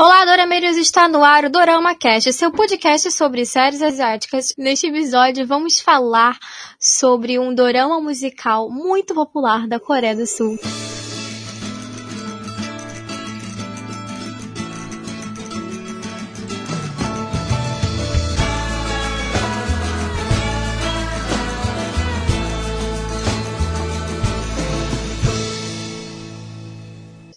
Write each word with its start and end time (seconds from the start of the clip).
Olá, 0.00 0.24
Dorameiros, 0.24 0.76
está 0.76 1.08
no 1.08 1.24
ar 1.24 1.46
o 1.46 1.50
Dorama 1.50 1.92
Cast, 1.92 2.32
seu 2.32 2.52
podcast 2.52 3.10
sobre 3.10 3.44
séries 3.44 3.82
asiáticas. 3.82 4.54
Neste 4.56 4.86
episódio 4.86 5.44
vamos 5.44 5.80
falar 5.80 6.38
sobre 6.78 7.36
um 7.36 7.52
dorama 7.52 8.00
musical 8.00 8.70
muito 8.70 9.12
popular 9.12 9.66
da 9.66 9.80
Coreia 9.80 10.14
do 10.14 10.24
Sul. 10.24 10.56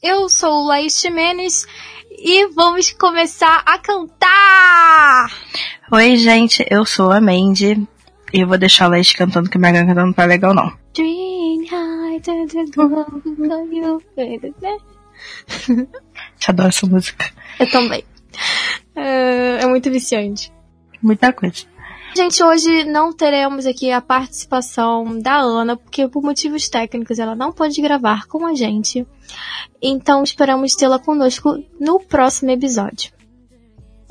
Eu 0.04 0.30
sou 0.30 0.64
Laís 0.66 0.94
Ximenes 1.00 1.66
e 2.24 2.48
vamos 2.50 2.92
começar 2.92 3.64
a 3.66 3.80
cantar! 3.80 5.28
Oi, 5.92 6.18
gente, 6.18 6.64
eu 6.70 6.86
sou 6.86 7.12
a 7.12 7.20
Mandy 7.20 7.88
e 8.32 8.40
eu 8.40 8.48
vou 8.48 8.58
deixar 8.58 8.86
a 8.86 8.90
Laís 8.90 9.12
cantando, 9.14 9.50
que 9.50 9.58
minha 9.58 9.74
cantando 9.74 10.06
não 10.06 10.14
tá 10.14 10.26
legal, 10.26 10.54
não. 10.54 10.72
Dream 10.94 11.66
high, 11.70 12.20
Te 16.40 16.50
adoro 16.50 16.70
essa 16.70 16.86
música. 16.86 17.26
Eu 17.60 17.70
também. 17.72 18.04
É, 18.96 19.64
é 19.64 19.66
muito 19.66 19.90
viciante. 19.90 20.54
Muita 21.02 21.34
coisa. 21.34 21.66
Gente, 22.14 22.44
hoje 22.44 22.84
não 22.84 23.14
teremos 23.14 23.66
aqui 23.66 23.90
a 23.90 24.02
participação 24.02 25.18
da 25.18 25.38
Ana, 25.38 25.78
porque 25.78 26.10
por 26.10 26.22
motivos 26.22 26.68
técnicos 26.68 27.20
ela 27.20 27.36
não 27.36 27.54
pode 27.54 27.82
gravar 27.82 28.28
com 28.28 28.46
a 28.46 28.54
gente. 28.54 29.08
Então 29.82 30.22
esperamos 30.22 30.74
tê-la 30.74 31.00
conosco 31.00 31.64
no 31.80 32.02
próximo 32.02 32.52
episódio. 32.52 33.14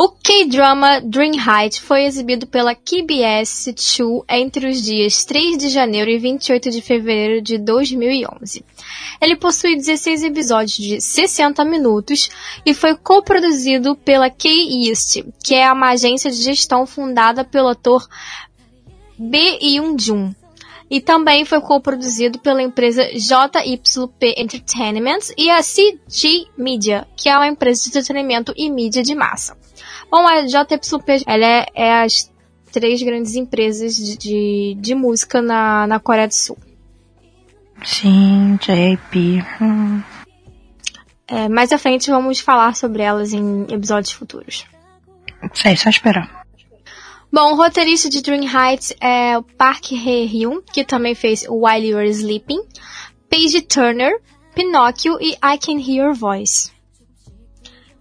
O 0.02 0.08
K-drama 0.08 0.98
Dream 1.02 1.32
Height 1.34 1.78
foi 1.82 2.04
exibido 2.04 2.46
pela 2.46 2.74
KBS 2.74 3.66
2 3.66 4.22
entre 4.30 4.70
os 4.70 4.82
dias 4.82 5.26
3 5.26 5.58
de 5.58 5.68
janeiro 5.68 6.10
e 6.10 6.16
28 6.16 6.70
de 6.70 6.80
fevereiro 6.80 7.42
de 7.42 7.58
2011. 7.58 8.64
Ele 9.20 9.36
possui 9.36 9.76
16 9.76 10.22
episódios 10.22 10.72
de 10.78 11.02
60 11.02 11.62
minutos 11.66 12.30
e 12.64 12.72
foi 12.72 12.96
coproduzido 12.96 13.94
pela 13.94 14.30
K-East, 14.30 15.22
que 15.44 15.54
é 15.54 15.70
uma 15.70 15.90
agência 15.90 16.30
de 16.30 16.38
gestão 16.38 16.86
fundada 16.86 17.44
pelo 17.44 17.68
ator 17.68 18.08
Bae 19.18 19.58
Yoon-jun. 19.60 20.34
E 20.90 21.02
também 21.02 21.44
foi 21.44 21.60
coproduzido 21.60 22.38
pela 22.38 22.62
empresa 22.62 23.04
JYP 23.04 24.34
Entertainment 24.38 25.34
e 25.36 25.50
a 25.50 25.60
CG 25.60 26.48
Media, 26.56 27.06
que 27.14 27.28
é 27.28 27.36
uma 27.36 27.46
empresa 27.46 27.82
de 27.82 27.88
entretenimento 27.90 28.54
e 28.56 28.70
mídia 28.70 29.02
de 29.02 29.14
massa. 29.14 29.60
Bom, 30.10 30.26
a 30.26 30.42
JYP 30.42 31.24
ela 31.26 31.46
é, 31.46 31.66
é 31.74 32.02
as 32.02 32.30
três 32.72 33.02
grandes 33.02 33.34
empresas 33.36 33.96
de, 33.96 34.16
de, 34.16 34.76
de, 34.78 34.94
música 34.94 35.40
na, 35.40 35.86
na 35.86 36.00
Coreia 36.00 36.26
do 36.26 36.34
Sul. 36.34 36.58
Sim, 37.82 38.58
JP. 38.60 39.44
Hum. 39.60 40.02
É, 41.28 41.48
mais 41.48 41.72
à 41.72 41.78
frente 41.78 42.10
vamos 42.10 42.40
falar 42.40 42.74
sobre 42.74 43.02
elas 43.02 43.32
em 43.32 43.62
episódios 43.70 44.12
futuros. 44.12 44.66
Sei, 45.54 45.76
só 45.76 45.88
esperar. 45.88 46.44
Bom, 47.32 47.52
o 47.52 47.56
roteirista 47.56 48.08
de 48.08 48.20
Dream 48.20 48.42
Heights 48.42 48.92
é 49.00 49.38
o 49.38 49.42
Park 49.42 49.92
Hae-hyun, 49.92 50.60
que 50.60 50.84
também 50.84 51.14
fez 51.14 51.44
While 51.48 51.86
You're 51.86 52.08
Sleeping, 52.08 52.60
Paige 53.30 53.62
Turner, 53.62 54.20
Pinóquio 54.52 55.16
e 55.20 55.34
I 55.34 55.56
Can 55.56 55.78
Hear 55.78 56.06
Your 56.06 56.14
Voice. 56.14 56.72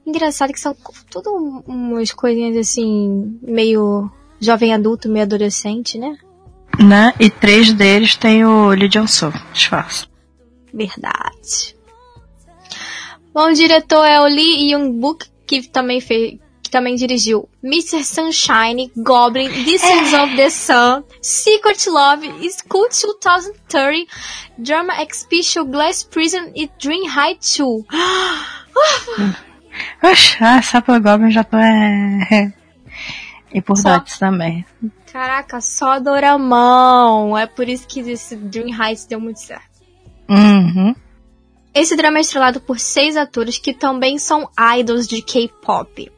Engraçado 0.10 0.52
que 0.52 0.60
são 0.60 0.76
tudo 1.12 1.64
umas 1.68 2.12
coisinhas 2.12 2.58
assim, 2.58 3.38
meio 3.44 4.10
jovem 4.40 4.74
adulto, 4.74 5.08
meio 5.08 5.24
adolescente, 5.24 6.00
né? 6.00 6.18
Né? 6.80 7.14
E 7.20 7.30
três 7.30 7.72
deles 7.72 8.16
tem 8.16 8.44
o 8.44 8.70
Lee 8.70 8.90
Jong-soo, 8.90 9.32
disfarce. 9.54 10.08
Verdade. 10.74 11.76
Bom, 13.32 13.52
o 13.52 13.54
diretor 13.54 14.04
é 14.04 14.20
o 14.20 14.26
Lee 14.26 14.72
Young-book, 14.72 15.28
que 15.46 15.70
também 15.70 16.02
fez, 16.02 16.40
que 16.64 16.72
também 16.72 16.96
dirigiu 16.96 17.48
Mr. 17.64 18.04
Sunshine, 18.04 18.92
Goblin, 18.98 19.48
The 19.50 19.78
Sins 19.78 20.14
of 20.14 20.36
the 20.36 20.50
Sun, 20.50 21.04
Secret 21.22 21.88
Love, 21.88 22.28
School 22.50 22.90
2030, 22.90 24.12
Drama 24.58 25.04
Exhibition, 25.04 25.66
Glass 25.66 26.04
Prison 26.04 26.52
e 26.56 26.68
Dream 26.80 27.08
High 27.08 27.38
2. 27.38 27.86
Oxe, 30.04 30.38
ah, 30.42 30.82
pelo 30.82 31.02
Goblin 31.02 31.32
já 31.32 31.44
tô 31.44 31.58
é... 31.58 32.54
E 33.54 33.62
por 33.62 33.78
só... 33.78 33.98
Dots 33.98 34.20
também. 34.20 34.66
Caraca, 35.12 35.60
só 35.60 36.00
Doramão. 36.00 37.38
É 37.38 37.48
por 37.48 37.68
isso 37.68 37.88
que 37.88 38.00
esse 38.02 38.36
Dream 38.36 38.68
Heights 38.68 39.06
deu 39.06 39.20
muito 39.20 39.40
certo. 39.40 39.80
Uhum. 40.30 40.96
Esse 41.74 41.96
drama 41.96 42.18
é 42.18 42.22
estrelado 42.22 42.62
por 42.62 42.80
seis 42.80 43.16
atores 43.16 43.58
que 43.58 43.74
também 43.74 44.20
são 44.20 44.50
idols 44.78 45.08
de 45.08 45.22
K-pop. 45.22 46.12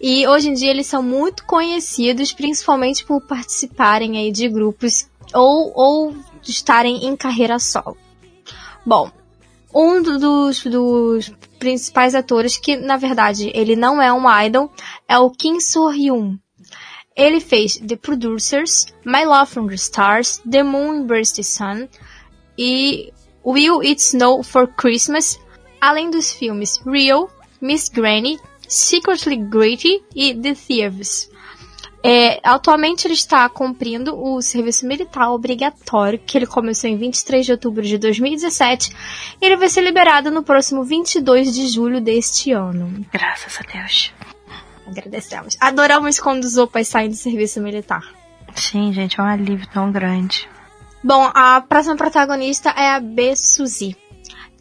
E 0.00 0.26
hoje 0.26 0.50
em 0.50 0.54
dia 0.54 0.70
eles 0.70 0.86
são 0.86 1.02
muito 1.02 1.44
conhecidos, 1.44 2.32
principalmente 2.32 3.04
por 3.04 3.20
participarem 3.20 4.18
aí 4.18 4.30
de 4.30 4.48
grupos 4.48 5.08
ou, 5.32 5.72
ou 5.74 6.16
estarem 6.42 7.06
em 7.06 7.16
carreira 7.16 7.58
solo. 7.58 7.96
Bom, 8.84 9.10
um 9.74 10.02
dos, 10.02 10.62
dos 10.64 11.32
principais 11.58 12.14
atores, 12.14 12.56
que 12.56 12.76
na 12.76 12.96
verdade 12.96 13.50
ele 13.54 13.76
não 13.76 14.00
é 14.00 14.12
um 14.12 14.24
idol, 14.42 14.70
é 15.08 15.18
o 15.18 15.30
Kim 15.30 15.60
So-hyun. 15.60 16.38
Ele 17.16 17.40
fez 17.40 17.76
The 17.76 17.96
Producers, 17.96 18.86
My 19.04 19.24
Love 19.24 19.50
from 19.50 19.68
the 19.68 19.76
Stars, 19.76 20.42
The 20.50 20.62
Moon 20.62 21.06
Burst 21.06 21.36
the 21.36 21.42
Sun 21.42 21.88
e 22.58 23.12
Will 23.44 23.80
It 23.80 24.00
Snow 24.00 24.42
for 24.42 24.66
Christmas, 24.66 25.38
além 25.80 26.10
dos 26.10 26.32
filmes 26.32 26.80
Real, 26.84 27.30
Miss 27.60 27.88
Granny, 27.88 28.40
Secretly 28.68 29.36
Gritty 29.36 30.02
e 30.14 30.34
The 30.34 30.54
Thieves. 30.54 31.30
É, 32.06 32.38
atualmente 32.44 33.06
ele 33.06 33.14
está 33.14 33.48
cumprindo 33.48 34.14
o 34.14 34.42
serviço 34.42 34.86
militar 34.86 35.30
obrigatório, 35.30 36.18
que 36.18 36.36
ele 36.36 36.46
começou 36.46 36.90
em 36.90 36.98
23 36.98 37.46
de 37.46 37.52
outubro 37.52 37.82
de 37.82 37.96
2017, 37.96 38.94
e 39.40 39.46
ele 39.46 39.56
vai 39.56 39.70
ser 39.70 39.80
liberado 39.80 40.30
no 40.30 40.42
próximo 40.42 40.84
22 40.84 41.54
de 41.54 41.66
julho 41.66 42.02
deste 42.02 42.52
ano. 42.52 43.06
Graças 43.10 43.58
a 43.58 43.72
Deus. 43.72 44.12
Agradecemos. 44.86 45.56
Adoramos 45.58 46.20
quando 46.20 46.44
os 46.44 46.58
opas 46.58 46.88
saem 46.88 47.08
do 47.08 47.16
serviço 47.16 47.58
militar. 47.62 48.02
Sim, 48.54 48.92
gente, 48.92 49.18
é 49.18 49.22
um 49.22 49.26
alívio 49.26 49.66
tão 49.72 49.90
grande. 49.90 50.46
Bom, 51.02 51.30
a 51.34 51.62
próxima 51.62 51.96
protagonista 51.96 52.68
é 52.68 52.90
a 52.90 53.00
B. 53.00 53.34
Suzy 53.34 53.96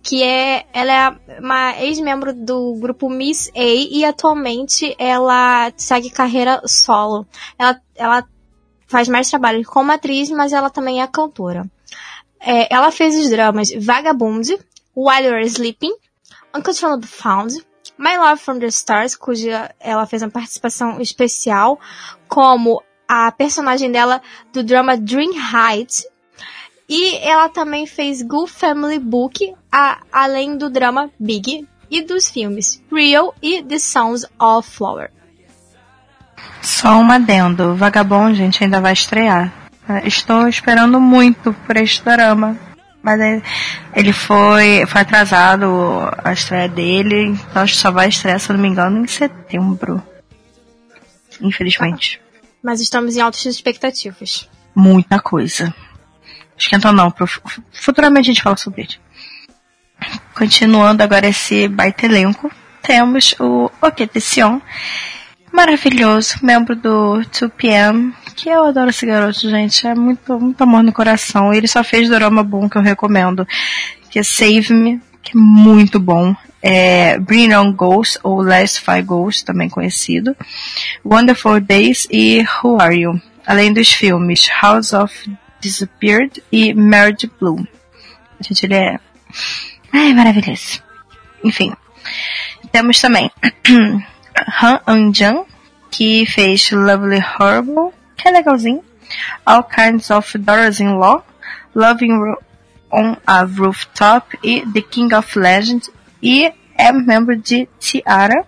que 0.03 0.21
é 0.21 0.65
ela 0.73 0.93
é 0.93 1.39
uma 1.39 1.81
ex-membro 1.81 2.33
do 2.33 2.75
grupo 2.75 3.09
Miss 3.09 3.49
A 3.55 3.63
e 3.63 4.03
atualmente 4.03 4.93
ela 4.99 5.71
segue 5.77 6.09
carreira 6.09 6.61
solo. 6.67 7.25
Ela, 7.57 7.81
ela 7.95 8.27
faz 8.85 9.07
mais 9.07 9.29
trabalho 9.29 9.63
como 9.65 9.93
atriz, 9.93 10.29
mas 10.29 10.51
ela 10.51 10.69
também 10.69 11.01
é 11.01 11.07
cantora. 11.07 11.65
É, 12.39 12.67
ela 12.71 12.91
fez 12.91 13.15
os 13.15 13.29
dramas 13.29 13.69
Vagabond, 13.79 14.59
While 14.95 15.25
You're 15.25 15.45
Sleeping, 15.45 15.95
Uncontrollable 16.53 17.07
Found, 17.07 17.65
My 17.97 18.17
Love 18.17 18.41
from 18.41 18.59
the 18.59 18.67
Stars, 18.67 19.15
cuja 19.15 19.73
ela 19.79 20.05
fez 20.05 20.21
uma 20.21 20.31
participação 20.31 20.99
especial 20.99 21.79
como 22.27 22.83
a 23.07 23.31
personagem 23.31 23.89
dela 23.89 24.21
do 24.51 24.63
drama 24.63 24.97
Dream 24.97 25.31
Heights, 25.31 26.05
e 26.87 27.17
ela 27.17 27.49
também 27.49 27.85
fez 27.85 28.21
Good 28.21 28.51
Family 28.51 28.99
Book, 28.99 29.53
a, 29.71 29.99
além 30.11 30.57
do 30.57 30.69
drama 30.69 31.09
Big 31.19 31.67
e 31.89 32.01
dos 32.01 32.29
filmes 32.29 32.81
Real 32.91 33.33
e 33.41 33.63
The 33.63 33.79
Sounds 33.79 34.25
of 34.39 34.69
Flower. 34.69 35.11
Só 36.61 36.97
um 36.97 37.11
adendo, 37.11 37.75
Vagabond, 37.75 38.35
gente, 38.35 38.63
ainda 38.63 38.81
vai 38.81 38.93
estrear. 38.93 39.51
Estou 40.05 40.47
esperando 40.47 40.99
muito 40.99 41.53
por 41.65 41.77
este 41.77 42.03
drama. 42.03 42.57
Mas 43.01 43.43
ele 43.93 44.13
foi, 44.13 44.85
foi 44.87 45.01
atrasado 45.01 45.67
a 46.23 46.31
estreia 46.31 46.69
dele, 46.69 47.25
então 47.25 47.61
acho 47.61 47.73
que 47.73 47.79
só 47.79 47.91
vai 47.91 48.07
estrear, 48.07 48.39
se 48.39 48.49
eu 48.49 48.55
não 48.55 48.61
me 48.61 48.69
engano, 48.69 49.03
em 49.03 49.07
setembro. 49.07 50.01
Infelizmente. 51.41 52.21
Mas 52.63 52.79
estamos 52.79 53.17
em 53.17 53.19
altas 53.19 53.45
expectativas. 53.45 54.49
Muita 54.73 55.19
coisa. 55.19 55.75
Esquenta 56.57 56.91
não, 56.91 57.13
futuramente 57.71 58.29
a 58.29 58.33
gente 58.33 58.43
fala 58.43 58.57
sobre 58.57 58.81
ele. 58.81 58.95
Continuando 60.35 61.03
agora 61.03 61.27
esse 61.27 61.67
baita 61.67 62.05
elenco, 62.05 62.51
temos 62.81 63.35
o 63.39 63.71
Oketecion, 63.81 64.59
maravilhoso, 65.51 66.35
membro 66.41 66.75
do 66.75 67.21
2PM, 67.31 68.13
que 68.35 68.49
eu 68.49 68.65
adoro 68.65 68.89
esse 68.89 69.05
garoto, 69.05 69.49
gente, 69.49 69.87
é 69.87 69.95
muito, 69.95 70.39
muito 70.39 70.61
amor 70.61 70.83
no 70.83 70.91
coração. 70.91 71.53
Ele 71.53 71.67
só 71.67 71.83
fez 71.83 72.09
drama 72.09 72.43
bom 72.43 72.67
que 72.67 72.77
eu 72.77 72.81
recomendo, 72.81 73.47
que 74.09 74.19
é 74.19 74.23
Save 74.23 74.73
Me, 74.73 75.01
que 75.21 75.37
é 75.37 75.39
muito 75.39 75.99
bom. 75.99 76.35
é, 76.63 77.19
Bring 77.19 77.53
On 77.53 77.73
Ghosts, 77.73 78.17
ou 78.23 78.41
Last 78.41 78.79
Five 78.79 79.01
Ghosts, 79.01 79.43
também 79.43 79.69
conhecido, 79.69 80.35
Wonderful 81.03 81.59
Days 81.59 82.07
e 82.09 82.41
Who 82.63 82.81
Are 82.81 82.97
You? 82.97 83.21
Além 83.45 83.73
dos 83.73 83.91
filmes 83.91 84.47
House 84.61 84.93
of 84.93 85.29
Disappeared 85.63 86.43
e 86.51 86.73
Married 86.73 87.31
Blue. 87.39 87.65
Gente, 88.41 88.65
ele 88.65 88.75
é... 88.75 88.99
Ai, 89.93 90.13
maravilhoso. 90.13 90.83
Enfim. 91.43 91.73
Temos 92.71 92.99
também 92.99 93.31
Han 94.61 94.79
Anjan, 94.85 95.45
que 95.89 96.25
fez 96.25 96.71
Lovely 96.71 97.23
Horrible, 97.39 97.93
que 98.17 98.27
é 98.27 98.31
legalzinho. 98.31 98.83
All 99.45 99.63
Kinds 99.63 100.09
of 100.09 100.37
Daughters-in-Law, 100.37 101.23
Loving 101.75 102.35
on 102.91 103.17
a 103.25 103.43
Rooftop 103.43 104.37
e 104.43 104.61
The 104.71 104.81
King 104.81 105.13
of 105.15 105.37
Legends 105.37 105.89
e 106.21 106.51
é 106.75 106.91
membro 106.91 107.35
de 107.37 107.67
Tiara. 107.79 108.45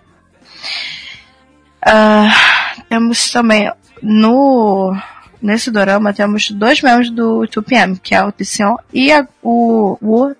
Uh, 1.86 2.84
temos 2.88 3.30
também 3.30 3.70
no 4.02 4.96
nesse 5.40 5.70
dorama 5.70 6.12
temos 6.12 6.50
dois 6.50 6.80
membros 6.80 7.10
do 7.10 7.42
2PM, 7.48 7.98
que 8.02 8.14
é 8.14 8.22
o 8.22 8.32
Tisseon 8.32 8.76
e 8.92 9.12
a, 9.12 9.26
o 9.42 9.98
Woo 10.02 10.36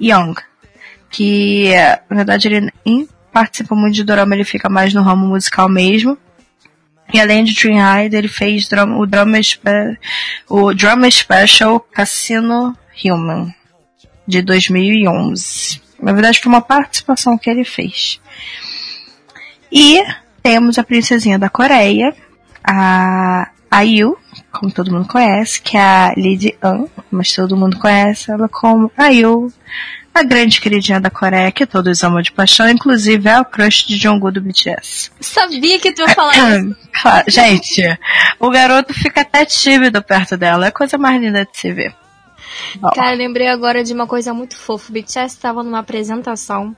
Young, 0.00 0.34
que 1.10 1.72
na 2.08 2.16
verdade 2.16 2.48
ele 2.48 2.72
nem 2.84 3.08
participa 3.32 3.74
muito 3.74 3.94
de 3.94 4.04
dorama, 4.04 4.34
ele 4.34 4.44
fica 4.44 4.68
mais 4.68 4.92
no 4.94 5.02
ramo 5.02 5.26
musical 5.26 5.68
mesmo. 5.68 6.16
E 7.12 7.18
além 7.18 7.42
de 7.42 7.54
Dream 7.54 7.78
High, 7.78 8.10
ele 8.12 8.28
fez 8.28 8.66
o 8.66 8.70
drama, 8.70 8.98
o 10.48 10.74
drama 10.74 11.10
special 11.10 11.80
Cassino 11.80 12.76
Human 13.02 13.54
de 14.26 14.42
2011. 14.42 15.80
Na 16.02 16.12
verdade, 16.12 16.38
foi 16.38 16.52
uma 16.52 16.60
participação 16.60 17.38
que 17.38 17.48
ele 17.48 17.64
fez. 17.64 18.20
E 19.72 20.02
temos 20.42 20.78
a 20.78 20.84
princesinha 20.84 21.38
da 21.38 21.48
Coreia, 21.48 22.14
a 22.62 23.50
Ayu, 23.70 24.18
como 24.58 24.72
todo 24.72 24.92
mundo 24.92 25.06
conhece, 25.06 25.62
que 25.62 25.76
é 25.76 25.80
a 25.80 26.08
Lady 26.16 26.56
An, 26.62 26.86
mas 27.10 27.32
todo 27.32 27.56
mundo 27.56 27.78
conhece 27.78 28.30
ela 28.30 28.48
como 28.48 28.90
Ayu, 28.96 29.52
a 30.12 30.22
grande 30.24 30.60
queridinha 30.60 31.00
da 31.00 31.10
Coreia 31.10 31.52
que 31.52 31.64
todos 31.64 32.02
amam 32.02 32.20
de 32.20 32.32
paixão, 32.32 32.68
inclusive 32.68 33.28
é 33.28 33.40
o 33.40 33.44
crush 33.44 33.86
de 33.86 33.96
Jungkook 33.96 34.32
do 34.32 34.40
BTS. 34.40 35.12
Sabia 35.20 35.78
que 35.78 35.92
tu 35.92 36.02
ia 36.02 36.08
falar 36.08 36.34
isso. 36.58 36.76
Claro, 37.00 37.24
gente, 37.28 37.82
o 38.40 38.50
garoto 38.50 38.92
fica 38.92 39.20
até 39.20 39.44
tímido 39.44 40.02
perto 40.02 40.36
dela, 40.36 40.66
é 40.66 40.68
a 40.68 40.72
coisa 40.72 40.98
mais 40.98 41.20
linda 41.20 41.44
de 41.44 41.56
se 41.56 41.72
ver. 41.72 41.94
Bom. 42.76 42.90
Cara, 42.90 43.14
lembrei 43.14 43.48
agora 43.48 43.84
de 43.84 43.92
uma 43.92 44.06
coisa 44.06 44.34
muito 44.34 44.56
fofa. 44.56 44.90
O 44.90 44.92
BTS 44.92 45.36
estava 45.36 45.62
numa 45.62 45.78
apresentação. 45.78 46.74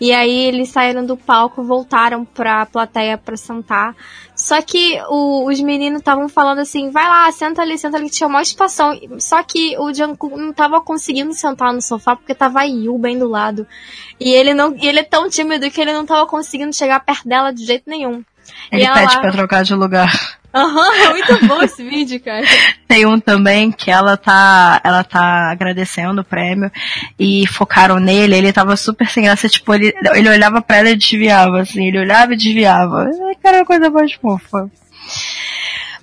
E 0.00 0.12
aí 0.12 0.44
eles 0.44 0.68
saíram 0.68 1.04
do 1.04 1.16
palco, 1.16 1.62
voltaram 1.62 2.24
pra 2.24 2.66
plateia 2.66 3.16
pra 3.16 3.36
sentar. 3.36 3.94
Só 4.42 4.60
que 4.60 5.00
o, 5.08 5.48
os 5.48 5.60
meninos 5.60 6.00
estavam 6.00 6.28
falando 6.28 6.58
assim, 6.58 6.90
vai 6.90 7.08
lá, 7.08 7.30
senta 7.30 7.62
ali, 7.62 7.78
senta 7.78 7.96
ali, 7.96 8.06
que 8.06 8.16
tinha 8.16 8.26
uma 8.26 8.42
espação. 8.42 8.98
Só 9.20 9.40
que 9.40 9.78
o 9.78 9.94
Jungkook 9.94 10.36
não 10.36 10.52
tava 10.52 10.80
conseguindo 10.80 11.32
sentar 11.32 11.72
no 11.72 11.80
sofá 11.80 12.16
porque 12.16 12.34
tava 12.34 12.58
a 12.58 12.64
Yu 12.64 12.98
bem 12.98 13.16
do 13.16 13.28
lado. 13.28 13.64
E 14.18 14.32
ele 14.32 14.52
não, 14.52 14.74
e 14.76 14.88
ele 14.88 14.98
é 14.98 15.04
tão 15.04 15.30
tímido 15.30 15.70
que 15.70 15.80
ele 15.80 15.92
não 15.92 16.04
tava 16.04 16.26
conseguindo 16.26 16.72
chegar 16.72 16.98
perto 16.98 17.28
dela 17.28 17.52
de 17.52 17.64
jeito 17.64 17.88
nenhum. 17.88 18.24
Ele 18.72 18.84
pede 18.84 19.12
ela... 19.12 19.20
pra 19.20 19.30
trocar 19.30 19.62
de 19.62 19.76
lugar. 19.76 20.10
Aham, 20.54 20.88
uhum, 20.88 20.94
é 21.02 21.10
muito 21.10 21.46
bom 21.46 21.62
esse 21.62 21.82
vídeo, 21.82 22.20
cara. 22.20 22.44
Tem 22.86 23.06
um 23.06 23.18
também 23.18 23.72
que 23.72 23.90
ela 23.90 24.16
tá, 24.16 24.80
ela 24.84 25.02
tá 25.02 25.50
agradecendo 25.50 26.20
o 26.20 26.24
prêmio 26.24 26.70
e 27.18 27.46
focaram 27.46 27.98
nele, 27.98 28.36
ele 28.36 28.52
tava 28.52 28.76
super 28.76 29.08
sem 29.08 29.24
graça, 29.24 29.48
tipo, 29.48 29.72
ele, 29.72 29.94
ele 30.14 30.28
olhava 30.28 30.60
pra 30.60 30.78
ela 30.78 30.90
e 30.90 30.96
desviava, 30.96 31.60
assim, 31.60 31.86
ele 31.86 31.98
olhava 31.98 32.34
e 32.34 32.36
desviava. 32.36 33.08
Cara, 33.42 33.58
uma 33.58 33.66
coisa 33.66 33.90
mais 33.90 34.12
fofa. 34.12 34.70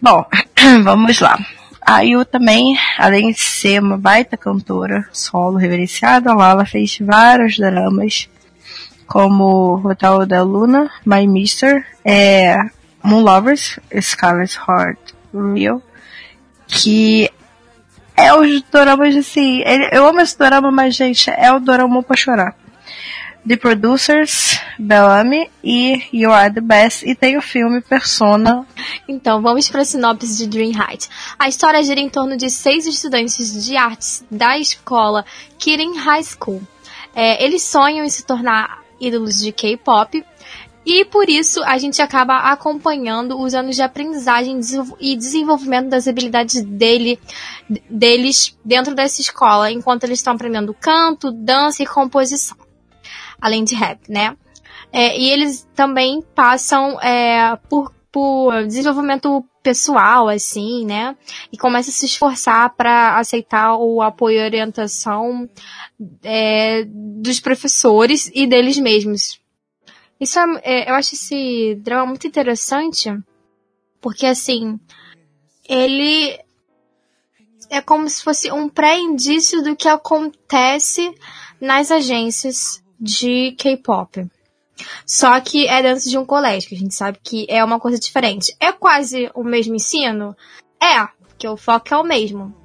Bom, 0.01 0.25
vamos 0.83 1.19
lá. 1.19 1.37
A 1.81 2.01
Yu 2.01 2.25
também, 2.25 2.77
além 2.97 3.31
de 3.31 3.39
ser 3.39 3.81
uma 3.81 3.97
baita 3.97 4.37
cantora 4.37 5.07
solo 5.11 5.57
reverenciada, 5.57 6.33
lá 6.33 6.51
ela 6.51 6.65
fez 6.65 6.97
vários 6.99 7.57
dramas, 7.57 8.29
como 9.07 9.81
Hotel 9.83 10.25
da 10.25 10.43
Luna, 10.43 10.89
My 11.05 11.25
Mister, 11.27 11.85
é, 12.05 12.55
Moon 13.09 13.23
Lovers, 13.23 13.79
Scarlet 13.99 14.55
Heart 14.55 14.99
Real, 15.33 15.81
que 16.67 17.27
é 18.15 18.31
os 18.35 18.61
doramas 18.71 19.15
assim. 19.15 19.63
Eu 19.91 20.05
amo 20.05 20.21
esse 20.21 20.37
dorama, 20.37 20.69
mas, 20.71 20.95
gente, 20.95 21.27
é 21.31 21.51
o 21.51 21.59
dorama 21.59 22.03
pra 22.03 22.15
chorar. 22.15 22.55
The 23.47 23.57
Producers, 23.57 24.59
Bellamy 24.77 25.49
e 25.63 26.03
You 26.13 26.31
Are 26.31 26.53
the 26.53 26.61
Best. 26.61 27.03
E 27.09 27.15
tem 27.15 27.35
o 27.35 27.41
filme 27.41 27.81
Persona. 27.81 28.63
Então, 29.07 29.41
vamos 29.41 29.67
para 29.69 29.81
a 29.81 29.85
sinopse 29.85 30.37
de 30.37 30.45
Dream 30.45 30.73
Height. 30.73 31.09
A 31.39 31.49
história 31.49 31.81
gira 31.83 31.99
em 31.99 32.09
torno 32.09 32.37
de 32.37 32.47
seis 32.51 32.85
estudantes 32.85 33.65
de 33.65 33.75
artes 33.75 34.23
da 34.29 34.59
escola 34.59 35.25
Kirin 35.57 35.97
High 35.97 36.23
School. 36.23 36.61
É, 37.15 37.43
eles 37.43 37.63
sonham 37.63 38.05
em 38.05 38.09
se 38.09 38.23
tornar 38.23 38.83
ídolos 38.99 39.35
de 39.35 39.51
K-pop 39.51 40.23
e 40.91 41.05
por 41.05 41.29
isso 41.29 41.63
a 41.63 41.77
gente 41.77 42.01
acaba 42.01 42.51
acompanhando 42.51 43.39
os 43.39 43.53
anos 43.53 43.75
de 43.75 43.81
aprendizagem 43.81 44.59
e 44.99 45.15
desenvolvimento 45.15 45.89
das 45.89 46.07
habilidades 46.07 46.63
dele, 46.63 47.19
deles 47.89 48.57
dentro 48.65 48.95
dessa 48.95 49.21
escola, 49.21 49.71
enquanto 49.71 50.05
eles 50.05 50.19
estão 50.19 50.33
aprendendo 50.33 50.73
canto, 50.73 51.31
dança 51.31 51.83
e 51.83 51.85
composição. 51.85 52.57
Além 53.39 53.63
de 53.63 53.75
rap, 53.75 53.99
né? 54.09 54.35
É, 54.91 55.17
e 55.17 55.29
eles 55.29 55.67
também 55.75 56.21
passam 56.33 56.99
é, 57.01 57.55
por, 57.69 57.93
por 58.11 58.65
desenvolvimento 58.65 59.45
pessoal, 59.61 60.27
assim, 60.27 60.85
né? 60.85 61.15
E 61.53 61.57
começam 61.57 61.91
a 61.91 61.93
se 61.93 62.05
esforçar 62.05 62.75
para 62.75 63.17
aceitar 63.19 63.75
o 63.75 64.01
apoio 64.01 64.39
e 64.39 64.43
orientação 64.43 65.47
é, 66.23 66.83
dos 66.87 67.39
professores 67.39 68.31
e 68.33 68.47
deles 68.47 68.79
mesmos. 68.79 69.39
Isso 70.19 70.37
é, 70.39 70.61
é, 70.63 70.89
eu 70.89 70.95
acho 70.95 71.15
esse 71.15 71.75
drama 71.75 72.07
muito 72.07 72.27
interessante, 72.27 73.09
porque 74.01 74.25
assim, 74.25 74.79
ele 75.67 76.37
é 77.69 77.81
como 77.81 78.09
se 78.09 78.23
fosse 78.23 78.51
um 78.51 78.67
pré-indício 78.67 79.61
do 79.61 79.75
que 79.75 79.87
acontece 79.87 81.13
nas 81.61 81.91
agências 81.91 82.83
de 82.99 83.55
K-pop. 83.57 84.27
Só 85.05 85.39
que 85.39 85.67
é 85.67 85.81
dentro 85.81 86.09
de 86.09 86.17
um 86.17 86.25
colégio, 86.25 86.69
que 86.69 86.75
a 86.75 86.77
gente 86.77 86.95
sabe 86.95 87.19
que 87.23 87.45
é 87.49 87.63
uma 87.63 87.79
coisa 87.79 87.99
diferente. 87.99 88.55
É 88.59 88.71
quase 88.71 89.29
o 89.33 89.43
mesmo 89.43 89.75
ensino? 89.75 90.35
É, 90.81 91.05
porque 91.27 91.47
o 91.47 91.57
foco 91.57 91.93
é 91.93 91.97
o 91.97 92.03
mesmo. 92.03 92.55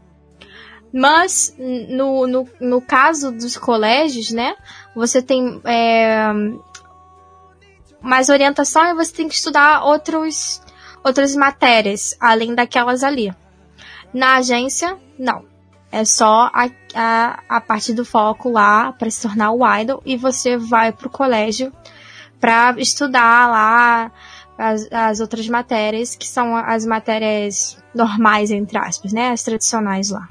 Mas, 0.93 1.55
no, 1.59 2.27
no, 2.27 2.49
no 2.61 2.81
caso 2.81 3.33
dos 3.33 3.57
colégios, 3.57 4.31
né, 4.31 4.55
você 4.95 5.21
tem 5.21 5.61
é, 5.65 6.29
mais 8.05 8.29
orientação 8.29 8.85
e 8.85 8.95
você 8.95 9.13
tem 9.13 9.29
que 9.29 9.35
estudar 9.35 9.83
outros, 9.83 10.61
outras 11.03 11.35
matérias, 11.35 12.17
além 12.21 12.55
daquelas 12.55 13.03
ali. 13.03 13.35
Na 14.13 14.37
agência, 14.37 14.97
não. 15.19 15.45
É 15.91 16.05
só 16.05 16.51
a, 16.53 16.69
a, 16.95 17.43
a 17.49 17.61
parte 17.61 17.93
do 17.93 18.05
foco 18.05 18.51
lá 18.51 18.93
para 18.93 19.11
se 19.11 19.23
tornar 19.23 19.53
o 19.53 19.65
idol 19.79 20.03
e 20.05 20.17
você 20.17 20.57
vai 20.57 20.93
pro 20.93 21.09
colégio 21.09 21.73
para 22.41 22.75
estudar 22.79 23.49
lá 23.49 24.13
as, 24.59 24.89
as 24.93 25.21
outras 25.21 25.49
matérias, 25.49 26.15
que 26.15 26.27
são 26.27 26.57
as 26.57 26.85
matérias 26.85 27.79
normais, 27.95 28.51
entre 28.51 28.77
aspas, 28.77 29.13
né? 29.13 29.31
As 29.31 29.43
tradicionais 29.43 30.11
lá. 30.11 30.29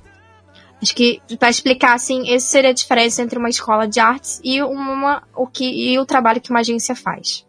Acho 0.82 0.94
que 0.96 1.22
para 1.39 1.50
explicar 1.50 1.94
assim, 1.94 2.34
essa 2.34 2.46
seria 2.46 2.72
a 2.72 2.74
diferença 2.74 3.22
entre 3.22 3.39
uma 3.39 3.48
escola 3.48 3.88
de 3.88 4.01
artes 4.01 4.42
e 4.44 4.62
uma 4.62 5.24
o 5.34 5.48
que 5.48 5.63
e 5.63 5.98
o 5.98 6.06
trabalho 6.06 6.42
que 6.42 6.50
uma 6.50 6.60
agência 6.60 6.94
faz. 6.94 7.46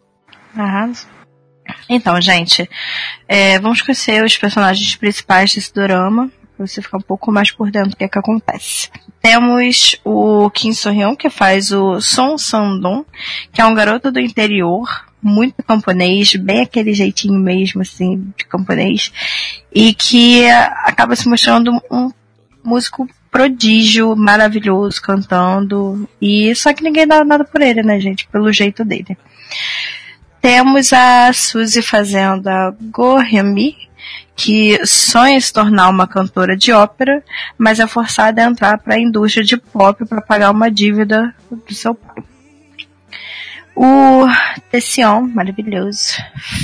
Arrasa. 0.57 1.07
Então, 1.89 2.19
gente, 2.21 2.69
é, 3.27 3.59
vamos 3.59 3.81
conhecer 3.81 4.23
os 4.23 4.37
personagens 4.37 4.95
principais 4.95 5.53
desse 5.53 5.73
drama, 5.73 6.31
pra 6.55 6.65
você 6.65 6.81
ficar 6.81 6.97
um 6.97 7.01
pouco 7.01 7.31
mais 7.31 7.51
por 7.51 7.71
dentro 7.71 7.91
do 7.91 7.97
que, 7.97 8.03
é 8.03 8.07
que 8.07 8.19
acontece. 8.19 8.89
Temos 9.21 9.99
o 10.03 10.49
Kim 10.51 10.73
So-hyun, 10.73 11.15
que 11.15 11.29
faz 11.29 11.71
o 11.71 11.99
Son 11.99 12.37
Sandong, 12.37 13.05
que 13.51 13.61
é 13.61 13.65
um 13.65 13.73
garoto 13.73 14.11
do 14.11 14.19
interior, 14.19 14.87
muito 15.21 15.63
camponês, 15.63 16.35
bem 16.35 16.61
aquele 16.61 16.93
jeitinho 16.93 17.39
mesmo, 17.39 17.81
assim, 17.81 18.31
de 18.37 18.45
camponês, 18.45 19.11
e 19.73 19.93
que 19.93 20.47
acaba 20.47 21.15
se 21.15 21.27
mostrando 21.27 21.71
um 21.89 22.11
músico 22.63 23.07
prodígio, 23.31 24.15
maravilhoso, 24.15 25.01
cantando, 25.01 26.07
e 26.21 26.55
só 26.55 26.73
que 26.73 26.83
ninguém 26.83 27.05
dá 27.05 27.23
nada 27.25 27.43
por 27.43 27.61
ele, 27.61 27.83
né, 27.83 27.99
gente, 27.99 28.27
pelo 28.27 28.51
jeito 28.53 28.85
dele. 28.85 29.17
Temos 30.45 30.93
a 30.93 31.33
Suzy 31.33 31.81
fazendo 31.81 32.47
a 32.47 32.71
Gohemi, 32.91 33.75
que 34.35 34.79
sonha 34.85 35.41
se 35.41 35.51
tornar 35.51 35.89
uma 35.89 36.07
cantora 36.07 36.55
de 36.55 36.71
ópera, 36.71 37.23
mas 37.57 37.79
é 37.79 37.87
forçada 37.87 38.43
a 38.43 38.45
entrar 38.45 38.77
para 38.77 38.93
a 38.93 38.99
indústria 38.99 39.43
de 39.43 39.57
pop 39.57 40.05
para 40.05 40.21
pagar 40.21 40.51
uma 40.51 40.69
dívida 40.69 41.33
do 41.49 41.73
seu 41.73 41.95
pai. 41.95 42.23
O 43.75 44.27
Tession, 44.69 45.21
maravilhoso, 45.21 46.13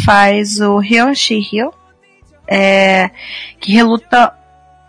faz 0.05 0.59
o 0.59 0.77
Hyun 0.77 1.15
Shi-hyo, 1.15 1.73
é, 2.47 3.09
que 3.59 3.71
reluta 3.71 4.31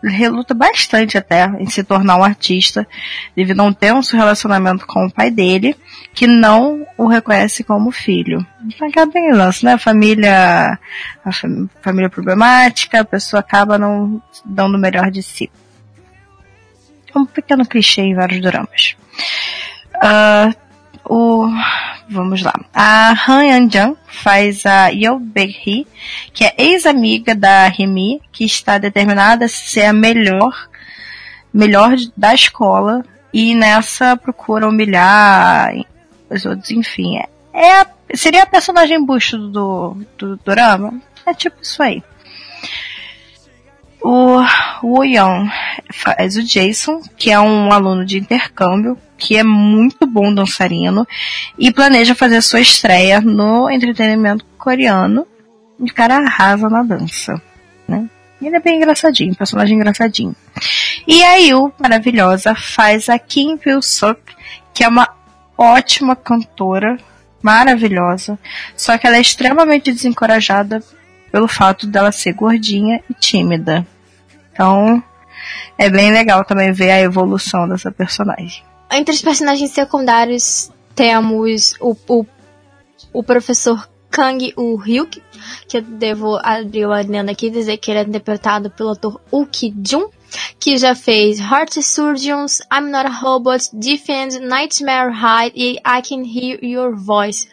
reluta 0.02 0.54
bastante 0.54 1.16
até 1.16 1.46
em 1.58 1.66
se 1.66 1.84
tornar 1.84 2.16
um 2.16 2.24
artista, 2.24 2.86
devido 3.36 3.60
a 3.60 3.64
um 3.64 3.72
tenso 3.72 4.16
relacionamento 4.16 4.86
com 4.86 5.06
o 5.06 5.10
pai 5.10 5.30
dele, 5.30 5.76
que 6.12 6.26
não 6.26 6.86
o 6.98 7.06
reconhece 7.06 7.62
como 7.62 7.90
filho. 7.90 8.44
Então 8.64 8.88
acaba 8.88 9.12
bem 9.12 9.32
lance, 9.32 9.64
né? 9.64 9.78
Família, 9.78 10.78
a 11.24 11.32
família 11.80 12.10
problemática, 12.10 13.00
a 13.00 13.04
pessoa 13.04 13.40
acaba 13.40 13.78
não 13.78 14.20
dando 14.44 14.76
o 14.76 14.80
melhor 14.80 15.10
de 15.10 15.22
si. 15.22 15.50
Um 17.14 17.26
pequeno 17.26 17.66
clichê 17.66 18.02
em 18.02 18.14
vários 18.14 18.40
dramas. 18.40 18.96
Uh, 19.96 20.54
o 21.04 21.48
vamos 22.12 22.42
lá. 22.42 22.52
A 22.72 23.14
Han 23.28 23.44
Yanjian 23.44 23.96
faz 24.06 24.64
a 24.66 24.88
Yeo 24.88 25.20
Hee, 25.36 25.86
que 26.32 26.44
é 26.44 26.54
ex-amiga 26.58 27.34
da 27.34 27.66
Remy, 27.68 28.20
que 28.30 28.44
está 28.44 28.78
determinada 28.78 29.46
a 29.46 29.48
ser 29.48 29.86
a 29.86 29.92
melhor, 29.92 30.68
melhor 31.52 31.96
da 32.16 32.34
escola 32.34 33.04
e 33.32 33.54
nessa 33.54 34.16
procura 34.16 34.68
humilhar 34.68 35.72
os 36.28 36.44
outros, 36.44 36.70
enfim. 36.70 37.18
É, 37.18 37.28
é 37.80 37.86
seria 38.14 38.42
a 38.42 38.46
personagem 38.46 39.04
busto 39.04 39.38
do, 39.38 39.96
do, 40.18 40.36
do 40.36 40.44
drama. 40.44 41.00
É 41.26 41.32
tipo 41.32 41.56
isso 41.62 41.82
aí. 41.82 42.02
O 44.04 44.42
Woo 44.82 45.04
Young 45.04 45.48
faz 45.92 46.36
o 46.36 46.42
Jason, 46.42 47.00
que 47.16 47.30
é 47.30 47.38
um 47.38 47.72
aluno 47.72 48.04
de 48.04 48.18
intercâmbio, 48.18 48.98
que 49.16 49.36
é 49.36 49.44
muito 49.44 50.06
bom 50.06 50.34
dançarino, 50.34 51.06
e 51.56 51.72
planeja 51.72 52.14
fazer 52.14 52.42
sua 52.42 52.60
estreia 52.60 53.20
no 53.20 53.70
entretenimento 53.70 54.44
coreano. 54.58 55.26
O 55.78 55.86
cara 55.86 56.16
arrasa 56.16 56.68
na 56.68 56.82
dança, 56.82 57.40
né? 57.86 58.08
Ele 58.40 58.56
é 58.56 58.60
bem 58.60 58.76
engraçadinho, 58.76 59.36
personagem 59.36 59.76
engraçadinho. 59.76 60.34
E 61.06 61.22
a 61.22 61.36
Yu, 61.36 61.72
maravilhosa, 61.78 62.56
faz 62.56 63.08
a 63.08 63.18
Kim 63.18 63.56
Pil-suk, 63.56 64.20
que 64.74 64.82
é 64.82 64.88
uma 64.88 65.08
ótima 65.56 66.16
cantora, 66.16 66.98
maravilhosa, 67.40 68.38
só 68.76 68.98
que 68.98 69.06
ela 69.06 69.16
é 69.16 69.20
extremamente 69.20 69.92
desencorajada 69.92 70.82
pelo 71.32 71.48
fato 71.48 71.86
dela 71.86 72.12
ser 72.12 72.34
gordinha 72.34 73.02
e 73.08 73.14
tímida. 73.14 73.86
Então, 74.52 75.02
é 75.78 75.88
bem 75.88 76.12
legal 76.12 76.44
também 76.44 76.72
ver 76.72 76.90
a 76.90 77.00
evolução 77.00 77.66
dessa 77.66 77.90
personagem. 77.90 78.62
Entre 78.92 79.14
os 79.14 79.22
personagens 79.22 79.70
secundários, 79.70 80.70
temos 80.94 81.74
o, 81.80 81.96
o, 82.06 82.26
o 83.12 83.22
professor 83.22 83.88
Kang 84.10 84.52
Woo-hyuk, 84.58 85.22
que 85.66 85.78
eu 85.78 85.82
devo 85.82 86.38
abrir 86.42 86.84
o 86.84 86.92
adendo 86.92 87.30
aqui 87.30 87.48
dizer 87.48 87.78
que 87.78 87.90
ele 87.90 88.00
é 88.00 88.02
interpretado 88.02 88.70
pelo 88.70 88.90
ator 88.90 89.18
Woo 89.32 89.46
Ki-jun, 89.46 90.10
que 90.60 90.76
já 90.76 90.94
fez 90.94 91.40
Heart 91.40 91.80
Surgeons, 91.80 92.60
I'm 92.70 92.90
Not 92.90 93.06
a 93.06 93.10
Robot, 93.10 93.70
Defend, 93.72 94.38
Nightmare 94.40 95.10
High 95.10 95.52
e 95.54 95.78
I 95.78 96.02
Can 96.06 96.24
Hear 96.26 96.62
Your 96.62 96.94
Voice. 96.94 97.48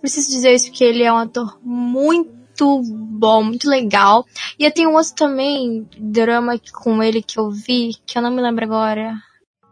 Preciso 0.00 0.30
dizer 0.30 0.54
isso 0.54 0.66
porque 0.66 0.84
ele 0.84 1.02
é 1.02 1.12
um 1.12 1.16
ator 1.16 1.58
muito 1.62 2.39
muito 2.60 2.82
bom, 2.84 3.42
muito 3.42 3.68
legal. 3.68 4.26
E 4.58 4.70
tem 4.70 4.86
um 4.86 4.94
outro 4.94 5.14
também, 5.14 5.88
drama 5.98 6.60
com 6.72 7.02
ele 7.02 7.22
que 7.22 7.38
eu 7.38 7.50
vi, 7.50 7.92
que 8.06 8.18
eu 8.18 8.22
não 8.22 8.30
me 8.30 8.42
lembro 8.42 8.64
agora. 8.64 9.14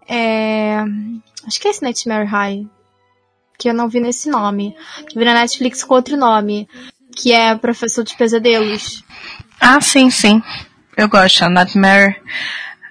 É. 0.09 0.79
Acho 1.47 1.61
que 1.61 1.69
é 1.69 1.71
esse 1.71 1.83
Nightmare 1.83 2.27
High. 2.27 2.67
Que 3.59 3.71
eu 3.71 3.75
não 3.75 3.89
vi 3.89 4.01
nesse 4.01 4.29
nome. 4.29 4.75
Que 5.09 5.19
vi 5.19 5.25
na 5.25 5.35
Netflix 5.35 5.85
com 5.85 5.95
outro 5.95 6.17
nome. 6.17 6.69
Que 7.15 7.33
é 7.33 7.55
Professor 7.57 8.05
de 8.05 8.17
Pesadelos. 8.17 9.05
Ah, 9.61 9.81
sim, 9.81 10.11
sim. 10.11 10.43
Eu 10.97 11.09
gosto, 11.09 11.49
Nightmare. 11.49 12.21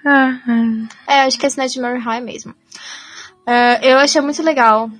Ah, 0.06 0.38
ah. 0.46 1.12
É, 1.12 1.20
acho 1.22 1.38
que 1.38 1.46
é 1.46 1.48
esse 1.48 1.58
Nightmare 1.58 1.98
High 1.98 2.20
mesmo. 2.20 2.52
Uh, 2.52 3.82
eu 3.82 3.98
achei 3.98 4.20
muito 4.20 4.42
legal. 4.42 4.90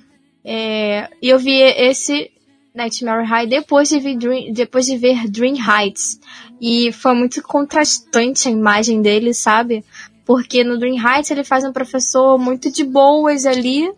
É, 0.43 1.09
e 1.21 1.29
eu 1.29 1.37
vi 1.37 1.61
esse 1.61 2.31
Nightmare 2.79 3.25
High 3.25 3.47
depois 3.47 3.89
de, 3.89 3.99
ver 3.99 4.17
Dream, 4.17 4.53
depois 4.53 4.85
de 4.85 4.97
ver 4.97 5.27
Dream 5.27 5.55
Heights. 5.55 6.19
E 6.59 6.91
foi 6.91 7.13
muito 7.13 7.41
contrastante 7.41 8.47
a 8.47 8.51
imagem 8.51 9.01
dele, 9.01 9.33
sabe? 9.33 9.83
Porque 10.25 10.63
no 10.63 10.77
Dream 10.77 10.95
Heights 10.95 11.31
ele 11.31 11.43
faz 11.43 11.63
um 11.63 11.73
professor 11.73 12.37
muito 12.37 12.71
de 12.71 12.83
boas 12.83 13.45
ali, 13.45 13.91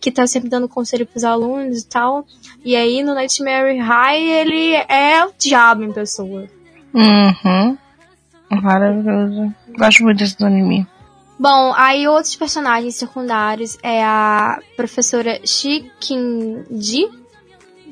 que 0.00 0.10
tá 0.10 0.26
sempre 0.26 0.48
dando 0.48 0.68
conselho 0.68 1.06
pros 1.06 1.24
alunos 1.24 1.82
e 1.82 1.86
tal. 1.86 2.26
E 2.64 2.74
aí 2.74 3.02
no 3.02 3.14
Nightmare 3.14 3.78
High 3.78 4.22
ele 4.22 4.74
é 4.88 5.24
o 5.24 5.32
diabo 5.38 5.84
em 5.84 5.92
pessoa. 5.92 6.46
Uhum. 6.92 7.78
Maravilhoso. 8.50 9.52
Gosto 9.76 10.02
muito 10.04 10.18
desse 10.18 10.42
anime. 10.44 10.86
Bom, 11.38 11.74
aí 11.76 12.06
outros 12.06 12.36
personagens 12.36 12.94
secundários 12.94 13.76
é 13.82 14.04
a 14.04 14.60
professora 14.76 15.40
Shi 15.44 15.90
Kim-ji, 15.98 17.10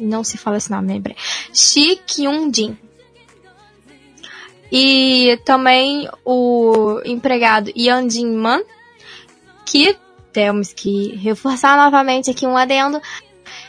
não 0.03 0.25
se 0.25 0.37
fala 0.37 0.57
esse 0.59 0.71
nome, 0.71 0.93
lembrei. 0.93 1.17
Shi 1.53 1.97
Kyung-jin. 2.07 2.77
E 4.71 5.39
também 5.45 6.09
o 6.25 7.01
empregado 7.05 7.71
Yan 7.77 8.09
Jin-man, 8.09 8.63
que 9.67 9.97
temos 10.33 10.73
que 10.73 11.15
reforçar 11.17 11.77
novamente 11.77 12.31
aqui 12.31 12.47
um 12.47 12.57
adendo, 12.57 13.01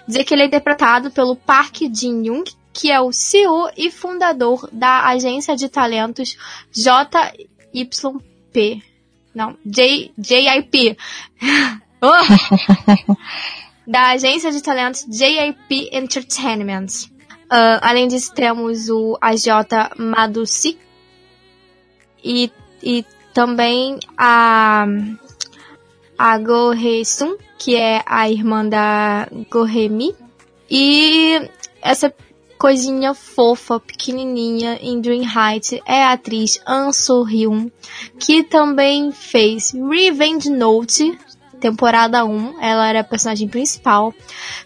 dizer 0.07 0.23
que 0.23 0.33
ele 0.33 0.43
é 0.43 0.45
interpretado 0.45 1.11
pelo 1.11 1.35
Park 1.35 1.81
Jin-young, 1.93 2.45
que 2.71 2.89
é 2.89 3.01
o 3.01 3.11
CEO 3.11 3.69
e 3.77 3.91
fundador 3.91 4.69
da 4.71 5.05
agência 5.07 5.55
de 5.55 5.67
talentos 5.69 6.37
JYP. 6.71 7.21
Não, 9.35 9.57
J, 9.65 10.13
JIP. 10.17 10.97
oh! 12.01 12.13
da 13.85 14.11
agência 14.11 14.51
de 14.51 14.61
talentos 14.61 15.05
JIP 15.09 15.89
Entertainment. 15.91 17.07
Uh, 17.45 17.79
além 17.81 18.07
disso, 18.07 18.33
temos 18.33 18.89
o 18.89 19.17
AJ 19.21 19.47
Madusi 19.97 20.77
e, 22.23 22.51
e 22.81 23.05
também 23.33 23.99
a, 24.17 24.85
a 26.17 26.37
Go 26.37 26.71
Sun, 27.05 27.35
que 27.57 27.75
é 27.75 28.01
a 28.05 28.29
irmã 28.29 28.67
da 28.67 29.27
Gohemi. 29.51 30.15
E 30.69 31.49
essa 31.81 32.13
coisinha 32.57 33.13
fofa, 33.13 33.77
pequenininha 33.79 34.79
em 34.81 35.01
Dream 35.01 35.23
Heights 35.23 35.73
é 35.85 36.03
a 36.03 36.13
atriz 36.13 36.61
An 36.65 36.93
So 36.93 37.23
Hyun, 37.23 37.69
que 38.17 38.41
também 38.41 39.11
fez 39.11 39.73
Revenge 39.73 40.49
Note, 40.49 41.17
temporada 41.63 42.25
1, 42.25 42.61
ela 42.61 42.89
era 42.89 42.99
a 42.99 43.03
personagem 43.05 43.47
principal. 43.47 44.13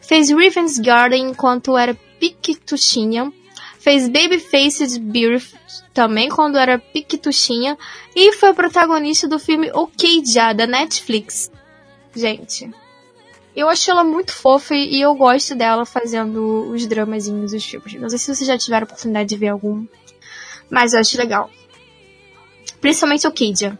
Fez 0.01 0.30
Riven's 0.30 0.80
Garden 0.80 1.30
enquanto 1.30 1.77
era 1.77 1.96
Piquetuchinha. 2.20 3.32
Fez 3.80 4.10
Babyface 4.10 5.00
Beautiful 5.00 5.60
também 5.94 6.27
quando 6.27 6.58
era 6.58 6.80
Piquetuchinha. 6.80 7.77
E 8.16 8.34
foi 8.34 8.51
protagonista 8.54 9.27
do 9.27 9.38
filme 9.38 9.70
Ok 9.74 10.24
Já, 10.25 10.54
da 10.54 10.66
Netflix. 10.66 11.51
Gente, 12.16 12.72
eu 13.56 13.70
acho 13.70 13.92
ela 13.92 14.04
muito 14.04 14.34
fofa 14.34 14.74
e 14.74 15.00
eu 15.00 15.13
gosto 15.13 15.54
dela 15.54 15.86
fazendo 15.86 16.72
os 16.72 16.88
dramazinhos 16.88 17.51
dos 17.51 17.63
filmes. 17.63 17.94
Não 17.94 18.10
sei 18.10 18.18
se 18.18 18.34
vocês 18.34 18.48
já 18.48 18.58
tiveram 18.58 18.86
oportunidade 18.86 19.30
de 19.30 19.38
ver 19.38 19.50
algum, 19.50 19.86
mas 20.68 20.94
eu 20.94 21.00
acho 21.00 21.16
legal. 21.16 21.48
Principalmente 22.82 23.27
o 23.27 23.32
Kidia. 23.32 23.77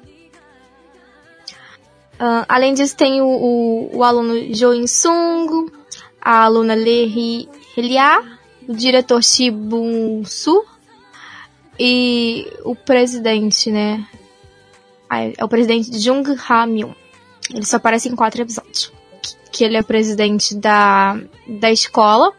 Uh, 2.19 2.45
além 2.50 2.74
disso, 2.74 2.95
tem 2.95 3.21
o, 3.21 3.27
o, 3.27 3.97
o 3.97 4.03
aluno 4.03 4.53
Jo 4.53 4.74
In-sung, 4.74 5.71
a 6.19 6.43
aluna 6.43 6.74
Lee 6.74 7.47
Helia, 7.75 8.21
o 8.67 8.74
diretor 8.74 9.24
Shibun 9.24 10.24
Su 10.25 10.65
e 11.79 12.51
o 12.63 12.75
presidente, 12.75 13.71
né? 13.71 14.05
É 15.38 15.43
o 15.43 15.47
presidente 15.47 15.97
Jung 15.97 16.27
Ha-myung. 16.50 16.93
Ele 17.53 17.65
só 17.65 17.77
aparece 17.77 18.09
em 18.09 18.15
quatro 18.15 18.41
episódios. 18.41 18.91
Que 19.51 19.63
ele 19.63 19.77
é 19.77 19.83
presidente 19.83 20.55
da, 20.55 21.17
da 21.47 21.71
escola 21.71 22.33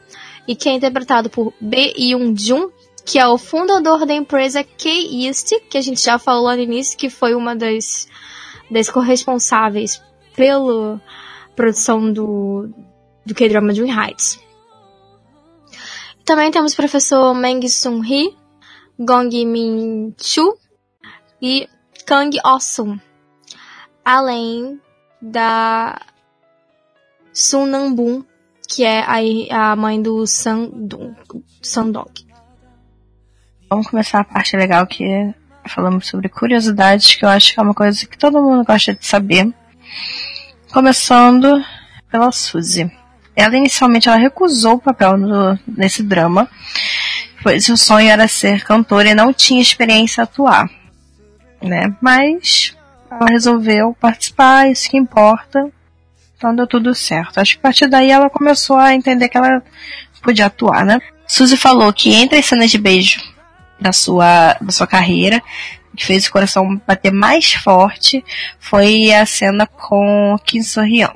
e 0.46 0.54
que 0.54 0.68
é 0.68 0.72
interpretado 0.72 1.30
por 1.30 1.52
Bae 1.60 1.94
Yoon-jun, 1.96 2.70
que 3.04 3.18
é 3.18 3.26
o 3.26 3.38
fundador 3.38 4.04
da 4.04 4.12
empresa 4.12 4.62
K-East, 4.62 5.52
que 5.70 5.78
a 5.78 5.80
gente 5.80 6.02
já 6.02 6.18
falou 6.18 6.44
lá 6.44 6.56
no 6.56 6.62
início, 6.62 6.98
que 6.98 7.08
foi 7.08 7.34
uma 7.34 7.56
das 7.56 8.06
das 8.70 8.90
corresponsáveis 8.90 10.02
pela 10.34 11.00
produção 11.56 12.12
do, 12.12 12.68
do 13.24 13.34
K-drama 13.34 13.72
Dream 13.72 13.88
Heights. 13.88 14.40
Também 16.24 16.50
temos 16.50 16.74
o 16.74 16.76
professor 16.76 17.34
Meng 17.34 17.66
Sun-hee, 17.68 18.36
Gong 18.98 19.44
Min-chu 19.46 20.58
e 21.40 21.68
Kang 22.06 22.36
Oh-sung, 22.44 23.00
além 24.04 24.80
da 25.20 26.00
Sun 27.32 27.66
Nam-bum, 27.66 28.24
que 28.68 28.84
é 28.84 29.00
a, 29.00 29.72
a 29.72 29.76
mãe 29.76 30.00
do 30.00 30.26
San, 30.26 30.68
do 30.68 31.14
Sandok. 31.62 32.26
Vamos 33.70 33.88
começar 33.88 34.20
a 34.20 34.24
parte 34.24 34.56
legal 34.56 34.86
que 34.86 35.04
é 35.04 35.34
falamos 35.68 36.06
sobre 36.06 36.28
curiosidades, 36.28 37.14
que 37.14 37.24
eu 37.24 37.28
acho 37.28 37.52
que 37.52 37.60
é 37.60 37.62
uma 37.62 37.74
coisa 37.74 38.06
que 38.06 38.18
todo 38.18 38.40
mundo 38.40 38.64
gosta 38.64 38.94
de 38.94 39.06
saber. 39.06 39.52
Começando 40.72 41.64
pela 42.10 42.32
Suzy. 42.32 42.90
Ela 43.36 43.56
inicialmente 43.56 44.08
ela 44.08 44.18
recusou 44.18 44.74
o 44.74 44.80
papel 44.80 45.16
no, 45.16 45.58
nesse 45.66 46.02
drama, 46.02 46.48
pois 47.42 47.68
o 47.68 47.76
sonho 47.76 48.08
era 48.08 48.26
ser 48.26 48.64
cantora 48.64 49.10
e 49.10 49.14
não 49.14 49.32
tinha 49.32 49.62
experiência 49.62 50.22
a 50.22 50.24
atuar, 50.24 50.68
né? 51.62 51.94
Mas 52.00 52.76
ela 53.10 53.26
resolveu 53.30 53.96
participar, 54.00 54.70
isso 54.70 54.90
que 54.90 54.96
importa. 54.96 55.70
Então 56.36 56.54
deu 56.54 56.66
tudo 56.66 56.94
certo. 56.94 57.38
Acho 57.38 57.54
que 57.54 57.60
a 57.60 57.62
partir 57.62 57.86
daí 57.86 58.10
ela 58.10 58.28
começou 58.28 58.76
a 58.76 58.94
entender 58.94 59.28
que 59.28 59.38
ela 59.38 59.62
podia 60.20 60.46
atuar, 60.46 60.84
né? 60.84 61.00
Suzy 61.26 61.56
falou 61.56 61.92
que 61.92 62.12
entre 62.14 62.38
as 62.38 62.46
cenas 62.46 62.70
de 62.70 62.78
beijo 62.78 63.20
da 63.80 63.92
sua, 63.92 64.54
da 64.60 64.72
sua 64.72 64.86
carreira, 64.86 65.42
que 65.96 66.04
fez 66.04 66.26
o 66.26 66.32
coração 66.32 66.80
bater 66.86 67.12
mais 67.12 67.52
forte, 67.54 68.24
foi 68.58 69.12
a 69.12 69.26
cena 69.26 69.66
com 69.66 70.36
Kim 70.44 70.62
So-hyun. 70.62 71.08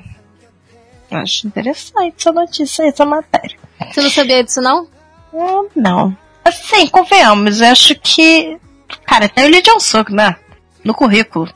Acho 1.10 1.46
interessante 1.46 2.14
essa 2.18 2.32
notícia, 2.32 2.82
essa 2.84 3.04
matéria. 3.04 3.56
Você 3.90 4.00
não 4.00 4.10
sabia 4.10 4.42
disso, 4.42 4.60
não? 4.60 4.88
Hum, 5.32 5.68
não. 5.76 6.16
Assim, 6.44 6.86
convenhamos, 6.88 7.60
eu 7.60 7.68
acho 7.68 7.94
que. 7.96 8.58
Cara, 9.06 9.28
tem 9.28 9.44
o 9.44 9.48
Lee 9.48 9.62
Jong-suk, 9.62 10.12
né? 10.12 10.36
No 10.82 10.94
currículo. 10.94 11.52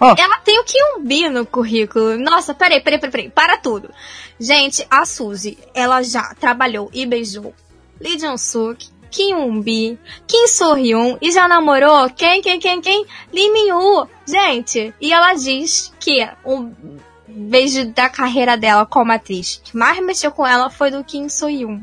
Oh. 0.00 0.14
Ela 0.18 0.38
tem 0.38 0.58
o 0.58 0.64
Kyumbi 0.64 1.28
no 1.28 1.46
currículo. 1.46 2.18
Nossa, 2.18 2.52
peraí, 2.52 2.80
peraí, 2.80 2.98
peraí, 2.98 3.12
peraí. 3.12 3.30
Para 3.30 3.56
tudo. 3.56 3.90
Gente, 4.38 4.84
a 4.90 5.06
Suzy, 5.06 5.56
ela 5.74 6.02
já 6.02 6.34
trabalhou 6.34 6.90
e 6.92 7.06
beijou 7.06 7.54
Lee 8.00 8.16
Jong-suk, 8.16 8.86
Kim 8.86 8.92
Bi, 9.62 9.98
Kim 10.26 10.48
So-hyun 10.48 11.18
e 11.20 11.30
já 11.30 11.46
namorou 11.46 12.10
quem, 12.10 12.42
quem, 12.42 12.58
quem, 12.58 12.80
quem? 12.80 13.06
Lee 13.32 13.50
Min-woo. 13.52 14.08
Gente, 14.26 14.94
e 15.00 15.12
ela 15.12 15.34
diz 15.34 15.92
que 16.00 16.28
o 16.44 16.70
beijo 17.28 17.86
da 17.86 18.08
carreira 18.08 18.56
dela 18.56 18.86
como 18.86 19.12
atriz 19.12 19.60
que 19.62 19.76
mais 19.76 19.98
mexeu 20.04 20.30
com 20.30 20.46
ela 20.46 20.70
foi 20.70 20.90
do 20.90 21.04
Kim 21.04 21.28
So-hyun. 21.28 21.82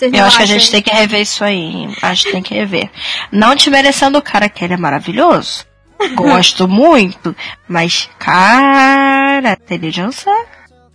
Eu 0.00 0.24
acho 0.24 0.36
que 0.36 0.42
a 0.42 0.46
gente 0.46 0.70
tem 0.70 0.82
que 0.82 0.90
rever 0.90 1.20
isso 1.20 1.42
aí. 1.42 1.88
Acho 2.02 2.24
que 2.24 2.32
tem 2.32 2.42
que 2.42 2.54
rever. 2.54 2.88
Não 3.32 3.56
te 3.56 3.68
merecendo 3.68 4.18
o 4.18 4.22
cara 4.22 4.48
que 4.48 4.64
ele 4.64 4.74
é 4.74 4.76
maravilhoso. 4.76 5.66
Gosto 6.14 6.68
muito. 6.68 7.34
Mas, 7.66 8.08
cara, 8.18 9.52
inteligência. 9.52 10.32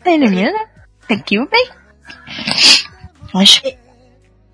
Elimina. 0.05 0.57
Tem 1.07 1.19
que 1.19 1.35
ir 1.35 1.47
bem. 1.49 1.69
Mas, 3.33 3.61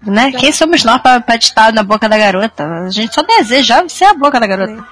né? 0.01 0.31
Quem 0.31 0.51
somos 0.51 0.83
nós 0.83 1.01
pra, 1.01 1.19
pra 1.19 1.35
estar 1.35 1.73
na 1.73 1.83
boca 1.83 2.07
da 2.07 2.17
garota? 2.17 2.65
A 2.65 2.89
gente 2.89 3.13
só 3.13 3.21
deseja 3.21 3.87
ser 3.89 4.05
a 4.05 4.13
boca 4.13 4.39
da 4.39 4.47
garota. 4.47 4.85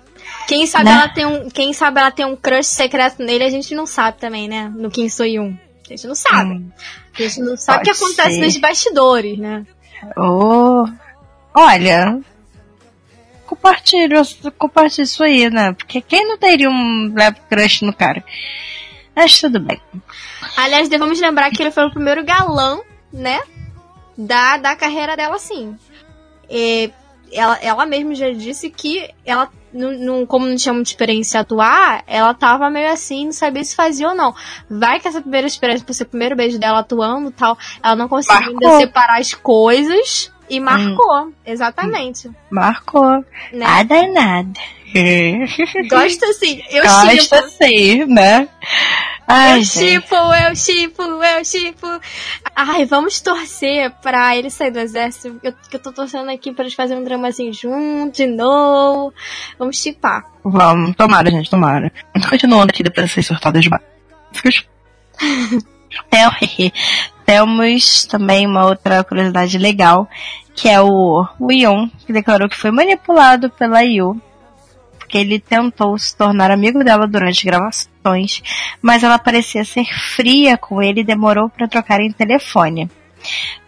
Quem 0.47 0.65
sabe 0.65 0.85
né? 0.85 0.91
ela 0.91 1.09
tem 1.09 1.25
um, 1.25 1.49
quem 1.49 1.73
sabe 1.73 1.99
ela 1.99 2.11
tem 2.11 2.25
um 2.25 2.35
crush 2.35 2.67
secreto 2.67 3.21
nele, 3.21 3.43
a 3.43 3.49
gente 3.49 3.75
não 3.75 3.85
sabe 3.85 4.17
também, 4.17 4.47
né? 4.47 4.71
No 4.75 4.89
Kim 4.89 5.09
Soyun. 5.09 5.55
A 5.85 5.89
gente 5.89 6.07
não 6.07 6.15
sabe. 6.15 6.51
Hum, 6.51 6.71
a 7.17 7.21
gente 7.21 7.39
não 7.41 7.57
sabe 7.57 7.79
o 7.79 7.83
que 7.83 7.89
acontece 7.91 8.35
ser. 8.35 8.41
nos 8.41 8.57
bastidores, 8.57 9.37
né? 9.37 9.65
Oh, 10.17 10.85
olha, 11.53 12.19
compartilha, 13.45 14.21
compartilha 14.57 15.03
isso 15.03 15.23
aí, 15.23 15.49
né? 15.49 15.73
Porque 15.73 16.01
quem 16.01 16.27
não 16.27 16.37
teria 16.37 16.69
um 16.69 17.13
leve 17.15 17.37
crush 17.49 17.81
no 17.83 17.93
cara? 17.93 18.23
Mas 19.15 19.39
tudo 19.39 19.59
bem. 19.59 19.81
Aliás, 20.55 20.89
devemos 20.89 21.19
lembrar 21.19 21.49
que 21.49 21.61
ele 21.63 21.71
foi 21.71 21.85
o 21.85 21.91
primeiro 21.91 22.23
galã, 22.23 22.79
né? 23.11 23.39
Da, 24.17 24.57
da 24.57 24.75
carreira 24.75 25.15
dela, 25.15 25.37
sim. 25.37 25.77
E 26.49 26.91
ela, 27.31 27.57
ela 27.61 27.85
mesma 27.85 28.15
já 28.15 28.31
disse 28.31 28.69
que 28.69 29.09
ela, 29.25 29.49
não, 29.73 29.91
não, 29.91 30.25
como 30.25 30.45
não 30.45 30.55
tinha 30.55 30.73
muita 30.73 30.89
experiência 30.89 31.41
atuar, 31.41 32.03
ela 32.07 32.33
tava 32.33 32.69
meio 32.69 32.91
assim, 32.91 33.25
não 33.25 33.31
sabia 33.31 33.63
se 33.63 33.75
fazia 33.75 34.09
ou 34.09 34.15
não. 34.15 34.33
Vai 34.69 34.99
que 34.99 35.07
essa 35.07 35.21
primeira 35.21 35.47
experiência, 35.47 35.85
por 35.85 35.93
ser 35.93 36.03
o 36.03 36.07
primeiro 36.07 36.35
beijo 36.35 36.57
dela 36.57 36.79
atuando 36.79 37.31
tal, 37.31 37.57
ela 37.83 37.95
não 37.95 38.07
conseguiu 38.07 38.49
ainda 38.49 38.77
separar 38.77 39.19
as 39.19 39.33
coisas 39.33 40.31
e 40.49 40.59
marcou. 40.59 41.25
Hum. 41.25 41.33
Exatamente. 41.45 42.31
Marcou. 42.49 43.17
Né? 43.17 43.23
Nada, 43.53 44.07
nada. 44.07 44.59
Gosta 45.89 46.33
sim. 46.33 46.61
Eu 46.69 46.83
Gosta 46.83 47.49
sim, 47.49 48.05
né? 48.05 48.47
Ai, 49.27 49.59
eu 49.59 49.65
chipo, 49.65 50.15
eu 50.15 50.55
chipo, 50.55 51.01
eu 51.01 51.43
chipo. 51.43 51.85
Ai, 52.55 52.85
vamos 52.85 53.19
torcer 53.19 53.91
pra 54.01 54.37
ele 54.37 54.49
sair 54.49 54.71
do 54.71 54.79
exército. 54.79 55.37
Eu, 55.43 55.53
eu 55.71 55.79
tô 55.79 55.91
torcendo 55.91 56.31
aqui 56.31 56.53
pra 56.53 56.63
eles 56.63 56.73
fazerem 56.73 57.01
um 57.01 57.05
dramazinho 57.05 57.53
junto, 57.53 58.15
de 58.15 58.25
novo. 58.25 59.13
Vamos 59.59 59.77
chipar. 59.77 60.23
Vamos, 60.43 60.95
tomara, 60.95 61.29
gente, 61.29 61.49
tomara. 61.49 61.91
Continuando 62.29 62.69
aqui 62.69 62.83
depois 62.83 63.07
dessas 63.07 63.25
surtadas 63.25 63.61
de 63.61 63.69
Temos 67.25 68.05
também 68.05 68.47
uma 68.47 68.65
outra 68.65 69.03
curiosidade 69.03 69.57
legal, 69.57 70.07
que 70.55 70.69
é 70.69 70.79
o 70.79 71.27
Wion, 71.41 71.89
que 72.05 72.13
declarou 72.13 72.47
que 72.47 72.55
foi 72.55 72.71
manipulado 72.71 73.49
pela 73.49 73.81
Yu 73.81 74.21
porque 75.07 75.17
ele 75.17 75.39
tentou 75.39 75.97
se 75.97 76.15
tornar 76.15 76.51
amigo 76.51 76.83
dela 76.83 77.07
durante 77.07 77.45
gravações, 77.45 78.43
mas 78.81 79.03
ela 79.03 79.17
parecia 79.17 79.63
ser 79.63 79.85
fria 79.85 80.57
com 80.57 80.81
ele 80.83 80.99
e 80.99 81.05
demorou 81.05 81.49
para 81.49 81.67
trocarem 81.67 82.11
telefone. 82.11 82.91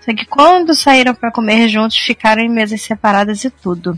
Só 0.01 0.13
que 0.13 0.25
quando 0.25 0.75
saíram 0.75 1.15
para 1.15 1.31
comer 1.31 1.69
juntos, 1.69 1.97
ficaram 1.97 2.41
em 2.41 2.49
mesas 2.49 2.81
separadas 2.81 3.45
e 3.45 3.49
tudo. 3.49 3.97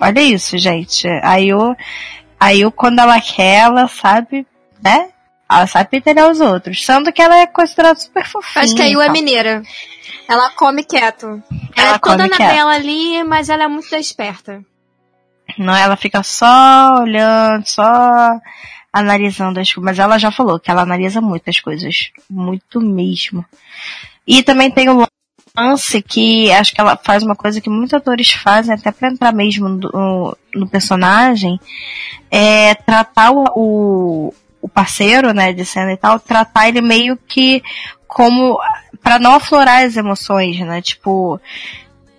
Olha 0.00 0.20
isso, 0.20 0.56
gente. 0.56 1.06
Aí 1.22 1.50
eu, 1.50 1.76
aí 2.40 2.62
eu 2.62 2.72
quando 2.72 3.00
ela 3.00 3.20
quer, 3.20 3.64
ela 3.64 3.86
sabe, 3.86 4.46
né? 4.82 5.10
Ela 5.50 5.66
sabe 5.66 5.90
pentelhar 5.90 6.30
os 6.30 6.40
outros. 6.40 6.84
Sendo 6.84 7.12
que 7.12 7.20
ela 7.20 7.36
é 7.38 7.46
considerada 7.46 8.00
super 8.00 8.24
fofinha. 8.24 8.64
Acho 8.64 8.74
que 8.74 8.82
a 8.82 8.86
Yu 8.86 9.00
é 9.02 9.10
mineira. 9.10 9.62
Ela 10.26 10.50
come 10.50 10.82
quieto. 10.84 11.42
Ela, 11.76 11.88
ela 11.88 11.96
é 11.96 11.98
toda 11.98 12.28
na 12.28 12.36
dela 12.36 12.74
ali, 12.74 13.22
mas 13.24 13.48
ela 13.50 13.64
é 13.64 13.68
muito 13.68 13.94
esperta. 13.94 14.62
Não, 15.58 15.74
ela 15.74 15.96
fica 15.96 16.22
só 16.22 17.00
olhando, 17.00 17.66
só 17.66 18.38
analisando 18.92 19.60
as 19.60 19.72
coisas. 19.72 19.84
Mas 19.84 19.98
ela 19.98 20.18
já 20.18 20.30
falou 20.30 20.58
que 20.58 20.70
ela 20.70 20.82
analisa 20.82 21.20
muitas 21.20 21.60
coisas. 21.60 22.10
Muito 22.30 22.80
mesmo. 22.80 23.44
E 24.26 24.42
também 24.42 24.70
tem 24.70 24.88
o 24.88 25.06
lance 25.56 26.00
que 26.02 26.52
acho 26.52 26.74
que 26.74 26.80
ela 26.80 26.96
faz 26.96 27.22
uma 27.22 27.34
coisa 27.34 27.60
que 27.60 27.70
muitos 27.70 27.94
atores 27.94 28.30
fazem, 28.30 28.74
até 28.74 28.92
pra 28.92 29.10
entrar 29.10 29.32
mesmo 29.32 29.68
no, 29.68 30.36
no 30.54 30.68
personagem, 30.68 31.58
é 32.30 32.74
tratar 32.74 33.32
o, 33.32 33.44
o, 33.56 34.34
o 34.62 34.68
parceiro, 34.68 35.32
né, 35.32 35.52
de 35.52 35.64
cena 35.64 35.92
e 35.92 35.96
tal, 35.96 36.20
tratar 36.20 36.68
ele 36.68 36.80
meio 36.80 37.16
que 37.16 37.62
como 38.06 38.58
para 39.02 39.18
não 39.18 39.34
aflorar 39.34 39.84
as 39.84 39.96
emoções, 39.96 40.58
né? 40.60 40.80
Tipo, 40.82 41.40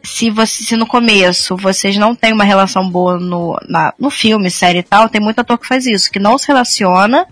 se 0.03 0.29
você 0.29 0.63
se 0.63 0.75
no 0.75 0.87
começo 0.87 1.57
vocês 1.57 1.97
não 1.97 2.15
têm 2.15 2.33
uma 2.33 2.43
relação 2.43 2.89
boa 2.89 3.19
no, 3.19 3.59
na, 3.67 3.93
no 3.99 4.09
filme, 4.09 4.49
série 4.49 4.79
e 4.79 4.83
tal, 4.83 5.09
tem 5.09 5.21
muito 5.21 5.39
ator 5.39 5.57
que 5.57 5.67
faz 5.67 5.85
isso, 5.85 6.11
que 6.11 6.19
não 6.19 6.37
se 6.37 6.47
relaciona 6.47 7.25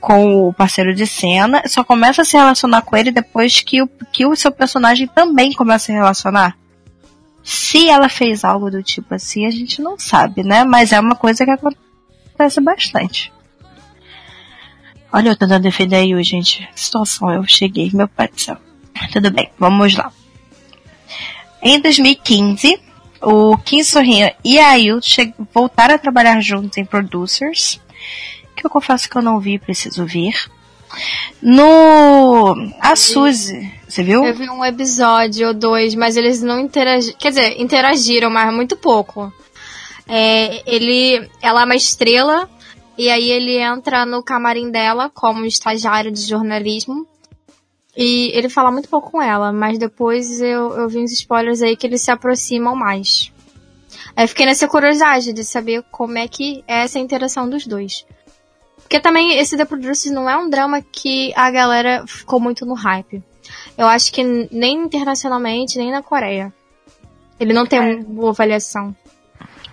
com 0.00 0.48
o 0.48 0.52
parceiro 0.52 0.94
de 0.94 1.06
cena, 1.06 1.62
só 1.66 1.82
começa 1.82 2.22
a 2.22 2.24
se 2.24 2.36
relacionar 2.36 2.82
com 2.82 2.96
ele 2.96 3.10
depois 3.10 3.60
que 3.60 3.82
o, 3.82 3.88
que 4.12 4.24
o 4.24 4.36
seu 4.36 4.52
personagem 4.52 5.08
também 5.08 5.52
começa 5.52 5.84
a 5.84 5.86
se 5.86 5.92
relacionar. 5.92 6.56
Se 7.42 7.88
ela 7.88 8.08
fez 8.08 8.44
algo 8.44 8.70
do 8.70 8.82
tipo 8.82 9.14
assim, 9.14 9.46
a 9.46 9.50
gente 9.50 9.80
não 9.80 9.98
sabe, 9.98 10.42
né? 10.42 10.64
Mas 10.64 10.92
é 10.92 11.00
uma 11.00 11.16
coisa 11.16 11.44
que 11.44 11.50
acontece 11.50 12.60
bastante. 12.60 13.32
Olha, 15.12 15.30
eu 15.30 15.36
tentando 15.36 15.62
defender 15.62 15.96
aí, 15.96 16.22
gente. 16.22 16.68
Situação, 16.74 17.32
eu 17.32 17.44
cheguei, 17.46 17.90
meu 17.92 18.06
pai 18.06 18.28
do 18.28 18.38
céu. 18.38 18.58
Tudo 19.12 19.30
bem, 19.30 19.50
vamos 19.58 19.96
lá. 19.96 20.12
Em 21.70 21.78
2015, 21.82 22.80
o 23.20 23.54
Kim 23.58 23.84
Sorrinha 23.84 24.34
e 24.42 24.58
a 24.58 24.70
Ayu 24.70 25.00
voltaram 25.52 25.96
a 25.96 25.98
trabalhar 25.98 26.40
juntos 26.40 26.78
em 26.78 26.84
Producers, 26.84 27.78
que 28.56 28.64
eu 28.64 28.70
confesso 28.70 29.06
que 29.06 29.14
eu 29.14 29.20
não 29.20 29.38
vi, 29.38 29.58
preciso 29.58 30.06
ver. 30.06 30.32
No. 31.42 32.54
A 32.80 32.96
Suzy, 32.96 33.70
você 33.86 34.02
viu? 34.02 34.24
Eu 34.24 34.34
vi 34.34 34.48
um 34.48 34.64
episódio 34.64 35.48
ou 35.48 35.52
dois, 35.52 35.94
mas 35.94 36.16
eles 36.16 36.40
não 36.40 36.58
interagiram. 36.58 37.18
Quer 37.18 37.28
dizer, 37.28 37.60
interagiram, 37.60 38.30
mas 38.30 38.50
muito 38.50 38.74
pouco. 38.74 39.30
É, 40.08 40.62
ele. 40.66 41.28
Ela 41.42 41.60
é 41.60 41.64
uma 41.66 41.76
estrela, 41.76 42.48
e 42.96 43.10
aí 43.10 43.30
ele 43.30 43.58
entra 43.58 44.06
no 44.06 44.22
camarim 44.22 44.70
dela 44.70 45.10
como 45.12 45.44
estagiário 45.44 46.10
de 46.10 46.22
jornalismo. 46.22 47.06
E 48.00 48.30
ele 48.32 48.48
fala 48.48 48.70
muito 48.70 48.88
pouco 48.88 49.10
com 49.10 49.20
ela, 49.20 49.52
mas 49.52 49.76
depois 49.76 50.40
eu, 50.40 50.72
eu 50.76 50.88
vi 50.88 51.00
uns 51.00 51.10
spoilers 51.10 51.60
aí 51.62 51.76
que 51.76 51.84
eles 51.84 52.00
se 52.00 52.12
aproximam 52.12 52.76
mais. 52.76 53.32
Aí 54.14 54.22
eu 54.22 54.28
fiquei 54.28 54.46
nessa 54.46 54.68
curiosidade 54.68 55.32
de 55.32 55.42
saber 55.42 55.82
como 55.90 56.16
é 56.16 56.28
que 56.28 56.62
é 56.68 56.84
essa 56.84 57.00
interação 57.00 57.50
dos 57.50 57.66
dois. 57.66 58.06
Porque 58.76 59.00
também 59.00 59.36
esse 59.38 59.56
The 59.56 59.64
Producers 59.64 60.12
não 60.12 60.30
é 60.30 60.36
um 60.36 60.48
drama 60.48 60.80
que 60.80 61.32
a 61.34 61.50
galera 61.50 62.04
ficou 62.06 62.38
muito 62.38 62.64
no 62.64 62.74
hype. 62.74 63.20
Eu 63.76 63.88
acho 63.88 64.12
que 64.12 64.22
nem 64.22 64.84
internacionalmente, 64.84 65.76
nem 65.76 65.90
na 65.90 66.00
Coreia. 66.00 66.54
Ele 67.40 67.52
não 67.52 67.66
tem 67.66 67.80
é. 67.80 67.96
boa 67.96 68.30
avaliação. 68.30 68.94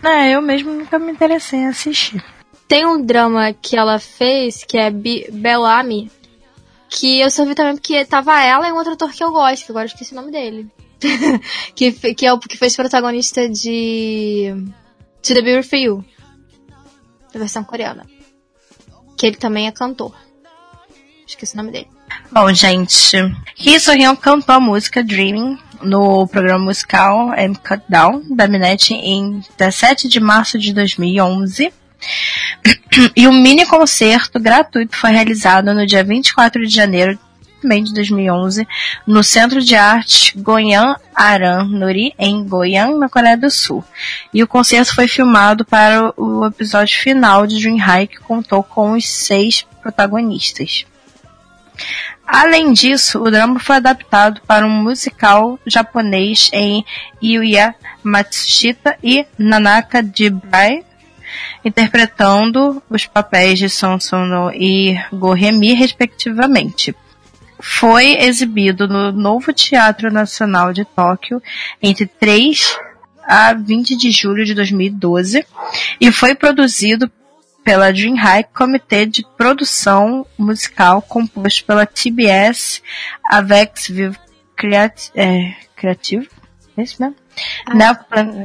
É, 0.04 0.32
eu 0.32 0.42
mesmo 0.42 0.74
nunca 0.74 0.98
me 0.98 1.12
interessei 1.12 1.60
em 1.60 1.68
assistir. 1.68 2.26
Tem 2.68 2.88
um 2.88 3.00
drama 3.00 3.54
que 3.54 3.78
ela 3.78 4.00
fez, 4.00 4.64
que 4.64 4.80
é 4.80 4.90
Bellamy, 4.90 6.10
que 6.96 7.20
eu 7.20 7.30
só 7.30 7.44
vi 7.46 7.54
também 7.54 7.76
porque 7.76 8.06
tava 8.06 8.42
ela 8.42 8.70
e 8.70 8.72
um 8.72 8.78
outro 8.78 8.94
ator 8.94 9.12
que 9.12 9.22
eu 9.22 9.32
gosto, 9.32 9.66
que 9.66 9.72
agora 9.72 9.86
eu 9.86 9.88
esqueci 9.88 10.14
o 10.14 10.16
nome 10.16 10.32
dele. 10.32 10.72
que, 11.76 11.92
que 11.92 12.26
é 12.26 12.32
o 12.32 12.40
que 12.40 12.58
fez 12.58 12.74
protagonista 12.74 13.50
de 13.50 14.56
To 15.22 15.34
The 15.34 15.42
Beauty 15.42 15.68
For 15.68 15.78
You, 15.78 16.06
da 17.34 17.40
versão 17.40 17.66
coreana. 17.66 18.06
Que 19.18 19.28
ele 19.28 19.36
também 19.36 19.68
é 19.68 19.72
cantor. 19.72 20.16
Esqueci 21.28 21.54
o 21.56 21.58
nome 21.58 21.72
dele. 21.72 21.88
Bom, 22.32 22.54
gente, 22.54 23.18
Ri 23.58 23.78
Hyun 23.78 24.16
cantou 24.16 24.56
a 24.56 24.60
música 24.60 25.04
Dreaming 25.04 25.60
no 25.82 26.26
programa 26.28 26.64
musical 26.64 27.34
M 27.34 27.56
Cut 27.56 27.84
Down 27.90 28.24
da 28.34 28.48
Minette 28.48 28.94
em 28.94 29.44
17 29.58 30.08
de 30.08 30.22
março 30.22 30.58
de 30.58 30.74
2011. 30.74 31.74
E 33.16 33.28
um 33.28 33.34
mini 33.34 33.66
concerto 33.66 34.40
gratuito 34.40 34.96
foi 34.96 35.12
realizado 35.12 35.74
no 35.74 35.86
dia 35.86 36.04
24 36.04 36.66
de 36.66 36.74
janeiro 36.74 37.20
de 37.66 37.94
2011 37.94 38.68
no 39.08 39.24
Centro 39.24 39.60
de 39.60 39.76
Arte 39.76 40.38
Goyan 40.38 40.96
Aran 41.16 41.64
Nuri 41.66 42.14
em 42.20 42.48
Goiânia, 42.48 42.96
na 42.96 43.10
Coreia 43.10 43.36
do 43.36 43.50
Sul. 43.50 43.84
E 44.32 44.44
o 44.44 44.48
concerto 44.48 44.94
foi 44.94 45.08
filmado 45.08 45.66
para 45.66 46.14
o 46.16 46.46
episódio 46.46 47.00
final 47.00 47.48
de 47.48 47.60
Dream 47.60 47.78
High 47.78 48.08
que 48.08 48.20
contou 48.20 48.62
com 48.62 48.92
os 48.92 49.10
seis 49.10 49.66
protagonistas. 49.82 50.86
Além 52.28 52.74
disso, 52.74 53.22
o 53.22 53.30
drama 53.30 53.60
foi 53.60 53.76
adaptado 53.76 54.42
para 54.48 54.66
um 54.66 54.70
musical 54.70 55.60
japonês 55.66 56.50
em 56.54 56.84
Yuya 57.24 57.76
Matsushita 58.04 58.98
e 59.04 59.26
Nanaka 59.38 60.04
Jibrai, 60.04 60.84
interpretando 61.64 62.82
os 62.90 63.06
papéis 63.06 63.60
de 63.60 63.70
Son 63.70 64.00
Sono 64.00 64.52
e 64.54 64.96
Goremi, 65.12 65.74
respectivamente. 65.74 66.96
Foi 67.60 68.18
exibido 68.20 68.88
no 68.88 69.12
Novo 69.12 69.54
Teatro 69.54 70.12
Nacional 70.12 70.74
de 70.74 70.86
Tóquio 70.86 71.42
entre 71.82 72.06
3 72.06 72.78
a 73.28 73.54
20 73.54 73.96
de 73.96 74.12
julho 74.12 74.46
de 74.46 74.54
2012 74.54 75.46
e 76.00 76.12
foi 76.12 76.36
produzido 76.36 77.12
pela 77.64 77.92
High 77.92 78.44
Comitê 78.54 79.08
de 79.08 79.26
Produção 79.36 80.26
Musical 80.38 81.02
composto 81.02 81.66
pela 81.66 81.86
TBS, 81.86 82.84
Avex 83.28 83.88
Vivo 83.88 84.20
Creat 84.56 85.10
é, 85.16 85.56
Criativo, 85.76 86.28
é 86.78 86.84
isso 86.84 87.02
mesmo? 87.02 87.16
Ah. 87.68 87.74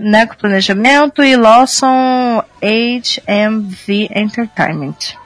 Neco 0.03 0.37
Planejamento 0.37 1.22
e 1.22 1.37
Lawson 1.37 2.42
HMV 2.62 4.11
Entertainment. 4.14 5.20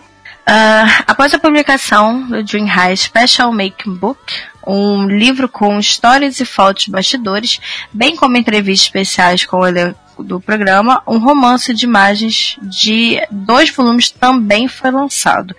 Uh, 0.47 1.05
após 1.07 1.33
a 1.33 1.39
publicação 1.39 2.21
do 2.29 2.43
Dream 2.43 2.67
High 2.67 2.97
Special 2.97 3.51
Making 3.51 3.95
Book, 3.95 4.21
um 4.67 5.07
livro 5.07 5.49
com 5.49 5.79
histórias 5.79 6.39
e 6.39 6.45
fotos 6.45 6.85
de 6.85 6.91
bastidores, 6.91 7.59
bem 7.91 8.15
como 8.15 8.37
entrevistas 8.37 8.87
especiais 8.87 9.47
com 9.47 9.61
o 9.61 9.67
elenco 9.67 9.99
do 10.19 10.39
programa, 10.39 11.03
um 11.07 11.19
romance 11.19 11.73
de 11.73 11.87
imagens 11.87 12.59
de 12.61 13.27
dois 13.31 13.71
volumes 13.71 14.11
também 14.11 14.69
foi 14.69 14.91
lançado. 14.91 15.57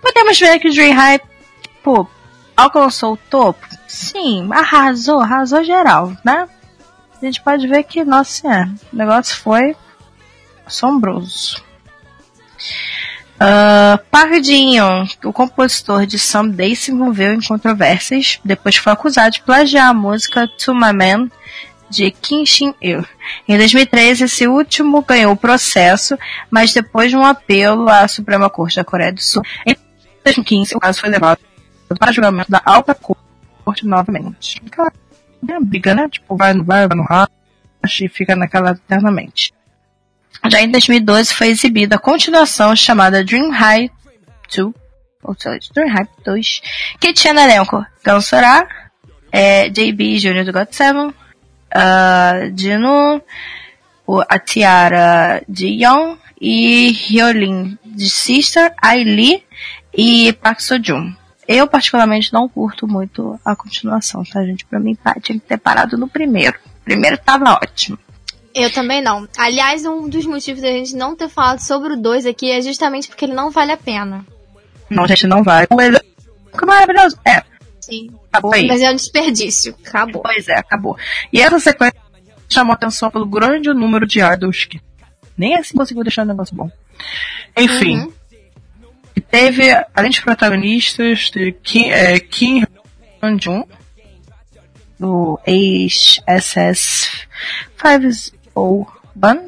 Podemos 0.00 0.38
ver 0.38 0.58
que 0.58 0.68
o 0.68 0.72
Dream 0.72 0.94
High, 0.94 1.20
pô, 1.82 2.06
alcançou 2.56 3.12
o 3.12 3.18
topo? 3.18 3.66
Sim, 3.86 4.48
arrasou, 4.50 5.20
arrasou 5.20 5.62
geral, 5.62 6.16
né? 6.24 6.48
A 7.22 7.24
gente 7.26 7.40
pode 7.40 7.68
ver 7.68 7.84
que, 7.84 8.04
nossa 8.04 8.30
senhora, 8.32 8.68
o 8.92 8.96
negócio 8.96 9.36
foi 9.36 9.76
assombroso. 10.66 11.62
Uh, 13.36 13.96
Pardinho, 14.10 15.08
o 15.24 15.32
compositor 15.32 16.04
de 16.04 16.18
Someday, 16.18 16.74
se 16.74 16.90
envolveu 16.90 17.32
em 17.32 17.40
controvérsias 17.40 18.40
depois 18.44 18.76
foi 18.76 18.92
acusado 18.92 19.32
de 19.32 19.42
plagiar 19.42 19.90
a 19.90 19.94
música 19.94 20.48
To 20.48 20.74
My 20.74 20.92
Man 20.92 21.30
de 21.88 22.10
Kim 22.10 22.44
Shin-il. 22.44 23.04
Em 23.46 23.56
2013, 23.56 24.24
esse 24.24 24.48
último 24.48 25.02
ganhou 25.02 25.32
o 25.32 25.36
processo, 25.36 26.18
mas 26.50 26.72
depois 26.72 27.10
de 27.10 27.16
um 27.16 27.24
apelo 27.24 27.88
à 27.88 28.08
Suprema 28.08 28.50
Corte 28.50 28.76
da 28.76 28.84
Coreia 28.84 29.12
do 29.12 29.22
Sul, 29.22 29.42
em 29.66 29.76
2015 30.24 30.76
o 30.76 30.80
caso 30.80 31.00
foi 31.00 31.10
levado 31.10 31.38
para 31.98 32.12
julgamento 32.12 32.50
da 32.50 32.62
alta 32.64 32.94
corte 32.94 33.86
novamente. 33.86 34.60
Aquela 35.42 35.60
briga, 35.60 35.94
né? 35.94 36.08
Tipo, 36.08 36.36
vai 36.36 36.52
no 36.52 36.64
vai, 36.64 36.86
vai 36.86 36.96
no 36.96 37.04
racha 37.04 38.04
e 38.04 38.08
fica 38.08 38.36
naquela 38.36 38.72
eternamente. 38.72 39.52
Já 40.48 40.60
em 40.62 40.70
2012 40.70 41.34
foi 41.34 41.48
exibida 41.48 41.96
a 41.96 41.98
continuação 41.98 42.74
chamada 42.74 43.24
Dream 43.24 43.50
High 43.50 43.90
2, 44.54 44.74
ou 45.22 45.36
seja, 45.38 45.70
Dream 45.74 45.88
High 45.88 46.08
2, 46.24 46.62
que 46.98 47.12
tinha 47.12 47.32
no 47.32 47.40
elenco 47.40 47.86
Gansora, 48.02 48.66
é, 49.30 49.68
JB 49.68 50.18
Jr. 50.18 50.44
do 50.44 50.52
God 50.52 50.68
7, 50.70 50.98
uh, 50.98 51.12
Jinu, 52.56 53.22
a 54.28 54.38
Tiara 54.38 55.42
de 55.48 55.68
Young 55.68 56.18
e 56.40 56.90
Hyolin 56.90 57.78
de 57.84 58.10
Sister, 58.10 58.74
Ai 58.82 59.04
e 59.94 60.32
Park 60.32 60.60
Seo-joon. 60.60 61.14
Eu, 61.46 61.66
particularmente, 61.66 62.32
não 62.32 62.48
curto 62.48 62.86
muito 62.86 63.38
a 63.44 63.56
continuação, 63.56 64.22
tá, 64.24 64.44
gente? 64.44 64.64
Pra 64.64 64.78
mim, 64.78 64.96
tinha 65.20 65.38
que 65.38 65.46
ter 65.46 65.58
parado 65.58 65.98
no 65.98 66.08
primeiro. 66.08 66.56
O 66.80 66.84
primeiro 66.84 67.18
tava 67.18 67.52
ótimo. 67.54 67.98
Eu 68.54 68.70
também 68.70 69.02
não. 69.02 69.26
Aliás, 69.36 69.84
um 69.84 70.08
dos 70.08 70.26
motivos 70.26 70.62
da 70.62 70.68
gente 70.68 70.94
não 70.94 71.16
ter 71.16 71.28
falado 71.28 71.58
sobre 71.58 71.94
o 71.94 71.96
2 71.96 72.26
aqui 72.26 72.50
é 72.50 72.60
justamente 72.60 73.08
porque 73.08 73.24
ele 73.24 73.34
não 73.34 73.50
vale 73.50 73.72
a 73.72 73.76
pena. 73.76 74.24
Não, 74.90 75.06
gente, 75.06 75.26
não. 75.26 75.42
O 75.70 75.80
elenco 75.80 76.04
é 76.62 76.66
maravilhoso. 76.66 77.18
É. 77.24 77.42
Sim. 77.80 78.10
Acabou 78.30 78.52
aí. 78.52 78.66
Mas 78.66 78.80
é 78.80 78.90
um 78.90 78.96
desperdício. 78.96 79.74
Acabou. 79.84 80.22
Pois 80.22 80.48
é, 80.48 80.58
acabou. 80.58 80.96
E 81.32 81.40
essa 81.40 81.58
sequência 81.58 82.00
chamou 82.48 82.74
atenção 82.74 83.10
pelo 83.10 83.26
grande 83.26 83.72
número 83.72 84.06
de 84.06 84.20
idols 84.20 84.66
que 84.66 84.80
nem 85.36 85.54
assim 85.56 85.74
conseguiu 85.74 86.04
deixar 86.04 86.22
o 86.22 86.26
negócio 86.26 86.54
bom. 86.54 86.70
Enfim. 87.56 88.00
Uhum. 88.00 88.12
Teve, 89.32 89.74
além 89.94 90.10
de 90.10 90.20
protagonistas, 90.20 91.30
teve 91.30 91.52
Kim, 91.52 91.88
é, 91.88 92.20
Kim 92.20 92.66
Han-jun, 93.22 93.64
do 95.00 95.40
ex-SS 95.46 97.26
Five 97.74 98.30
ou 98.54 98.86
Ban. 99.14 99.38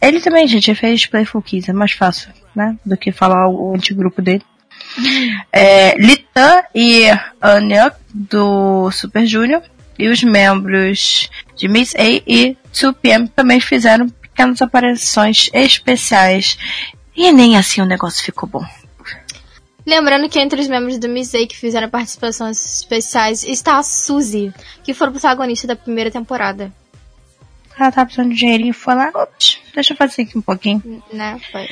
Ele 0.00 0.18
também, 0.18 0.48
gente, 0.48 0.74
fez 0.74 1.04
Playful 1.04 1.42
Kids, 1.42 1.68
é 1.68 1.74
mais 1.74 1.92
fácil, 1.92 2.30
né? 2.56 2.74
Do 2.86 2.96
que 2.96 3.12
falar 3.12 3.50
o 3.50 3.74
antigrupo 3.74 4.22
dele. 4.22 4.42
É, 5.52 5.94
Litan 5.96 6.62
e 6.74 7.06
Anya 7.40 7.92
do 8.12 8.90
Super 8.90 9.26
Junior 9.26 9.62
e 9.98 10.08
os 10.08 10.22
membros 10.22 11.30
de 11.54 11.68
Miss 11.68 11.94
A 11.94 12.04
e 12.26 12.56
2PM 12.72 13.30
também 13.36 13.60
fizeram 13.60 14.08
pequenas 14.08 14.60
aparições 14.60 15.50
especiais 15.52 16.58
e 17.14 17.30
nem 17.30 17.56
assim 17.56 17.80
o 17.82 17.86
negócio 17.86 18.24
ficou 18.24 18.48
bom. 18.48 18.64
Lembrando 19.84 20.28
que 20.28 20.38
entre 20.38 20.60
os 20.60 20.68
membros 20.68 20.98
do 20.98 21.08
Miss 21.08 21.34
A 21.34 21.46
que 21.46 21.56
fizeram 21.56 21.88
participações 21.88 22.64
especiais 22.64 23.42
está 23.42 23.78
a 23.78 23.82
Suzy, 23.82 24.52
que 24.84 24.94
foi 24.94 25.10
protagonista 25.10 25.66
da 25.66 25.76
primeira 25.76 26.10
temporada. 26.10 26.72
Ela 27.78 27.90
tava 27.90 28.06
precisando 28.06 28.30
de 28.30 28.36
dinheirinho 28.36 28.70
e 28.70 28.74
foi 28.74 28.94
lá, 28.94 29.10
ops, 29.14 29.58
deixa 29.74 29.92
eu 29.92 29.96
fazer 29.96 30.22
aqui 30.22 30.38
um 30.38 30.42
pouquinho. 30.42 31.02
Né, 31.12 31.40
foi. 31.50 31.66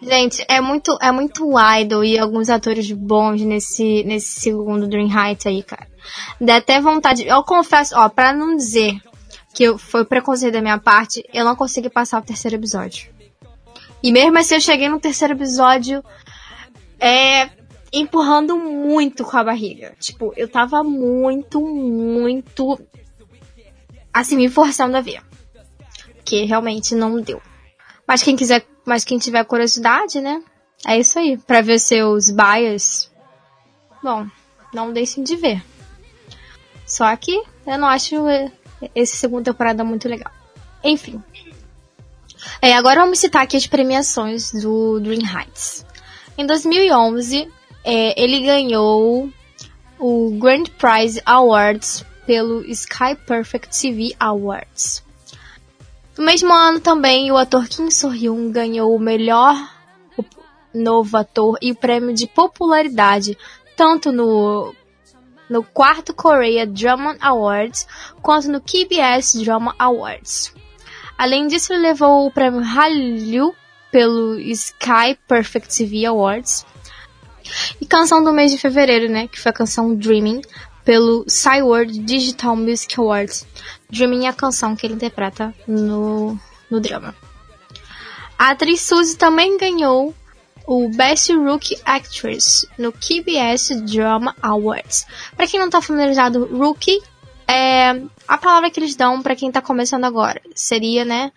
Gente, 0.00 0.44
é 0.48 0.60
muito, 0.60 0.96
é 1.02 1.10
muito 1.10 1.52
idol 1.80 2.04
e 2.04 2.16
alguns 2.16 2.48
atores 2.48 2.90
bons 2.92 3.40
nesse, 3.40 4.04
nesse 4.04 4.40
segundo 4.40 4.86
Dream 4.86 5.08
Heights 5.08 5.46
aí, 5.46 5.62
cara. 5.62 5.88
Dá 6.40 6.56
até 6.56 6.80
vontade. 6.80 7.26
Eu 7.26 7.42
confesso, 7.42 7.96
ó, 7.96 8.08
pra 8.08 8.32
não 8.32 8.56
dizer 8.56 9.00
que 9.52 9.76
foi 9.76 10.04
preconceito 10.04 10.52
da 10.52 10.60
minha 10.60 10.78
parte, 10.78 11.24
eu 11.34 11.44
não 11.44 11.56
consegui 11.56 11.90
passar 11.90 12.20
o 12.20 12.24
terceiro 12.24 12.56
episódio. 12.56 13.10
E 14.00 14.12
mesmo 14.12 14.38
assim 14.38 14.54
eu 14.54 14.60
cheguei 14.60 14.88
no 14.88 15.00
terceiro 15.00 15.34
episódio 15.34 16.04
é, 16.98 17.50
empurrando 17.92 18.56
muito 18.56 19.24
com 19.24 19.36
a 19.36 19.44
barriga. 19.44 19.94
Tipo, 19.98 20.32
eu 20.36 20.48
tava 20.48 20.82
muito, 20.82 21.60
muito 21.60 22.78
assim, 24.12 24.36
me 24.36 24.48
forçando 24.48 24.96
a 24.96 25.00
ver. 25.00 25.22
Que 26.24 26.44
realmente 26.44 26.94
não 26.94 27.20
deu. 27.20 27.40
Mas 28.06 28.22
quem 28.22 28.36
quiser, 28.36 28.66
mas 28.84 29.04
quem 29.04 29.18
tiver 29.18 29.44
curiosidade, 29.44 30.20
né? 30.20 30.42
É 30.86 30.98
isso 30.98 31.18
aí. 31.18 31.36
Pra 31.36 31.60
ver 31.60 31.78
seus 31.78 32.30
bias. 32.30 33.10
Bom, 34.02 34.26
não 34.72 34.92
deixem 34.92 35.22
de 35.24 35.36
ver. 35.36 35.62
Só 36.86 37.14
que 37.16 37.42
eu 37.66 37.78
não 37.78 37.88
acho 37.88 38.16
esse 38.94 39.16
segunda 39.16 39.44
temporada 39.44 39.84
muito 39.84 40.08
legal. 40.08 40.32
Enfim. 40.82 41.22
É, 42.62 42.74
agora 42.74 43.00
vamos 43.00 43.18
citar 43.18 43.42
aqui 43.42 43.56
as 43.56 43.66
premiações 43.66 44.52
do 44.52 45.00
Dream 45.00 45.20
Heights. 45.22 45.84
Em 46.38 46.46
2011, 46.46 47.50
é, 47.84 48.22
ele 48.22 48.42
ganhou 48.42 49.28
o 49.98 50.30
Grand 50.38 50.66
Prize 50.78 51.20
Awards 51.26 52.06
pelo 52.24 52.64
Sky 52.64 53.16
Perfect 53.26 53.76
TV 53.76 54.14
Awards. 54.20 55.02
No 56.16 56.24
mesmo 56.24 56.54
ano 56.54 56.78
também, 56.78 57.32
o 57.32 57.36
ator 57.36 57.66
Kim 57.66 57.90
So-hyun 57.90 58.52
ganhou 58.52 58.94
o 58.94 59.00
melhor 59.00 59.56
novo 60.72 61.16
ator 61.16 61.58
e 61.60 61.72
o 61.72 61.74
prêmio 61.74 62.14
de 62.14 62.28
popularidade, 62.28 63.36
tanto 63.76 64.12
no, 64.12 64.72
no 65.50 65.64
quarto 65.64 66.14
Korea 66.14 66.64
Drama 66.64 67.16
Awards 67.20 67.84
quanto 68.22 68.48
no 68.48 68.60
KBS 68.60 69.42
Drama 69.42 69.74
Awards. 69.76 70.54
Além 71.18 71.48
disso, 71.48 71.72
ele 71.72 71.82
levou 71.82 72.24
o 72.24 72.30
prêmio 72.30 72.60
Hallyu 72.60 73.52
pelo 73.90 74.38
Sky 74.38 75.18
Perfect 75.26 75.76
TV 75.76 76.06
Awards. 76.06 76.66
E 77.80 77.86
canção 77.86 78.22
do 78.22 78.32
mês 78.32 78.50
de 78.50 78.58
fevereiro, 78.58 79.10
né, 79.10 79.26
que 79.28 79.40
foi 79.40 79.50
a 79.50 79.54
canção 79.54 79.94
Dreaming, 79.94 80.42
pelo 80.84 81.24
Cyworld 81.28 81.98
Digital 82.00 82.56
Music 82.56 82.98
Awards. 82.98 83.46
Dreaming 83.90 84.26
é 84.26 84.28
a 84.28 84.32
canção 84.32 84.76
que 84.76 84.86
ele 84.86 84.94
interpreta 84.94 85.54
no, 85.66 86.38
no 86.70 86.80
drama. 86.80 87.14
A 88.38 88.50
atriz 88.50 88.82
Suzy 88.82 89.16
também 89.16 89.58
ganhou 89.58 90.14
o 90.66 90.88
Best 90.90 91.32
Rookie 91.32 91.78
Actress 91.84 92.68
no 92.78 92.92
KBS 92.92 93.80
Drama 93.82 94.36
Awards. 94.40 95.06
Para 95.34 95.46
quem 95.46 95.58
não 95.58 95.66
está 95.66 95.80
familiarizado, 95.80 96.44
Rookie 96.56 97.02
é 97.48 98.02
a 98.28 98.36
palavra 98.36 98.70
que 98.70 98.78
eles 98.78 98.94
dão 98.94 99.22
para 99.22 99.34
quem 99.34 99.48
está 99.48 99.62
começando 99.62 100.04
agora. 100.04 100.40
Seria, 100.54 101.04
né, 101.04 101.32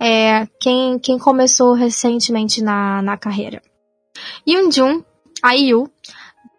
é, 0.00 0.46
quem, 0.60 0.98
quem 0.98 1.18
começou 1.18 1.72
recentemente 1.72 2.62
na, 2.62 3.02
na 3.02 3.16
carreira. 3.16 3.62
Yoon 4.48 4.70
Jun, 4.70 5.02
a 5.42 5.54
Yu, 5.54 5.90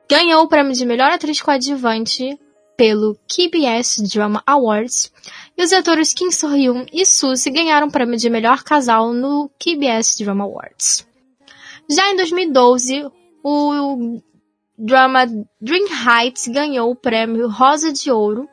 ganhou 0.10 0.44
o 0.44 0.48
prêmio 0.48 0.74
de 0.74 0.86
melhor 0.86 1.12
atriz 1.12 1.42
coadjuvante 1.42 2.38
pelo 2.78 3.18
KBS 3.28 4.02
Drama 4.12 4.44
Awards 4.46 5.12
e 5.58 5.64
os 5.64 5.72
atores 5.72 6.14
Kim 6.14 6.32
So-hyun 6.32 6.86
e 6.92 7.06
Suzy 7.06 7.50
ganharam 7.50 7.88
o 7.88 7.92
prêmio 7.92 8.18
de 8.18 8.30
melhor 8.30 8.64
casal 8.64 9.14
no 9.14 9.50
KBS 9.58 10.18
Drama 10.20 10.44
Awards. 10.44 11.08
Já 11.90 12.10
em 12.12 12.16
2012, 12.16 13.10
o 13.44 14.20
drama 14.78 15.26
Dream 15.62 15.88
Heights 15.88 16.48
ganhou 16.48 16.92
o 16.92 16.96
prêmio 16.96 17.48
Rosa 17.48 17.94
de 17.94 18.12
Ouro, 18.12 18.50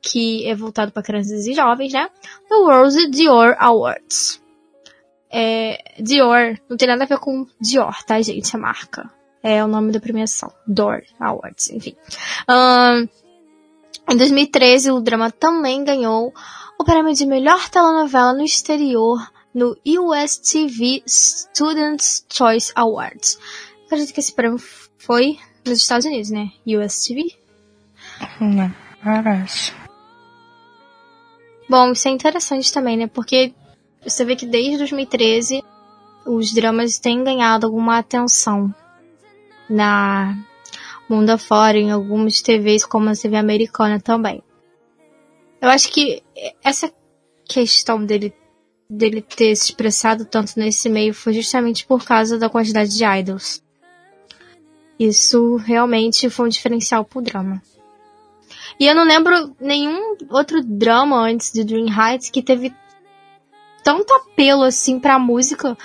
que 0.00 0.46
é 0.46 0.54
voltado 0.54 0.92
para 0.92 1.02
crianças 1.02 1.46
e 1.46 1.54
jovens, 1.54 1.92
né? 1.92 2.08
No 2.50 2.66
Rose 2.66 3.10
Dior 3.10 3.56
Awards. 3.58 4.40
É, 5.30 5.78
Dior 6.00 6.58
não 6.68 6.76
tem 6.76 6.88
nada 6.88 7.04
a 7.04 7.06
ver 7.06 7.18
com 7.18 7.46
Dior, 7.60 8.02
tá, 8.04 8.20
gente? 8.22 8.54
A 8.56 8.58
marca 8.58 9.10
é 9.42 9.62
o 9.62 9.68
nome 9.68 9.92
da 9.92 10.00
premiação. 10.00 10.52
Door 10.66 11.02
Awards, 11.20 11.70
enfim. 11.70 11.94
Um, 12.48 13.08
em 14.10 14.16
2013, 14.16 14.90
o 14.90 15.00
drama 15.00 15.30
também 15.30 15.84
ganhou 15.84 16.32
o 16.78 16.84
prêmio 16.84 17.12
de 17.14 17.26
melhor 17.26 17.68
telenovela 17.68 18.32
no 18.32 18.42
exterior 18.42 19.18
no 19.54 19.76
US 19.84 20.38
TV 20.38 21.02
Students 21.06 22.24
Choice 22.30 22.72
Awards. 22.74 23.38
Acredito 23.86 24.12
que 24.14 24.20
esse 24.20 24.32
prêmio 24.32 24.58
foi 24.98 25.38
nos 25.64 25.78
Estados 25.78 26.06
Unidos, 26.06 26.30
né? 26.30 26.50
US 26.66 27.04
TV? 27.04 27.34
Não, 28.40 28.74
parece. 29.02 29.72
Bom, 31.68 31.92
isso 31.92 32.08
é 32.08 32.10
interessante 32.10 32.72
também, 32.72 32.96
né? 32.96 33.06
Porque 33.06 33.52
você 34.02 34.24
vê 34.24 34.34
que 34.34 34.46
desde 34.46 34.78
2013 34.78 35.62
os 36.24 36.52
dramas 36.52 36.98
têm 36.98 37.22
ganhado 37.22 37.66
alguma 37.66 37.98
atenção 37.98 38.74
na 39.68 40.36
mundo 41.08 41.30
afora, 41.30 41.78
em 41.78 41.90
algumas 41.90 42.40
TVs 42.40 42.84
como 42.84 43.08
a 43.08 43.14
TV 43.14 43.36
americana 43.36 43.98
também. 43.98 44.42
Eu 45.60 45.68
acho 45.70 45.90
que 45.90 46.22
essa 46.62 46.92
questão 47.44 48.04
dele, 48.04 48.32
dele 48.88 49.22
ter 49.22 49.56
se 49.56 49.64
expressado 49.64 50.24
tanto 50.24 50.52
nesse 50.56 50.88
meio 50.88 51.14
foi 51.14 51.32
justamente 51.32 51.86
por 51.86 52.04
causa 52.04 52.38
da 52.38 52.50
quantidade 52.50 52.96
de 52.96 53.04
idols. 53.04 53.62
Isso 54.98 55.56
realmente 55.56 56.28
foi 56.28 56.46
um 56.46 56.50
diferencial 56.50 57.04
pro 57.04 57.22
drama. 57.22 57.62
E 58.78 58.86
eu 58.86 58.94
não 58.94 59.04
lembro 59.04 59.54
nenhum 59.60 60.16
outro 60.30 60.62
drama 60.62 61.16
antes 61.16 61.52
de 61.52 61.64
Dream 61.64 61.88
Heights 61.88 62.30
que 62.30 62.42
teve 62.42 62.74
tanto 63.82 64.12
apelo 64.12 64.62
assim 64.62 65.00
pra 65.00 65.18
música 65.18 65.76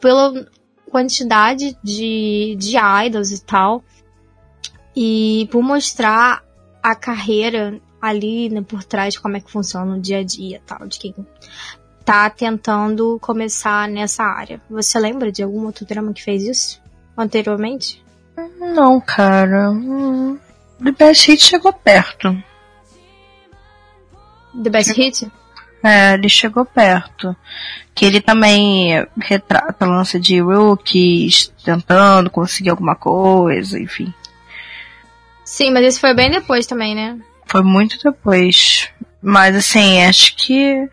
pela 0.00 0.46
quantidade 0.90 1.76
de, 1.82 2.56
de 2.58 2.76
idols 3.06 3.32
e 3.32 3.44
tal. 3.44 3.82
E 4.94 5.48
por 5.50 5.62
mostrar 5.62 6.44
a 6.82 6.94
carreira 6.94 7.80
ali 8.00 8.48
né, 8.48 8.62
por 8.62 8.84
trás, 8.84 9.18
como 9.18 9.36
é 9.36 9.40
que 9.40 9.50
funciona 9.50 9.96
o 9.96 10.00
dia 10.00 10.18
a 10.18 10.22
dia 10.22 10.62
tal, 10.64 10.86
de 10.86 10.98
quem 10.98 11.14
tá 12.04 12.30
tentando 12.30 13.18
começar 13.20 13.88
nessa 13.88 14.22
área. 14.22 14.60
Você 14.70 14.98
lembra 14.98 15.32
de 15.32 15.42
algum 15.42 15.66
outro 15.66 15.84
drama 15.84 16.12
que 16.12 16.22
fez 16.22 16.44
isso 16.44 16.80
anteriormente? 17.16 18.04
Não, 18.60 19.00
cara. 19.00 19.70
Hum, 19.70 20.38
The 20.82 20.92
Best 20.92 21.30
Hit 21.30 21.42
chegou 21.42 21.72
perto. 21.72 22.42
The 24.62 24.70
Best 24.70 24.92
Hit? 24.92 25.30
É, 25.82 26.14
ele 26.14 26.28
chegou 26.28 26.64
perto. 26.64 27.36
Que 27.94 28.04
ele 28.04 28.20
também 28.20 29.06
retrata 29.18 29.86
o 29.86 29.90
lance 29.90 30.18
de 30.20 30.40
rookies 30.40 31.52
tentando 31.64 32.28
conseguir 32.30 32.70
alguma 32.70 32.94
coisa, 32.94 33.78
enfim. 33.78 34.12
Sim, 35.44 35.70
mas 35.70 35.84
esse 35.84 36.00
foi 36.00 36.12
bem 36.12 36.30
depois 36.30 36.66
também, 36.66 36.94
né? 36.94 37.18
Foi 37.46 37.62
muito 37.62 37.98
depois. 38.02 38.90
Mas 39.22 39.54
assim, 39.56 40.02
acho 40.02 40.36
que. 40.36 40.88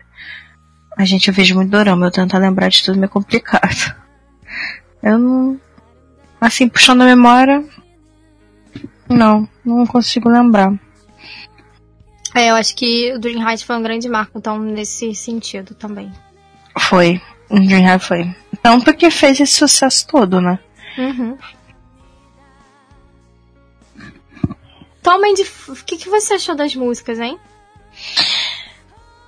A 0.96 1.04
gente 1.04 1.26
eu 1.26 1.34
vejo 1.34 1.56
muito 1.56 1.70
dorama, 1.70 2.06
eu 2.06 2.10
tentar 2.10 2.38
lembrar 2.38 2.68
de 2.68 2.84
tudo 2.84 3.04
é 3.04 3.08
complicado. 3.08 3.94
Eu 5.02 5.18
não. 5.18 5.60
Assim, 6.40 6.68
puxando 6.68 7.02
a 7.02 7.06
memória. 7.06 7.64
Não, 9.14 9.48
não 9.64 9.86
consigo 9.86 10.28
lembrar. 10.28 10.72
É, 12.34 12.50
eu 12.50 12.56
acho 12.56 12.74
que 12.74 13.12
o 13.14 13.18
Dream 13.18 13.46
Heights 13.46 13.62
foi 13.62 13.76
um 13.76 13.82
grande 13.82 14.08
marco, 14.08 14.36
então, 14.36 14.58
nesse 14.58 15.14
sentido 15.14 15.74
também. 15.74 16.12
Foi. 16.78 17.20
O 17.48 17.60
Dream 17.60 17.86
Heights 17.86 18.08
foi. 18.08 18.34
Tanto 18.60 18.92
que 18.94 19.10
fez 19.10 19.38
esse 19.38 19.52
sucesso 19.52 20.06
todo, 20.06 20.40
né? 20.40 20.58
Uhum. 20.98 21.38
Tom 25.02 25.20
Mandy, 25.20 25.46
o 25.68 25.74
que, 25.84 25.98
que 25.98 26.08
você 26.08 26.34
achou 26.34 26.56
das 26.56 26.74
músicas, 26.74 27.20
hein? 27.20 27.38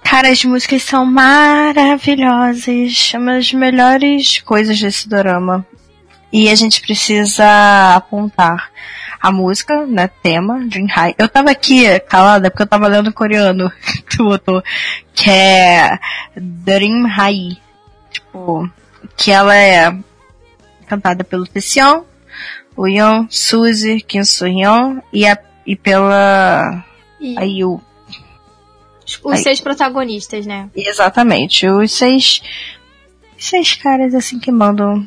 Cara, 0.03 0.31
as 0.31 0.43
músicas 0.45 0.83
são 0.83 1.05
maravilhosas. 1.05 3.13
Uma 3.15 3.35
das 3.35 3.53
melhores 3.53 4.41
coisas 4.41 4.81
desse 4.81 5.09
dorama. 5.09 5.67
E 6.33 6.49
a 6.49 6.55
gente 6.55 6.81
precisa 6.81 7.95
apontar 7.95 8.71
a 9.27 9.33
música, 9.33 9.85
né, 9.87 10.09
tema, 10.23 10.65
Dream 10.69 10.87
High. 10.87 11.17
Eu 11.19 11.29
tava 11.29 11.51
aqui 11.51 11.99
calada 11.99 12.49
porque 12.49 12.63
eu 12.63 12.67
tava 12.69 12.87
lendo 12.87 13.13
coreano 13.13 13.69
que 14.07 14.17
tu 14.17 14.23
botou, 14.23 14.63
que 15.13 15.29
é 15.29 15.99
Dream 16.37 17.05
High. 17.09 17.57
Tipo, 18.09 18.71
que 19.17 19.33
ela 19.33 19.53
é 19.57 19.93
cantada 20.87 21.25
pelo 21.25 21.45
Taeseon, 21.45 22.05
o 22.77 22.87
Yeon, 22.87 23.27
Suzy, 23.29 24.01
Kim 24.01 24.23
So-hyun 24.23 25.01
e, 25.13 25.27
a, 25.27 25.37
e 25.67 25.75
pela 25.75 26.85
E 27.21 27.37
a 27.37 27.43
Yu. 27.43 27.81
os 29.25 29.33
Aí. 29.33 29.39
seis 29.43 29.61
protagonistas, 29.61 30.47
né? 30.47 30.71
Exatamente, 30.77 31.67
os 31.67 31.91
seis, 31.91 32.41
seis 33.37 33.75
caras 33.75 34.15
assim 34.15 34.39
que 34.39 34.53
mandam 34.53 35.05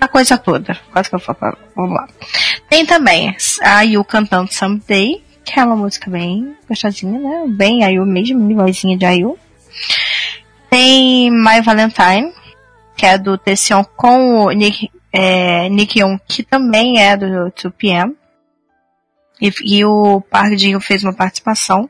a 0.00 0.08
coisa 0.08 0.38
toda. 0.38 0.78
Quase 0.92 1.08
que 1.08 1.14
eu 1.16 1.20
falo. 1.20 1.58
Vamos 1.74 1.94
lá. 1.94 2.08
Tem 2.68 2.86
também 2.86 3.34
a 3.62 3.82
Yu 3.82 4.04
cantando 4.04 4.52
Someday, 4.52 5.22
que 5.44 5.58
é 5.58 5.64
uma 5.64 5.76
música 5.76 6.10
bem 6.10 6.56
gostosinha, 6.68 7.18
né? 7.18 7.44
Bem 7.48 7.84
a 7.84 7.88
Yu 7.88 8.04
mesmo, 8.06 8.54
vozinha 8.54 8.96
de 8.96 9.04
Ayu. 9.04 9.38
Tem 10.70 11.30
My 11.30 11.62
Valentine, 11.62 12.32
que 12.96 13.06
é 13.06 13.16
do 13.16 13.38
Taeseon 13.38 13.84
com 13.96 14.44
o 14.44 14.50
Nick, 14.50 14.90
é, 15.12 15.68
Nick 15.68 15.98
Young, 15.98 16.18
que 16.26 16.42
também 16.42 17.00
é 17.00 17.16
do 17.16 17.26
2PM. 17.26 18.14
E, 19.40 19.52
e 19.64 19.84
o 19.84 20.20
Park 20.20 20.54
Jin 20.58 20.78
fez 20.80 21.02
uma 21.02 21.14
participação. 21.14 21.88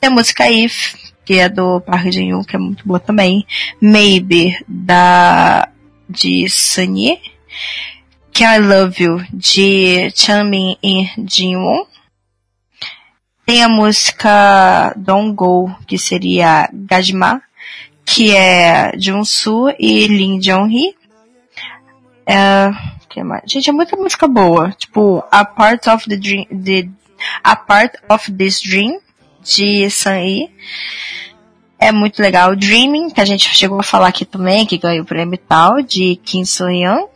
Tem 0.00 0.08
a 0.08 0.12
música 0.12 0.50
If, 0.50 0.94
que 1.24 1.34
é 1.34 1.48
do 1.48 1.80
Park 1.80 2.06
Jin 2.10 2.42
que 2.44 2.56
é 2.56 2.58
muito 2.58 2.86
boa 2.86 3.00
também. 3.00 3.44
Maybe, 3.80 4.56
da 4.66 5.68
de 6.08 6.48
Sunny. 6.48 7.20
Que 8.32 8.44
I 8.44 8.58
Love 8.58 9.02
You, 9.02 9.26
de 9.32 10.12
Chanmin 10.14 10.76
e 10.82 11.08
Jinwon. 11.26 11.86
Tem 13.44 13.64
a 13.64 13.68
música 13.68 14.92
Don't 14.96 15.32
Go, 15.32 15.74
que 15.86 15.98
seria 15.98 16.68
Gajima, 16.72 17.42
que 18.04 18.36
é 18.36 18.92
Junsu 18.98 19.74
e 19.78 20.06
Lim 20.06 20.38
Jong-hee. 20.38 20.94
É, 22.26 22.70
que 23.08 23.22
mais? 23.22 23.50
Gente, 23.50 23.70
é 23.70 23.72
muita 23.72 23.96
música 23.96 24.28
boa. 24.28 24.70
Tipo, 24.72 25.24
A 25.30 25.44
Part 25.44 25.88
of 25.88 26.08
the 26.08 26.16
Dream, 26.16 26.46
A 27.42 27.56
Part 27.56 27.98
of 28.08 28.30
This 28.30 28.60
Dream, 28.60 29.00
de 29.42 29.88
Sun 29.90 30.50
É 31.78 31.92
muito 31.92 32.20
legal. 32.20 32.56
Dreaming, 32.56 33.10
que 33.10 33.20
a 33.20 33.24
gente 33.24 33.48
chegou 33.54 33.78
a 33.78 33.82
falar 33.82 34.08
aqui 34.08 34.24
também, 34.24 34.66
que 34.66 34.78
ganhou 34.78 35.02
o 35.02 35.06
prêmio 35.06 35.34
e 35.34 35.38
tal, 35.38 35.82
de 35.82 36.16
Kim 36.24 36.44
So 36.44 36.68
Young. 36.68 37.06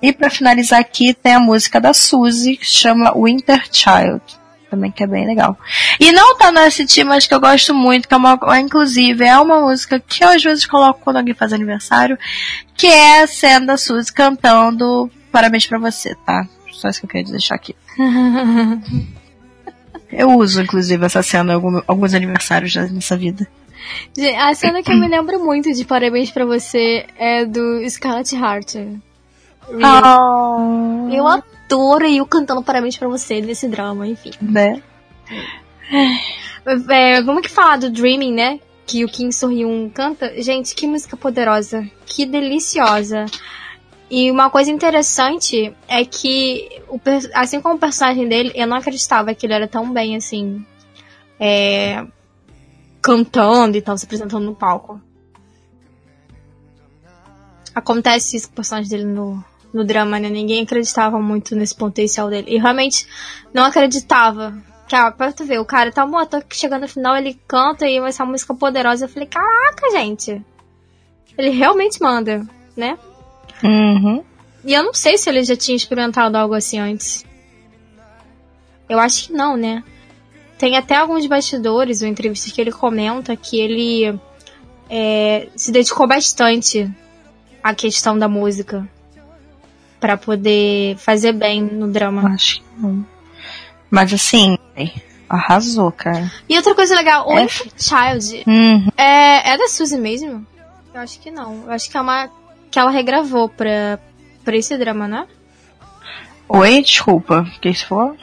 E 0.00 0.12
para 0.12 0.30
finalizar 0.30 0.80
aqui 0.80 1.14
tem 1.14 1.34
a 1.34 1.40
música 1.40 1.80
da 1.80 1.92
Suzy, 1.92 2.56
que 2.56 2.66
chama 2.66 3.12
Winter 3.16 3.64
Child 3.72 4.22
também, 4.70 4.90
que 4.90 5.02
é 5.02 5.06
bem 5.06 5.26
legal. 5.26 5.56
E 6.00 6.12
não 6.12 6.36
tá 6.36 6.50
no 6.50 6.70
ST, 6.70 7.04
mas 7.04 7.26
que 7.26 7.34
eu 7.34 7.40
gosto 7.40 7.72
muito, 7.72 8.08
que 8.08 8.14
é 8.14 8.16
uma, 8.16 8.38
inclusive, 8.58 9.24
é 9.24 9.38
uma 9.38 9.60
música 9.60 10.00
que 10.00 10.24
eu 10.24 10.28
às 10.28 10.42
vezes 10.42 10.66
coloco 10.66 11.00
quando 11.02 11.16
alguém 11.16 11.34
faz 11.34 11.52
aniversário, 11.52 12.18
que 12.76 12.88
é 12.88 13.22
a 13.22 13.26
cena 13.26 13.66
da 13.66 13.76
Suzy 13.76 14.12
cantando 14.12 15.10
Parabéns 15.34 15.66
pra 15.66 15.80
você, 15.80 16.14
tá? 16.24 16.46
Só 16.70 16.88
isso 16.88 17.00
que 17.00 17.06
eu 17.06 17.10
queria 17.10 17.32
deixar 17.32 17.56
aqui. 17.56 17.74
eu 20.12 20.30
uso, 20.38 20.62
inclusive, 20.62 21.04
essa 21.04 21.24
cena 21.24 21.54
em 21.54 21.82
alguns 21.88 22.14
aniversários 22.14 22.76
nessa 22.76 23.16
vida. 23.16 23.44
A 24.38 24.54
cena 24.54 24.82
que 24.82 24.92
eu 24.92 24.96
me 24.96 25.08
lembro 25.08 25.44
muito 25.44 25.72
de 25.72 25.84
Parabéns 25.84 26.30
pra 26.30 26.44
você 26.44 27.06
é 27.18 27.44
do 27.44 27.88
Scarlett 27.88 28.34
Heart. 28.34 28.76
Oh. 29.68 31.08
Eu 31.12 31.26
adoro 31.26 32.06
eu 32.06 32.26
cantando 32.26 32.62
parabéns 32.62 32.96
para 32.96 33.08
você 33.08 33.40
nesse 33.40 33.68
drama, 33.68 34.06
enfim. 34.06 34.30
Né? 34.40 34.82
É, 36.90 37.22
vamos 37.22 37.42
que 37.42 37.50
falar 37.50 37.78
do 37.78 37.90
Dreaming, 37.90 38.32
né? 38.32 38.60
Que 38.86 39.04
o 39.04 39.08
Kim 39.08 39.32
Sorriun 39.32 39.88
canta. 39.90 40.40
Gente, 40.42 40.74
que 40.74 40.86
música 40.86 41.16
poderosa. 41.16 41.88
Que 42.06 42.26
deliciosa. 42.26 43.26
E 44.10 44.30
uma 44.30 44.50
coisa 44.50 44.70
interessante 44.70 45.74
é 45.88 46.04
que, 46.04 46.68
assim 47.34 47.60
como 47.60 47.76
o 47.76 47.78
personagem 47.78 48.28
dele, 48.28 48.52
eu 48.54 48.66
não 48.66 48.76
acreditava 48.76 49.34
que 49.34 49.46
ele 49.46 49.54
era 49.54 49.66
tão 49.66 49.90
bem 49.92 50.14
assim. 50.14 50.64
É, 51.40 52.04
cantando 53.04 53.76
e 53.76 53.82
tal, 53.82 53.98
se 53.98 54.06
apresentando 54.06 54.46
no 54.46 54.54
palco. 54.54 54.98
Acontece 57.74 58.34
isso 58.34 58.46
com 58.46 58.52
o 58.52 58.56
personagem 58.56 58.88
dele 58.88 59.04
no, 59.04 59.44
no 59.74 59.84
drama, 59.84 60.18
né? 60.18 60.30
Ninguém 60.30 60.62
acreditava 60.62 61.20
muito 61.20 61.54
nesse 61.54 61.74
potencial 61.74 62.30
dele. 62.30 62.46
E 62.48 62.58
realmente 62.58 63.06
não 63.52 63.64
acreditava. 63.64 64.56
Que, 64.88 64.96
ah, 64.96 65.10
pra 65.10 65.32
tu 65.32 65.44
ver, 65.44 65.60
o 65.60 65.66
cara 65.66 65.92
tá 65.92 66.06
tô 66.26 66.42
chegando 66.50 66.82
no 66.82 66.88
final, 66.88 67.14
ele 67.14 67.38
canta 67.46 67.86
e 67.86 67.98
essa 67.98 68.24
música 68.24 68.54
poderosa. 68.54 69.04
Eu 69.04 69.08
falei, 69.10 69.28
caraca, 69.28 69.90
gente. 69.90 70.42
Ele 71.36 71.50
realmente 71.50 72.00
manda, 72.00 72.46
né? 72.74 72.98
Uhum. 73.62 74.24
E 74.64 74.72
eu 74.72 74.82
não 74.82 74.94
sei 74.94 75.18
se 75.18 75.28
ele 75.28 75.44
já 75.44 75.56
tinha 75.56 75.76
experimentado 75.76 76.38
algo 76.38 76.54
assim 76.54 76.78
antes. 76.78 77.26
Eu 78.88 78.98
acho 78.98 79.26
que 79.26 79.32
não, 79.34 79.58
né? 79.58 79.84
Tem 80.58 80.76
até 80.76 80.96
alguns 80.96 81.26
bastidores 81.26 82.02
ou 82.02 82.08
entrevistas 82.08 82.52
que 82.52 82.60
ele 82.60 82.72
comenta 82.72 83.36
que 83.36 83.58
ele 83.58 84.18
é, 84.88 85.48
se 85.56 85.72
dedicou 85.72 86.06
bastante 86.06 86.90
à 87.62 87.74
questão 87.74 88.18
da 88.18 88.28
música 88.28 88.88
para 89.98 90.16
poder 90.16 90.96
fazer 90.98 91.32
bem 91.32 91.62
no 91.62 91.90
drama. 91.90 92.28
Acho 92.28 92.60
que 92.60 92.64
não. 92.78 93.06
Mas 93.90 94.12
assim, 94.12 94.58
arrasou, 95.28 95.90
cara. 95.90 96.30
E 96.48 96.56
outra 96.56 96.74
coisa 96.74 96.94
legal, 96.94 97.28
o 97.28 97.38
é... 97.38 97.48
Child 97.48 98.44
uhum. 98.46 98.88
é, 98.96 99.52
é 99.52 99.58
da 99.58 99.68
Suzy 99.68 99.98
mesmo? 99.98 100.46
Eu 100.92 101.00
acho 101.00 101.18
que 101.20 101.30
não. 101.30 101.64
Eu 101.64 101.72
acho 101.72 101.90
que 101.90 101.96
é 101.96 102.00
uma 102.00 102.30
que 102.70 102.78
ela 102.78 102.90
regravou 102.90 103.48
pra, 103.48 103.98
pra 104.44 104.56
esse 104.56 104.76
drama, 104.76 105.08
né? 105.08 105.26
Oi, 106.48 106.82
desculpa. 106.82 107.40
O 107.40 107.60
que 107.60 107.68
isso 107.68 107.86
for? 107.86 108.16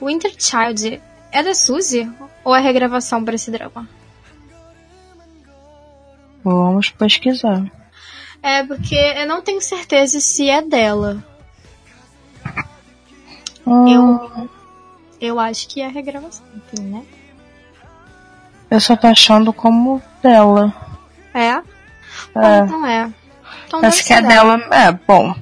Winter 0.00 0.32
Child 0.38 1.00
é 1.34 1.42
da 1.42 1.54
Suzy? 1.54 2.10
Ou 2.42 2.54
é 2.54 2.60
regravação 2.60 3.24
pra 3.24 3.34
esse 3.34 3.50
drama? 3.50 3.88
Vamos 6.42 6.90
pesquisar. 6.90 7.64
É, 8.42 8.62
porque 8.62 8.94
eu 8.94 9.26
não 9.26 9.42
tenho 9.42 9.60
certeza 9.60 10.20
se 10.20 10.48
é 10.48 10.62
dela. 10.62 11.24
Hum. 13.66 13.88
Eu, 13.88 14.50
eu 15.20 15.40
acho 15.40 15.66
que 15.68 15.80
é 15.80 15.88
regravação, 15.88 16.44
né? 16.80 17.02
Eu 18.70 18.80
só 18.80 18.96
tô 18.96 19.06
achando 19.06 19.52
como 19.52 20.02
dela. 20.22 20.72
É? 21.32 21.48
É. 21.48 21.62
Então 22.64 22.86
é. 22.86 23.12
Então 23.66 23.80
Acho 23.84 24.04
que 24.04 24.12
é 24.12 24.20
dela. 24.20 24.60
É, 24.70 24.92
bom. 24.92 25.34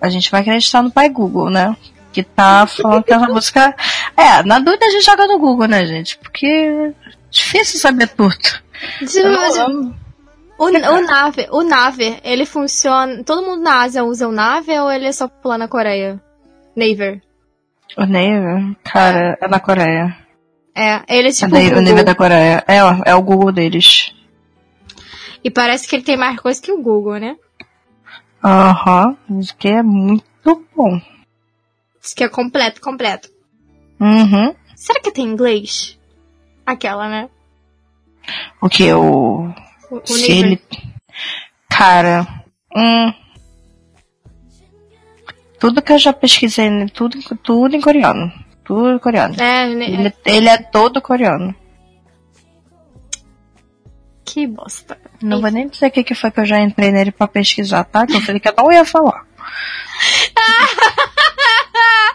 A 0.00 0.08
gente 0.08 0.30
vai 0.30 0.42
acreditar 0.42 0.82
no 0.82 0.90
pai 0.90 1.08
Google, 1.08 1.50
né? 1.50 1.76
Que 2.12 2.22
tá 2.22 2.66
falando 2.68 3.04
que 3.04 3.12
essa 3.12 3.26
música. 3.26 3.74
É, 4.16 4.42
na 4.44 4.58
dúvida 4.58 4.86
a 4.86 4.90
gente 4.90 5.04
joga 5.04 5.26
no 5.26 5.38
Google, 5.38 5.68
né, 5.68 5.84
gente? 5.84 6.18
Porque 6.18 6.46
é 6.46 6.92
difícil 7.30 7.78
saber 7.78 8.08
tudo. 8.08 8.34
O, 10.58 10.64
o 10.68 11.00
Naver, 11.02 11.48
o 11.52 11.62
Naver, 11.62 12.18
ele 12.24 12.46
funciona. 12.46 13.22
Todo 13.22 13.44
mundo 13.44 13.62
na 13.62 13.82
Ásia 13.82 14.04
usa 14.04 14.26
o 14.26 14.32
Naver 14.32 14.82
ou 14.82 14.90
ele 14.90 15.06
é 15.06 15.12
só 15.12 15.28
popular 15.28 15.58
na 15.58 15.68
Coreia? 15.68 16.18
Naver. 16.74 17.20
O 17.96 18.06
Naver? 18.06 18.74
Cara, 18.82 19.36
é 19.40 19.48
na 19.48 19.60
Coreia. 19.60 20.16
É, 20.74 21.02
ele 21.08 21.28
é 21.28 21.32
tipo. 21.32 21.54
O, 21.54 21.58
o 21.58 21.82
Naver 21.82 21.98
é 21.98 22.04
da 22.04 22.14
Coreia. 22.14 22.64
É, 22.66 22.78
é 23.04 23.14
o 23.14 23.22
Google 23.22 23.52
deles. 23.52 24.14
E 25.44 25.50
parece 25.50 25.86
que 25.86 25.96
ele 25.96 26.02
tem 26.02 26.16
mais 26.16 26.40
coisa 26.40 26.60
que 26.60 26.72
o 26.72 26.82
Google, 26.82 27.18
né? 27.18 27.36
Aham, 28.42 29.16
uhum, 29.28 29.40
isso 29.40 29.56
que 29.56 29.68
é 29.68 29.82
muito 29.82 30.66
bom. 30.74 31.00
Isso 32.00 32.14
que 32.16 32.24
é 32.24 32.28
completo, 32.28 32.80
completo. 32.80 33.28
Uhum. 34.00 34.54
Será 34.74 35.00
que 35.00 35.10
tem 35.10 35.24
inglês? 35.24 35.98
Aquela, 36.64 37.08
né? 37.08 37.28
O 38.60 38.68
que? 38.68 38.92
O 38.92 39.52
o, 39.90 39.96
o 39.96 40.06
Se 40.06 40.32
ele... 40.32 40.62
Cara, 41.68 42.26
hum, 42.74 43.12
tudo 45.58 45.82
que 45.82 45.92
eu 45.92 45.98
já 45.98 46.12
pesquisei, 46.12 46.68
tudo, 46.92 47.18
tudo 47.42 47.76
em 47.76 47.80
coreano. 47.80 48.32
Tudo 48.64 48.90
em 48.90 48.98
coreano. 48.98 49.34
É, 49.34 49.74
né? 49.74 49.86
Ele, 49.86 50.12
ele 50.24 50.48
é 50.48 50.58
todo 50.58 51.00
coreano. 51.00 51.54
Que 54.24 54.46
bosta. 54.46 54.98
Não 55.22 55.40
vou 55.40 55.50
nem 55.50 55.68
dizer 55.68 55.86
o 55.86 55.90
que, 55.90 56.04
que 56.04 56.14
foi 56.14 56.30
que 56.30 56.40
eu 56.40 56.44
já 56.44 56.60
entrei 56.60 56.90
nele 56.90 57.12
pra 57.12 57.28
pesquisar, 57.28 57.84
tá? 57.84 58.06
Que 58.06 58.16
eu 58.16 58.20
falei 58.20 58.40
que 58.40 58.48
eu 58.48 58.54
não 58.56 58.72
ia 58.72 58.84
falar. 58.84 59.24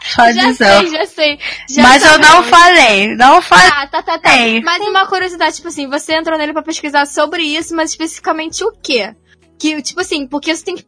Só 0.04 0.32
já 0.32 0.54
sei, 0.54 0.88
já 0.90 1.06
sei. 1.06 1.40
Já 1.70 1.84
Mas 1.84 2.04
eu 2.04 2.18
não 2.18 2.44
falei, 2.44 3.16
não 3.16 3.42
falei. 3.42 3.70
Ah, 3.72 3.88
tá, 3.88 4.02
tá, 4.02 4.18
tá. 4.18 4.30
Mas 4.64 4.88
uma 4.88 5.06
curiosidade, 5.06 5.56
tipo 5.56 5.68
assim, 5.68 5.88
você 5.88 6.14
entrou 6.16 6.38
nele 6.38 6.54
pra 6.54 6.64
pesquisar 6.64 7.06
sobre 7.06 7.44
isso, 7.44 7.76
mas 7.76 7.92
especificamente 7.92 8.64
o 8.64 8.72
quê? 8.72 9.16
Que, 9.60 9.80
tipo 9.82 10.02
assim, 10.02 10.26
porque 10.26 10.56
você 10.56 10.66
tem 10.66 10.76
que 10.76 10.86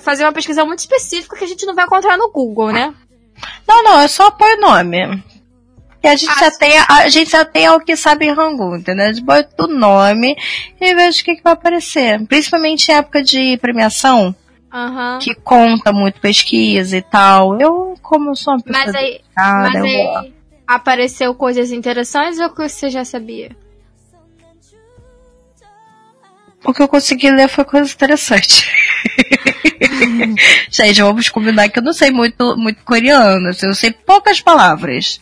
fazer 0.00 0.24
uma 0.24 0.32
pesquisa 0.32 0.64
muito 0.64 0.80
específica 0.80 1.36
que 1.36 1.44
a 1.44 1.48
gente 1.48 1.64
não 1.64 1.74
vai 1.74 1.84
encontrar 1.84 2.18
no 2.18 2.32
Google, 2.32 2.72
né? 2.72 2.92
Não, 3.66 3.84
não, 3.84 4.00
é 4.00 4.08
só 4.08 4.30
pôr 4.30 4.58
nome. 4.58 5.22
E 6.02 6.08
a 6.08 6.16
gente, 6.16 6.30
ah, 6.30 6.40
já 6.40 6.50
tem, 6.50 6.78
a 6.78 7.08
gente 7.08 7.30
já 7.30 7.44
tem 7.44 7.68
o 7.70 7.80
que 7.80 7.96
sabe 7.96 8.26
em 8.26 8.32
Rangu, 8.32 8.76
entendeu? 8.76 9.06
A 9.06 9.12
gente 9.12 9.24
bota 9.24 9.64
o 9.64 9.68
nome 9.68 10.36
e 10.80 10.94
veja 10.94 11.20
o 11.20 11.24
que, 11.24 11.36
que 11.36 11.42
vai 11.42 11.52
aparecer. 11.52 12.24
Principalmente 12.26 12.90
em 12.90 12.94
época 12.94 13.22
de 13.22 13.56
premiação 13.58 14.34
Uhum. 14.72 15.18
que 15.20 15.34
conta 15.34 15.92
muito 15.92 16.20
pesquisa 16.20 16.96
e 16.96 17.02
tal. 17.02 17.58
Eu, 17.60 17.94
como 18.02 18.30
eu 18.30 18.36
sou 18.36 18.54
uma 18.54 18.60
pessoa 18.62 18.84
mas 18.84 18.94
aí, 18.94 19.20
mas 19.36 19.74
aí 19.76 20.34
apareceu 20.66 21.34
coisas 21.34 21.72
interessantes 21.72 22.38
ou 22.38 22.50
que 22.50 22.68
você 22.68 22.90
já 22.90 23.04
sabia? 23.04 23.56
O 26.64 26.74
que 26.74 26.82
eu 26.82 26.88
consegui 26.88 27.30
ler 27.30 27.48
foi 27.48 27.64
coisas 27.64 27.94
interessantes. 27.94 28.68
Gente, 30.70 31.02
vamos 31.02 31.28
combinar 31.28 31.68
que 31.68 31.78
eu 31.78 31.82
não 31.82 31.92
sei 31.92 32.10
muito, 32.10 32.56
muito 32.56 32.82
coreano, 32.84 33.48
assim, 33.48 33.66
eu 33.66 33.74
sei 33.74 33.90
poucas 33.90 34.40
palavras. 34.40 35.20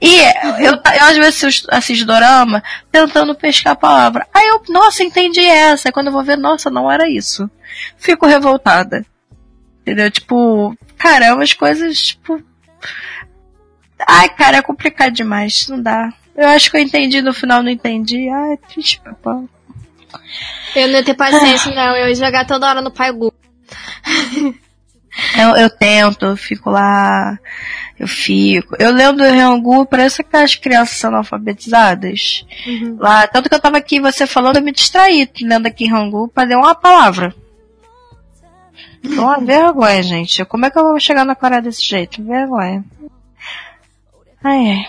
E 0.00 0.18
eu, 0.60 0.72
eu 0.72 0.80
às 0.84 1.16
vezes 1.16 1.66
assisto 1.68 2.06
dorama 2.06 2.62
tentando 2.90 3.34
pescar 3.34 3.72
a 3.72 3.76
palavra. 3.76 4.26
Aí 4.32 4.46
eu, 4.46 4.62
nossa, 4.68 5.02
entendi 5.02 5.40
essa. 5.40 5.92
Quando 5.92 6.08
eu 6.08 6.12
vou 6.12 6.24
ver, 6.24 6.36
nossa, 6.36 6.70
não 6.70 6.90
era 6.90 7.08
isso. 7.08 7.50
Fico 7.96 8.26
revoltada. 8.26 9.04
Entendeu? 9.80 10.10
Tipo, 10.10 10.76
cara, 10.96 11.26
é 11.26 11.32
umas 11.32 11.52
coisas, 11.52 12.00
tipo. 12.00 12.42
Ai, 14.06 14.28
cara, 14.28 14.58
é 14.58 14.62
complicado 14.62 15.12
demais. 15.12 15.68
Não 15.68 15.80
dá. 15.80 16.12
Eu 16.36 16.48
acho 16.48 16.70
que 16.70 16.76
eu 16.76 16.80
entendi, 16.80 17.20
no 17.20 17.32
final 17.32 17.62
não 17.62 17.70
entendi. 17.70 18.28
Ai, 18.28 18.56
triste, 18.68 19.00
papai. 19.00 19.44
Eu 20.74 20.88
não 20.88 20.94
ia 20.94 21.04
ter 21.04 21.14
paciência, 21.14 21.74
não. 21.74 21.96
Eu 21.96 22.08
ia 22.08 22.14
jogar 22.14 22.46
toda 22.46 22.68
hora 22.68 22.80
no 22.80 22.90
pai 22.90 23.12
Google. 23.12 23.34
eu, 25.38 25.56
eu 25.56 25.70
tento, 25.70 26.26
eu 26.26 26.36
fico 26.36 26.70
lá, 26.70 27.38
eu 27.98 28.08
fico. 28.08 28.74
Eu 28.78 28.92
lembro 28.92 29.18
do 29.18 29.30
Ryanggu, 29.30 29.86
parece 29.86 30.22
que 30.22 30.36
as 30.36 30.54
crianças 30.54 30.96
são 30.96 31.14
alfabetizadas. 31.14 32.44
Uhum. 32.66 32.96
Lá, 32.98 33.26
tanto 33.26 33.48
que 33.48 33.54
eu 33.54 33.60
tava 33.60 33.78
aqui, 33.78 34.00
você 34.00 34.26
falando, 34.26 34.56
eu 34.56 34.62
me 34.62 34.72
distraí, 34.72 35.28
lendo 35.40 35.66
aqui 35.66 35.86
Ryanggu, 35.86 36.28
pra 36.28 36.44
ler 36.44 36.56
uma 36.56 36.74
palavra. 36.74 37.34
Uma 39.04 39.38
vergonha, 39.38 40.02
gente. 40.02 40.44
Como 40.44 40.64
é 40.64 40.70
que 40.70 40.78
eu 40.78 40.84
vou 40.84 41.00
chegar 41.00 41.24
na 41.24 41.34
Coreia 41.34 41.60
desse 41.60 41.84
jeito? 41.84 42.22
Vergonha. 42.22 42.84
Ai, 44.42 44.70
ai. 44.70 44.86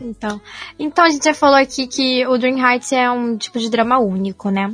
Então, 0.00 0.40
então 0.78 1.04
a 1.04 1.08
gente 1.08 1.24
já 1.24 1.34
falou 1.34 1.56
aqui 1.56 1.86
que 1.86 2.26
o 2.26 2.36
Dream 2.36 2.58
Heights 2.58 2.92
é 2.92 3.10
um 3.10 3.36
tipo 3.36 3.58
de 3.58 3.70
drama 3.70 3.98
único, 3.98 4.50
né? 4.50 4.72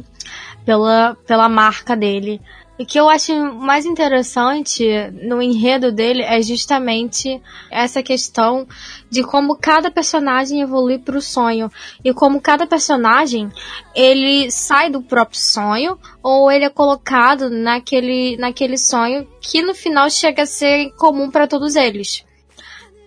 Pela, 0.64 1.16
pela 1.26 1.48
marca 1.48 1.96
dele. 1.96 2.40
O 2.80 2.86
que 2.86 2.98
eu 2.98 3.10
acho 3.10 3.34
mais 3.56 3.84
interessante 3.84 4.88
no 5.22 5.42
enredo 5.42 5.92
dele 5.92 6.22
é 6.22 6.40
justamente 6.40 7.38
essa 7.70 8.02
questão 8.02 8.66
de 9.10 9.22
como 9.22 9.54
cada 9.54 9.90
personagem 9.90 10.62
evolui 10.62 10.98
para 10.98 11.18
o 11.18 11.20
sonho 11.20 11.70
e 12.02 12.14
como 12.14 12.40
cada 12.40 12.66
personagem 12.66 13.50
ele 13.94 14.50
sai 14.50 14.88
do 14.88 15.02
próprio 15.02 15.38
sonho 15.38 15.98
ou 16.22 16.50
ele 16.50 16.64
é 16.64 16.70
colocado 16.70 17.50
naquele 17.50 18.38
naquele 18.38 18.78
sonho 18.78 19.28
que 19.42 19.60
no 19.60 19.74
final 19.74 20.08
chega 20.08 20.44
a 20.44 20.46
ser 20.46 20.90
comum 20.92 21.30
para 21.30 21.46
todos 21.46 21.76
eles. 21.76 22.24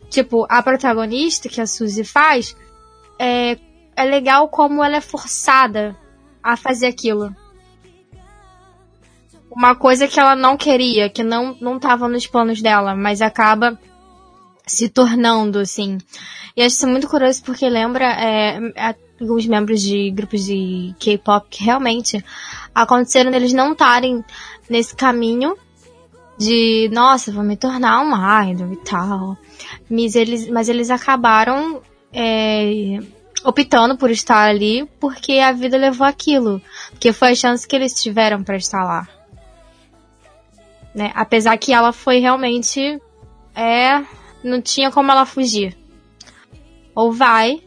Tipo, 0.07 0.45
a 0.47 0.61
protagonista 0.61 1.49
que 1.49 1.59
a 1.59 1.65
Suzy 1.65 2.03
faz 2.03 2.55
é, 3.17 3.57
é 3.95 4.03
legal 4.03 4.47
como 4.49 4.83
ela 4.83 4.97
é 4.97 5.01
forçada 5.01 5.97
a 6.43 6.55
fazer 6.55 6.85
aquilo 6.85 7.35
uma 9.55 9.75
coisa 9.75 10.07
que 10.07 10.19
ela 10.19 10.35
não 10.35 10.57
queria, 10.57 11.09
que 11.09 11.23
não 11.23 11.55
não 11.61 11.77
estava 11.77 12.07
nos 12.07 12.25
planos 12.27 12.61
dela, 12.61 12.95
mas 12.95 13.21
acaba 13.21 13.79
se 14.65 14.89
tornando 14.89 15.59
assim. 15.59 15.97
E 16.55 16.61
acho 16.61 16.75
isso 16.75 16.87
muito 16.87 17.07
curioso 17.07 17.43
porque 17.43 17.67
lembra 17.69 18.05
é, 18.05 18.59
alguns 19.19 19.45
membros 19.45 19.81
de 19.81 20.11
grupos 20.11 20.45
de 20.45 20.93
K-pop 20.99 21.47
que 21.49 21.63
realmente 21.63 22.23
aconteceram 22.73 23.31
deles 23.31 23.53
não 23.53 23.73
estarem 23.73 24.23
nesse 24.69 24.95
caminho 24.95 25.55
de, 26.37 26.89
nossa, 26.91 27.31
vou 27.31 27.43
me 27.43 27.55
tornar 27.55 28.01
um 28.01 28.49
idol 28.49 28.73
e 28.73 28.77
tal. 28.77 29.37
Mas 29.89 30.15
eles, 30.15 30.49
mas 30.49 30.69
eles 30.69 30.89
acabaram 30.89 31.81
é, 32.11 32.99
optando 33.43 33.97
por 33.97 34.09
estar 34.09 34.49
ali 34.49 34.87
porque 34.99 35.33
a 35.33 35.51
vida 35.51 35.77
levou 35.77 36.07
aquilo. 36.07 36.61
Porque 36.91 37.13
foi 37.13 37.31
a 37.31 37.35
chance 37.35 37.67
que 37.67 37.75
eles 37.75 38.01
tiveram 38.01 38.43
para 38.43 38.57
estar 38.57 38.83
lá 38.83 39.07
né? 40.93 41.11
Apesar 41.15 41.57
que 41.57 41.73
ela 41.73 41.91
foi 41.91 42.19
realmente 42.19 43.01
é 43.55 44.03
não 44.43 44.61
tinha 44.61 44.91
como 44.91 45.11
ela 45.11 45.25
fugir. 45.25 45.77
Ou 46.95 47.11
vai 47.11 47.61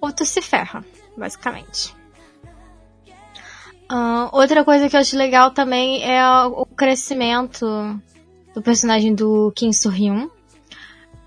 ou 0.00 0.12
tu 0.12 0.24
se 0.26 0.42
ferra, 0.42 0.84
basicamente. 1.16 1.94
Uh, 3.90 4.28
outra 4.32 4.64
coisa 4.64 4.88
que 4.88 4.96
eu 4.96 5.00
acho 5.00 5.16
legal 5.16 5.50
também 5.52 6.02
é 6.04 6.26
o 6.46 6.66
crescimento 6.66 7.66
do 8.54 8.62
personagem 8.62 9.14
do 9.14 9.52
Kim 9.54 9.72
Soo-hyun, 9.72 10.28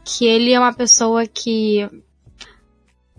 que 0.03 0.25
ele 0.25 0.53
é 0.53 0.59
uma 0.59 0.73
pessoa 0.73 1.25
que 1.25 1.89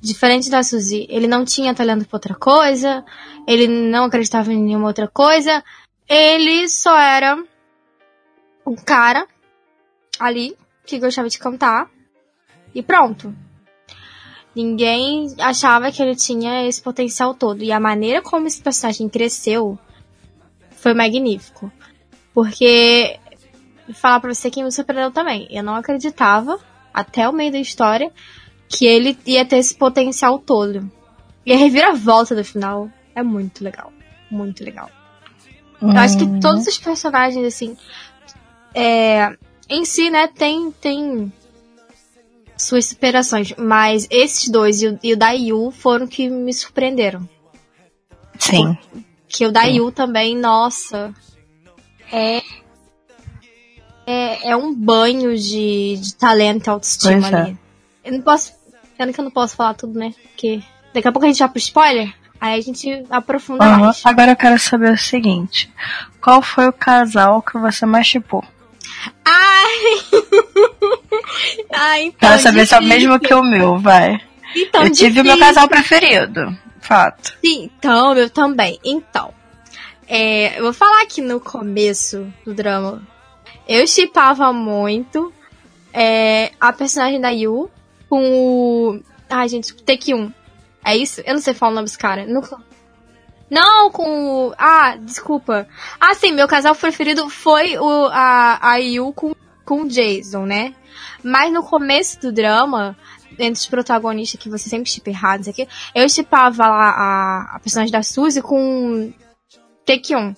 diferente 0.00 0.48
da 0.48 0.62
Suzy, 0.62 1.06
ele 1.08 1.26
não 1.26 1.44
tinha 1.44 1.74
talento 1.74 2.06
para 2.06 2.16
outra 2.16 2.34
coisa, 2.34 3.04
ele 3.46 3.66
não 3.66 4.04
acreditava 4.04 4.52
em 4.52 4.62
nenhuma 4.62 4.86
outra 4.86 5.08
coisa, 5.08 5.62
ele 6.08 6.68
só 6.68 6.98
era 6.98 7.42
um 8.66 8.74
cara 8.74 9.26
ali 10.18 10.56
que 10.86 10.98
gostava 10.98 11.28
de 11.28 11.38
cantar 11.38 11.90
e 12.74 12.82
pronto. 12.82 13.34
Ninguém 14.54 15.34
achava 15.38 15.92
que 15.92 16.02
ele 16.02 16.16
tinha 16.16 16.66
esse 16.66 16.82
potencial 16.82 17.34
todo. 17.34 17.62
E 17.62 17.70
a 17.70 17.78
maneira 17.78 18.22
como 18.22 18.46
esse 18.46 18.60
personagem 18.60 19.08
cresceu 19.08 19.78
foi 20.70 20.94
magnífico. 20.94 21.70
Porque, 22.34 23.18
vou 23.86 23.94
falar 23.94 24.20
pra 24.20 24.34
você 24.34 24.50
que 24.50 24.62
me 24.62 24.72
surpreendeu 24.72 25.12
também. 25.12 25.46
Eu 25.50 25.62
não 25.62 25.74
acreditava, 25.74 26.58
até 26.92 27.28
o 27.28 27.32
meio 27.32 27.52
da 27.52 27.58
história, 27.58 28.10
que 28.68 28.86
ele 28.86 29.16
ia 29.26 29.44
ter 29.44 29.58
esse 29.58 29.76
potencial 29.76 30.38
todo. 30.38 30.90
E 31.44 31.52
a 31.52 31.56
reviravolta 31.56 32.34
do 32.34 32.44
final 32.44 32.90
é 33.14 33.22
muito 33.22 33.62
legal. 33.62 33.92
Muito 34.30 34.64
legal. 34.64 34.90
Eu 35.80 35.90
acho 35.90 36.18
que 36.18 36.24
hum. 36.24 36.40
todos 36.40 36.66
os 36.66 36.78
personagens, 36.78 37.46
assim, 37.46 37.76
é, 38.74 39.36
em 39.68 39.84
si, 39.84 40.10
né, 40.10 40.26
tem, 40.26 40.70
tem 40.72 41.32
suas 42.56 42.86
superações, 42.86 43.54
mas 43.56 44.06
esses 44.10 44.48
dois 44.48 44.82
e 44.82 44.88
o, 44.88 44.98
e 45.02 45.12
o 45.12 45.16
da 45.16 45.30
Yu 45.30 45.70
foram 45.70 46.06
que 46.06 46.28
me 46.28 46.52
surpreenderam. 46.52 47.28
Sim. 48.38 48.76
Que 49.28 49.46
o 49.46 49.52
da 49.52 49.64
Yu 49.64 49.92
também, 49.92 50.36
nossa, 50.36 51.14
é, 52.10 52.42
é, 54.06 54.50
é 54.50 54.56
um 54.56 54.74
banho 54.74 55.36
de, 55.36 55.96
de 55.96 56.14
talento 56.14 56.66
e 56.66 56.70
autoestima 56.70 57.28
é. 57.28 57.34
ali. 57.34 57.58
Eu 58.04 58.12
não 58.12 58.22
posso, 58.22 58.52
pena 58.96 59.12
que 59.12 59.20
eu 59.20 59.24
não 59.24 59.30
posso 59.30 59.54
falar 59.54 59.74
tudo, 59.74 59.98
né, 59.98 60.14
porque 60.22 60.60
daqui 60.92 61.06
a 61.06 61.12
pouco 61.12 61.26
a 61.26 61.28
gente 61.28 61.38
vai 61.38 61.48
pro 61.48 61.58
spoiler. 61.58 62.14
Aí 62.40 62.58
a 62.58 62.62
gente 62.62 63.04
aprofunda 63.10 63.64
uhum. 63.64 63.78
mais. 63.80 64.00
Agora 64.04 64.32
eu 64.32 64.36
quero 64.36 64.58
saber 64.58 64.92
o 64.92 64.98
seguinte: 64.98 65.70
qual 66.20 66.40
foi 66.42 66.68
o 66.68 66.72
casal 66.72 67.42
que 67.42 67.58
você 67.58 67.84
mais 67.84 68.06
chipou? 68.06 68.44
Ai! 69.24 69.74
Ai, 71.74 72.02
então. 72.04 72.28
Quero 72.28 72.42
saber 72.42 72.66
se 72.66 72.74
é 72.74 72.78
o 72.78 72.82
mesmo 72.82 73.18
que 73.20 73.34
o 73.34 73.42
meu, 73.42 73.78
vai. 73.78 74.20
Então, 74.56 74.84
eu 74.84 74.92
tive 74.92 75.20
o 75.20 75.24
meu 75.24 75.38
casal 75.38 75.68
preferido. 75.68 76.56
Fato. 76.80 77.36
Sim, 77.44 77.70
então, 77.76 78.14
eu 78.14 78.30
também. 78.30 78.78
Então. 78.84 79.32
É, 80.06 80.58
eu 80.58 80.64
vou 80.64 80.72
falar 80.72 81.02
aqui 81.02 81.20
no 81.20 81.38
começo 81.38 82.32
do 82.44 82.54
drama. 82.54 83.02
Eu 83.68 83.86
chipava 83.86 84.52
muito 84.52 85.32
é, 85.92 86.52
a 86.58 86.72
personagem 86.72 87.20
da 87.20 87.28
Yu 87.28 87.70
com 88.08 88.22
o. 88.22 89.00
Ai, 89.28 89.48
gente, 89.48 89.74
Tae-kyun. 89.74 90.32
É 90.84 90.96
isso? 90.96 91.20
Eu 91.22 91.34
não 91.34 91.40
sei 91.40 91.54
falar 91.54 91.72
o 91.72 91.74
nome 91.74 91.86
desse 91.86 91.98
cara. 91.98 92.26
Não, 92.26 92.42
não, 93.50 93.90
com 93.90 94.48
o. 94.48 94.54
Ah, 94.58 94.96
desculpa. 94.96 95.66
Ah, 95.98 96.14
sim, 96.14 96.32
meu 96.32 96.46
casal 96.46 96.74
preferido 96.74 97.28
foi 97.30 97.78
o, 97.78 98.06
a, 98.06 98.58
a 98.72 98.76
Yu 98.76 99.12
com, 99.12 99.34
com 99.64 99.82
o 99.82 99.88
Jason, 99.88 100.44
né? 100.44 100.74
Mas 101.22 101.52
no 101.52 101.62
começo 101.62 102.20
do 102.20 102.32
drama, 102.32 102.96
entre 103.32 103.60
os 103.60 103.66
protagonistas 103.66 104.40
que 104.40 104.50
você 104.50 104.68
sempre 104.68 104.90
chipa 104.90 105.10
errado, 105.10 105.40
isso 105.40 105.50
aqui, 105.50 105.66
eu 105.94 106.08
chipava 106.08 106.66
lá 106.66 106.90
a, 106.90 107.56
a 107.56 107.60
personagem 107.60 107.92
da 107.92 108.02
Suzy 108.02 108.42
com 108.42 109.12
Taekyon. 109.86 110.34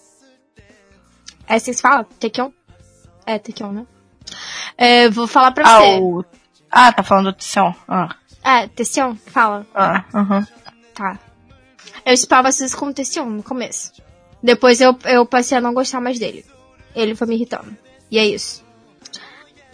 É 1.48 1.56
assim 1.56 1.72
que 1.72 1.76
se 1.76 1.82
fala? 1.82 2.06
Taekyon? 2.18 2.50
É, 3.26 3.38
Taekyon, 3.38 3.72
né? 3.72 3.86
É, 4.76 5.08
vou 5.10 5.26
falar 5.26 5.50
pra 5.50 5.64
ah, 5.64 5.80
você. 5.80 5.98
O... 6.00 6.24
Ah, 6.70 6.92
tá 6.92 7.02
falando 7.02 7.32
do 7.32 7.36
Tession. 7.36 7.74
Ah. 7.88 8.14
É, 8.42 8.66
Tession, 8.68 9.16
fala. 9.16 9.66
Ah, 9.74 10.04
aham. 10.14 10.38
Uh 10.38 10.42
-huh. 10.42 10.48
Tá. 10.94 11.18
Eu 12.04 12.16
chipava 12.16 12.48
isso 12.48 12.76
com 12.76 12.86
o 12.86 12.94
Tession 12.94 13.26
no 13.26 13.42
começo. 13.42 13.92
Depois 14.42 14.80
eu, 14.80 14.96
eu 15.04 15.26
passei 15.26 15.58
a 15.58 15.60
não 15.60 15.74
gostar 15.74 16.00
mais 16.00 16.18
dele. 16.18 16.44
Ele 16.94 17.14
foi 17.14 17.26
me 17.26 17.34
irritando. 17.34 17.76
E 18.10 18.18
é 18.18 18.26
isso. 18.26 18.64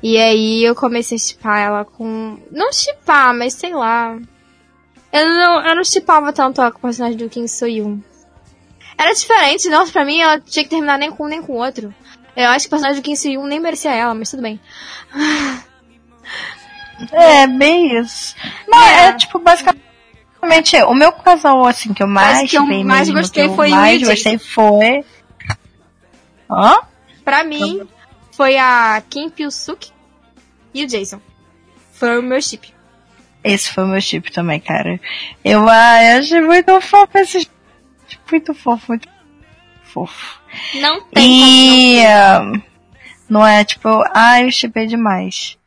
E 0.03 0.19
aí 0.19 0.65
eu 0.65 0.75
comecei 0.75 1.17
a 1.17 1.21
chipar 1.21 1.59
ela 1.59 1.85
com. 1.85 2.39
Não 2.51 2.73
chipar, 2.73 3.35
mas 3.35 3.55
sei 3.55 3.73
lá. 3.73 4.19
Eu 5.13 5.25
não, 5.25 5.67
eu 5.67 5.77
não 5.77 5.85
chipava 5.85 6.33
tanto 6.33 6.61
a 6.61 6.71
personagem 6.71 7.17
do 7.17 7.29
Kim 7.29 7.47
Soyun. 7.47 8.01
Era 8.99 9.13
diferente, 9.15 9.69
nossa, 9.69 9.93
pra 9.93 10.05
mim 10.05 10.21
ela 10.21 10.41
tinha 10.41 10.65
que 10.65 10.71
terminar 10.71 10.99
nem 10.99 11.11
com 11.11 11.25
um 11.25 11.29
nem 11.29 11.43
com 11.43 11.53
o 11.53 11.57
outro. 11.57 11.95
Eu 12.35 12.49
acho 12.51 12.65
que 12.65 12.69
o 12.69 12.71
personagem 12.71 13.01
do 13.01 13.05
Kim 13.05 13.17
Soyun 13.17 13.47
nem 13.47 13.61
merecia 13.61 13.95
ela, 13.95 14.15
mas 14.15 14.31
tudo 14.31 14.43
bem. 14.43 14.61
É, 17.13 17.47
bem 17.47 17.99
isso. 17.99 18.35
Não, 18.67 18.83
é, 18.83 19.09
é 19.09 19.13
tipo, 19.13 19.39
basicamente 19.39 20.77
o 20.87 20.95
meu 20.95 21.13
casal, 21.13 21.67
assim, 21.67 21.93
que 21.93 22.03
eu 22.03 22.07
mais 22.07 22.49
que 22.49 22.57
eu 22.57 22.65
mais 22.65 23.09
mesmo, 23.09 23.15
gostei 23.15 23.49
foi 23.49 23.73
o 23.73 23.75
mais 23.75 24.03
gostei 24.03 24.39
foi... 24.39 25.05
Hã? 26.49 26.79
Pra 27.25 27.43
mim, 27.43 27.87
foi 28.33 28.57
a 28.57 29.03
Kim 29.11 29.29
Pil-suk 29.29 29.91
e 30.73 30.85
o 30.85 30.87
Jason. 30.87 31.21
Foi 31.93 32.19
o 32.19 32.23
meu 32.23 32.41
chip. 32.41 32.73
Esse 33.43 33.73
foi 33.73 33.85
o 33.85 33.89
meu 33.89 34.01
chip 34.01 34.31
também, 34.31 34.61
cara. 34.61 35.01
Eu, 35.45 35.69
ah, 35.69 36.19
achei 36.19 36.41
muito 36.41 36.81
fofo 36.81 37.19
esse 37.19 37.49
muito 38.31 38.55
fofo, 38.55 38.85
muito 38.89 39.09
fofo. 39.83 40.41
Não 40.75 41.03
tem 41.07 41.99
e, 41.99 42.05
não, 42.05 42.63
não 43.29 43.47
é 43.47 43.65
tipo, 43.65 43.89
ah, 44.13 44.43
eu 44.43 44.51
chipei 44.51 44.87
demais. 44.87 45.59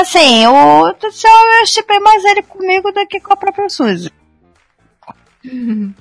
Assim, 0.00 0.46
o 0.46 0.86
eu 0.86 1.66
chipei 1.66 1.98
mais 1.98 2.24
ele 2.24 2.42
comigo 2.42 2.92
do 2.92 3.04
que 3.04 3.18
com 3.18 3.32
a 3.32 3.36
própria 3.36 3.68
Suzy. 3.68 4.12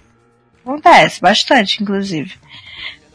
Acontece, 0.64 1.20
bastante, 1.20 1.82
inclusive. 1.82 2.36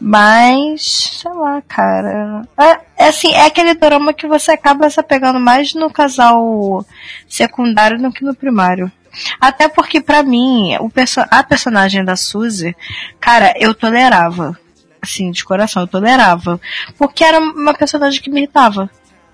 Mas, 0.00 0.82
sei 1.22 1.32
lá, 1.32 1.62
cara. 1.62 2.42
É, 2.58 3.04
é, 3.04 3.08
assim, 3.08 3.32
é 3.32 3.46
aquele 3.46 3.74
drama 3.74 4.12
que 4.12 4.26
você 4.26 4.50
acaba 4.50 4.90
se 4.90 4.98
apegando 4.98 5.38
mais 5.38 5.72
no 5.72 5.88
casal 5.88 6.84
secundário 7.28 8.02
do 8.02 8.10
que 8.10 8.24
no 8.24 8.34
primário. 8.34 8.90
Até 9.40 9.68
porque, 9.68 10.00
para 10.00 10.24
mim, 10.24 10.76
o 10.80 10.90
perso 10.90 11.20
a 11.30 11.44
personagem 11.44 12.04
da 12.04 12.16
Suzy, 12.16 12.74
cara, 13.20 13.54
eu 13.56 13.72
tolerava. 13.72 14.58
assim, 15.00 15.30
de 15.30 15.44
coração, 15.44 15.82
eu 15.82 15.86
tolerava. 15.86 16.60
Porque 16.98 17.22
era 17.22 17.38
uma 17.38 17.72
personagem 17.72 18.20
que 18.20 18.30
me 18.30 18.40
irritava. 18.40 18.90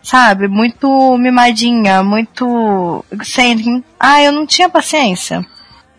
Sabe? 0.08 0.48
Muito 0.48 1.18
mimadinha, 1.18 2.02
muito 2.02 3.04
sem. 3.22 3.84
Ah, 4.00 4.22
eu 4.22 4.32
não 4.32 4.46
tinha 4.46 4.66
paciência. 4.66 5.44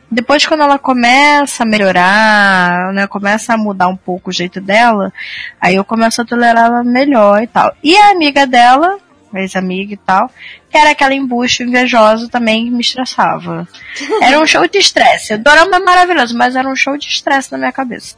Depois, 0.10 0.48
quando 0.48 0.64
ela 0.64 0.80
começa 0.80 1.62
a 1.62 1.66
melhorar, 1.66 2.92
né, 2.92 3.06
começa 3.06 3.54
a 3.54 3.58
mudar 3.58 3.88
um 3.88 3.96
pouco 3.96 4.32
o 4.32 4.34
jeito 4.34 4.60
dela, 4.60 5.14
aí 5.62 5.76
eu 5.76 5.86
começo 5.86 6.24
a 6.24 6.26
tolerar 6.26 6.66
ela 6.66 6.84
melhor 6.84 7.44
e 7.44 7.46
tal. 7.46 7.72
E 7.84 7.96
a 7.96 8.10
amiga 8.10 8.48
dela, 8.48 8.98
ex-amiga 9.32 9.94
e 9.94 9.98
tal, 9.98 10.32
que 10.72 10.76
era 10.76 10.90
aquela 10.90 11.14
embuste 11.14 11.62
invejosa 11.62 12.28
também 12.30 12.66
que 12.66 12.72
me 12.72 12.82
estressava. 12.82 13.68
Era 14.24 14.40
um 14.40 14.48
show 14.48 14.68
de 14.68 14.80
estresse. 14.80 15.36
O 15.36 15.38
dorama 15.38 15.76
é 15.76 15.80
maravilhoso, 15.80 16.36
mas 16.36 16.56
era 16.56 16.68
um 16.68 16.76
show 16.76 16.98
de 16.98 17.06
estresse 17.06 17.52
na 17.52 17.60
minha 17.60 17.72
cabeça. 17.72 18.16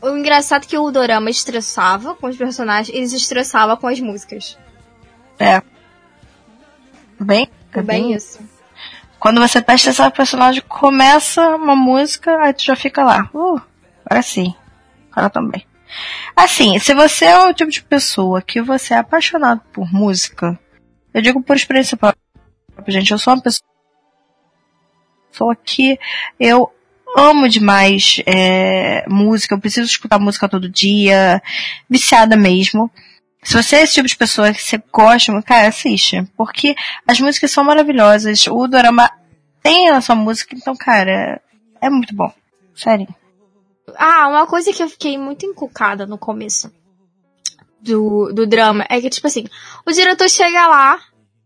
O 0.00 0.16
engraçado 0.16 0.64
é 0.64 0.66
que 0.66 0.78
o 0.78 0.90
dorama 0.90 1.28
estressava 1.28 2.14
com 2.14 2.26
os 2.26 2.38
personagens, 2.38 2.96
eles 2.96 3.12
estressavam 3.12 3.76
com 3.76 3.86
as 3.86 4.00
músicas. 4.00 4.56
É. 5.40 5.62
Bem, 7.18 7.48
é 7.72 7.82
bem, 7.82 8.12
isso. 8.12 8.38
Quando 9.18 9.40
você 9.40 9.60
tá 9.60 9.74
estressado 9.74 10.10
o 10.10 10.16
personagem, 10.16 10.62
começa 10.68 11.56
uma 11.56 11.74
música, 11.74 12.42
aí 12.42 12.52
tu 12.52 12.62
já 12.62 12.76
fica 12.76 13.02
lá. 13.02 13.28
Uh, 13.34 13.60
agora 14.04 14.22
sim. 14.22 14.54
Agora 15.10 15.30
também. 15.30 15.66
Assim, 16.36 16.78
se 16.78 16.94
você 16.94 17.24
é 17.24 17.38
o 17.38 17.54
tipo 17.54 17.70
de 17.70 17.82
pessoa 17.82 18.42
que 18.42 18.60
você 18.60 18.94
é 18.94 18.98
apaixonado 18.98 19.62
por 19.72 19.90
música, 19.92 20.58
eu 21.12 21.22
digo 21.22 21.42
por 21.42 21.56
experiência 21.56 21.96
própria, 21.96 22.20
gente, 22.88 23.10
eu 23.10 23.18
sou 23.18 23.34
uma 23.34 23.42
pessoa 23.42 25.56
que 25.64 25.98
eu 26.38 26.72
amo 27.16 27.48
demais 27.48 28.22
é, 28.26 29.04
música, 29.08 29.54
eu 29.54 29.60
preciso 29.60 29.88
escutar 29.88 30.18
música 30.18 30.48
todo 30.48 30.68
dia, 30.68 31.42
viciada 31.88 32.36
mesmo. 32.36 32.90
Se 33.42 33.54
você 33.54 33.76
é 33.76 33.82
esse 33.82 33.94
tipo 33.94 34.08
de 34.08 34.16
pessoa 34.16 34.52
que 34.52 34.62
você 34.62 34.82
gosta, 34.92 35.42
cara, 35.42 35.68
assiste. 35.68 36.22
Porque 36.36 36.74
as 37.06 37.18
músicas 37.20 37.50
são 37.50 37.64
maravilhosas. 37.64 38.46
O 38.46 38.66
Dorama 38.66 39.10
tem 39.62 39.88
a 39.88 40.00
sua 40.00 40.14
música, 40.14 40.54
então, 40.54 40.74
cara, 40.76 41.40
é 41.80 41.88
muito 41.88 42.14
bom. 42.14 42.32
Sério. 42.74 43.08
Ah, 43.96 44.28
uma 44.28 44.46
coisa 44.46 44.72
que 44.72 44.82
eu 44.82 44.88
fiquei 44.88 45.18
muito 45.18 45.44
encucada 45.46 46.06
no 46.06 46.18
começo 46.18 46.72
do, 47.80 48.32
do 48.32 48.46
drama 48.46 48.84
é 48.88 49.00
que, 49.00 49.10
tipo 49.10 49.26
assim, 49.26 49.46
o 49.86 49.90
diretor 49.90 50.28
chega 50.28 50.68
lá, 50.68 51.00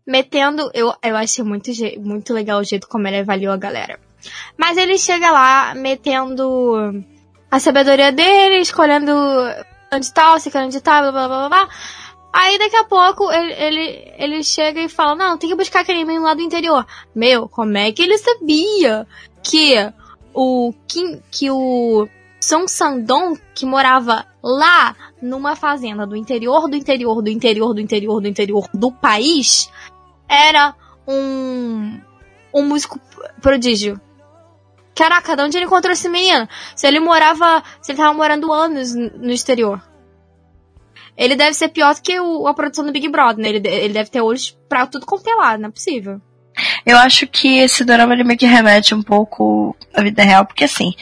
metendo. 0.05 0.69
Eu, 0.73 0.93
eu 1.01 1.15
achei 1.15 1.43
muito, 1.43 1.71
muito 1.99 2.33
legal 2.33 2.59
o 2.59 2.63
jeito 2.63 2.87
como 2.87 3.07
ele 3.07 3.19
avaliou 3.19 3.53
a 3.53 3.57
galera. 3.57 3.99
Mas 4.57 4.77
ele 4.77 4.97
chega 4.97 5.31
lá, 5.31 5.73
metendo 5.75 7.03
a 7.49 7.59
sabedoria 7.59 8.11
dele, 8.11 8.59
escolhendo 8.59 9.11
onde 9.95 10.13
tal, 10.13 10.39
se 10.39 10.55
onde 10.55 10.81
tal, 10.81 11.11
blá 11.11 11.11
blá 11.11 11.27
blá 11.27 11.49
blá. 11.49 11.69
Aí 12.33 12.57
daqui 12.59 12.75
a 12.75 12.83
pouco 12.83 13.31
ele, 13.31 13.53
ele, 13.53 14.13
ele 14.17 14.43
chega 14.43 14.81
e 14.81 14.89
fala, 14.89 15.15
não, 15.15 15.37
tem 15.37 15.49
que 15.49 15.55
buscar 15.55 15.79
aquele 15.81 16.03
menino 16.03 16.25
lá 16.25 16.33
do 16.33 16.41
interior. 16.41 16.85
Meu, 17.15 17.47
como 17.47 17.77
é 17.77 17.91
que 17.93 18.03
ele 18.03 18.17
sabia 18.17 19.07
que 19.41 19.75
o 20.33 20.73
que, 20.85 21.21
que 21.31 21.49
o 21.49 22.07
São 22.41 22.67
Sandon, 22.67 23.37
que 23.53 23.65
morava 23.65 24.25
lá 24.43 24.95
numa 25.21 25.55
fazenda 25.55 26.05
do 26.05 26.15
interior 26.15 26.69
do 26.69 26.75
interior 26.75 27.21
do 27.21 27.29
interior 27.29 27.73
do 27.73 27.79
interior 27.79 28.21
do 28.21 28.27
interior 28.27 28.67
do 28.73 28.91
país, 28.91 29.71
era 30.27 30.75
um 31.07 31.99
um 32.53 32.63
músico 32.63 32.99
prodígio. 33.41 33.99
Caraca, 34.95 35.35
de 35.35 35.43
onde 35.43 35.57
ele 35.57 35.65
encontrou 35.65 35.91
esse 35.91 36.07
menino? 36.07 36.47
Se 36.75 36.87
ele 36.87 37.01
morava. 37.01 37.61
Se 37.81 37.91
ele 37.91 37.97
tava 37.97 38.13
morando 38.13 38.51
anos 38.51 38.95
no 38.95 39.31
exterior. 39.31 39.81
Ele 41.17 41.35
deve 41.35 41.53
ser 41.53 41.69
pior 41.69 41.93
do 41.93 42.01
que 42.01 42.19
o, 42.19 42.47
a 42.47 42.53
produção 42.53 42.85
do 42.85 42.91
Big 42.91 43.07
Brother, 43.09 43.37
né? 43.37 43.49
Ele, 43.49 43.67
ele 43.67 43.93
deve 43.93 44.09
ter 44.09 44.21
olhos 44.21 44.57
pra 44.67 44.85
tudo 44.85 45.05
quanto 45.05 45.29
é 45.29 45.57
não 45.57 45.69
é 45.69 45.71
possível. 45.71 46.21
Eu 46.85 46.97
acho 46.97 47.27
que 47.27 47.57
esse 47.57 47.83
drama 47.83 48.13
ele 48.13 48.23
meio 48.23 48.39
que 48.39 48.45
remete 48.45 48.95
um 48.95 49.03
pouco 49.03 49.75
à 49.93 50.01
vida 50.01 50.23
real, 50.23 50.45
porque 50.45 50.63
assim. 50.63 50.93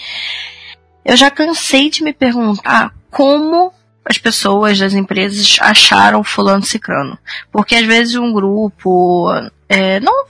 Eu 1.06 1.16
já 1.18 1.30
cansei 1.30 1.90
de 1.90 2.04
me 2.04 2.14
perguntar 2.14 2.94
como 3.12 3.74
as 4.06 4.18
pessoas 4.18 4.80
das 4.80 4.94
empresas 4.94 5.58
acharam 5.62 6.24
fulano 6.24 6.64
cicrano. 6.64 7.18
Porque 7.52 7.76
às 7.76 7.86
vezes 7.86 8.16
um 8.16 8.34
grupo. 8.34 9.30
É, 9.70 10.00
não, 10.00 10.26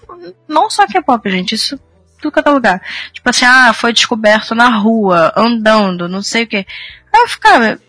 não 0.47 0.69
só 0.69 0.85
que 0.85 0.97
é 0.97 1.01
pop, 1.01 1.29
gente, 1.29 1.55
isso 1.55 1.79
tudo 2.23 2.31
cada 2.31 2.51
é 2.51 2.53
lugar. 2.53 2.81
Tipo 3.11 3.29
assim, 3.29 3.45
ah, 3.45 3.73
foi 3.73 3.91
descoberto 3.91 4.55
na 4.55 4.69
rua, 4.69 5.33
andando, 5.35 6.07
não 6.07 6.21
sei 6.21 6.43
o 6.43 6.47
que. 6.47 6.57
Aí 6.57 7.21
eu 7.21 7.27
ficava, 7.27 7.79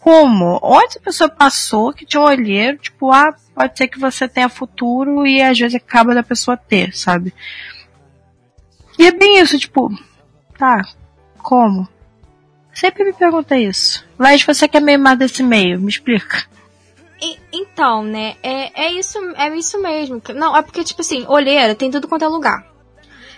como? 0.00 0.58
Onde 0.62 0.98
a 0.98 1.00
pessoa 1.00 1.28
passou 1.28 1.92
que 1.92 2.04
tinha 2.04 2.20
um 2.20 2.26
olheiro, 2.26 2.78
tipo, 2.78 3.12
ah, 3.12 3.34
pode 3.54 3.78
ser 3.78 3.88
que 3.88 3.98
você 3.98 4.28
tenha 4.28 4.48
futuro 4.48 5.26
e 5.26 5.40
às 5.40 5.58
vezes 5.58 5.76
acaba 5.76 6.14
da 6.14 6.22
pessoa 6.22 6.56
ter, 6.56 6.96
sabe? 6.96 7.32
E 8.98 9.06
é 9.06 9.12
bem 9.12 9.38
isso, 9.38 9.58
tipo, 9.58 9.90
tá, 10.58 10.82
como? 11.38 11.88
Sempre 12.74 13.04
me 13.04 13.12
pergunta 13.12 13.56
isso. 13.56 14.04
Mas 14.18 14.42
você 14.42 14.68
que 14.68 14.76
é 14.76 14.80
meio 14.80 14.98
mais 14.98 15.18
desse 15.18 15.42
meio, 15.42 15.80
me 15.80 15.88
explica. 15.88 16.44
E, 17.20 17.38
então, 17.52 18.02
né, 18.02 18.36
é, 18.42 18.86
é 18.86 18.92
isso, 18.92 19.18
é 19.36 19.48
isso 19.56 19.80
mesmo. 19.80 20.20
Não, 20.34 20.54
é 20.56 20.60
porque, 20.60 20.84
tipo 20.84 21.00
assim, 21.00 21.24
olheira 21.26 21.74
tem 21.74 21.90
tudo 21.90 22.08
quanto 22.08 22.24
é 22.24 22.28
lugar. 22.28 22.75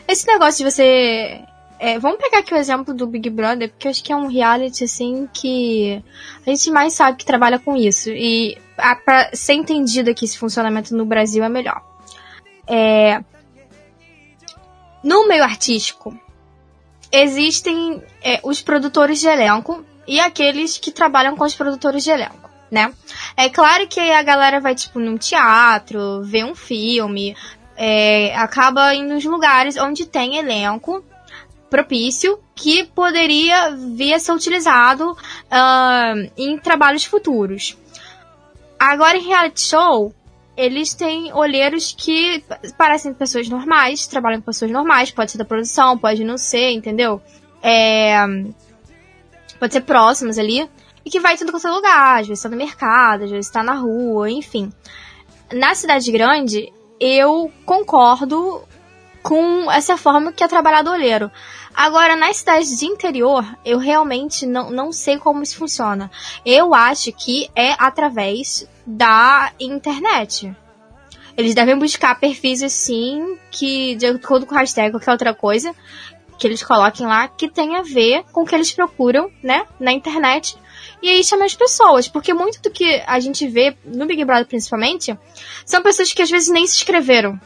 Esse 0.09 0.26
negócio 0.26 0.64
de 0.64 0.70
você. 0.70 1.44
É, 1.78 1.98
vamos 1.98 2.18
pegar 2.18 2.38
aqui 2.38 2.52
o 2.52 2.56
exemplo 2.56 2.92
do 2.92 3.06
Big 3.06 3.30
Brother, 3.30 3.68
porque 3.68 3.86
eu 3.86 3.90
acho 3.90 4.02
que 4.02 4.12
é 4.12 4.16
um 4.16 4.26
reality, 4.26 4.82
assim, 4.82 5.28
que 5.32 6.02
a 6.44 6.50
gente 6.50 6.70
mais 6.70 6.94
sabe 6.94 7.18
que 7.18 7.26
trabalha 7.26 7.59
com 7.59 7.76
isso. 7.76 8.11
E 8.11 8.59
a, 8.76 8.96
pra 8.96 9.30
ser 9.34 9.52
entendido 9.52 10.11
aqui 10.11 10.24
esse 10.24 10.38
funcionamento 10.38 10.96
no 10.96 11.04
Brasil 11.04 11.44
é 11.44 11.48
melhor. 11.48 11.80
É, 12.66 13.22
no 15.04 15.28
meio 15.28 15.44
artístico, 15.44 16.18
existem 17.12 18.02
é, 18.22 18.40
os 18.42 18.61
produtores 18.61 19.20
de 19.20 19.28
elenco 19.28 19.84
e 20.06 20.18
aqueles 20.18 20.78
que 20.78 20.90
trabalham 20.90 21.36
com 21.36 21.44
os 21.44 21.54
produtores 21.54 22.02
de 22.02 22.11
elenco, 22.11 22.50
né? 22.70 22.92
É 23.36 23.48
claro 23.48 23.86
que 23.86 24.00
a 24.00 24.22
galera 24.22 24.59
vai, 24.59 24.74
tipo, 24.74 24.98
num 24.98 25.16
teatro, 25.16 26.22
ver 26.24 26.44
um 26.44 26.54
filme, 26.54 27.36
é, 27.80 28.34
acaba 28.34 28.92
indo 28.92 29.14
nos 29.14 29.24
lugares 29.24 29.76
onde 29.76 30.04
tem 30.04 30.36
elenco 30.36 31.04
propício 31.70 32.40
que 32.52 32.84
poderia 32.84 33.70
vir 33.70 34.14
a 34.14 34.18
ser 34.18 34.32
utilizado 34.32 35.12
uh, 35.12 36.30
em 36.36 36.58
trabalhos 36.58 37.04
futuros. 37.04 37.78
Agora, 38.80 39.16
em 39.16 39.22
reality 39.22 39.60
show, 39.60 40.12
eles 40.56 40.92
têm 40.92 41.32
olheiros 41.32 41.94
que 41.96 42.42
parecem 42.76 43.14
pessoas 43.14 43.48
normais, 43.48 44.08
trabalham 44.08 44.40
com 44.40 44.46
pessoas 44.46 44.72
normais, 44.72 45.12
pode 45.12 45.30
ser 45.30 45.38
da 45.38 45.44
produção, 45.44 45.96
pode 45.96 46.24
não 46.24 46.36
ser, 46.36 46.70
entendeu? 46.70 47.22
É, 47.62 48.16
pode 49.60 49.72
ser 49.72 49.82
próximos 49.82 50.36
ali, 50.36 50.68
e 51.04 51.10
que 51.10 51.20
vai 51.20 51.36
tudo 51.36 51.52
com 51.52 51.60
seu 51.60 51.72
lugar, 51.72 52.20
às 52.20 52.26
vezes 52.26 52.40
está 52.40 52.48
no 52.48 52.56
mercado, 52.56 53.24
às 53.24 53.30
vezes 53.30 53.46
está 53.46 53.62
na 53.62 53.74
rua, 53.74 54.28
enfim. 54.28 54.72
Na 55.52 55.74
cidade 55.76 56.10
grande, 56.10 56.72
eu 57.01 57.53
concordo 57.64 58.62
com 59.22 59.70
essa 59.70 59.96
forma 59.96 60.32
que 60.32 60.42
é 60.42 60.49
trabalhado 60.49 60.90
o 60.90 60.92
olheiro. 60.92 61.30
Agora, 61.74 62.16
nas 62.16 62.38
cidades 62.38 62.78
de 62.78 62.86
interior, 62.86 63.44
eu 63.64 63.78
realmente 63.78 64.46
não, 64.46 64.70
não 64.70 64.92
sei 64.92 65.16
como 65.16 65.42
isso 65.42 65.57
funciona. 65.57 66.11
Eu 66.44 66.74
acho 66.74 67.12
que 67.12 67.49
é 67.55 67.74
através 67.78 68.68
da 68.86 69.53
internet. 69.61 70.55
Eles 71.36 71.55
devem 71.55 71.78
buscar 71.78 72.18
perfis 72.18 72.62
assim, 72.62 73.38
que 73.51 73.94
de 73.94 74.07
acordo 74.07 74.44
com 74.44 74.57
hashtag 74.57 74.90
qualquer 74.90 75.12
outra 75.12 75.32
coisa, 75.32 75.72
que 76.36 76.46
eles 76.46 76.62
coloquem 76.62 77.07
lá, 77.07 77.28
que 77.28 77.49
tem 77.49 77.76
a 77.76 77.82
ver 77.82 78.24
com 78.32 78.42
o 78.42 78.44
que 78.44 78.55
eles 78.55 78.72
procuram, 78.72 79.30
né, 79.42 79.64
na 79.78 79.92
internet 79.92 80.57
e 81.03 81.09
aí 81.09 81.24
chama 81.24 81.44
as 81.44 81.55
pessoas, 81.55 82.09
porque 82.09 82.34
muito 82.34 82.61
do 82.61 82.70
que 82.70 83.03
a 83.07 83.20
gente 83.20 83.46
vê 83.46 83.76
no 83.84 84.07
Big 84.07 84.24
Brother 84.24 84.46
principalmente 84.46 85.16
são 85.64 85.82
pessoas 85.82 86.12
que 86.12 86.22
às 86.22 86.30
vezes 86.30 86.49
nem 86.49 86.66
se 86.66 86.76
inscreveram. 86.76 87.40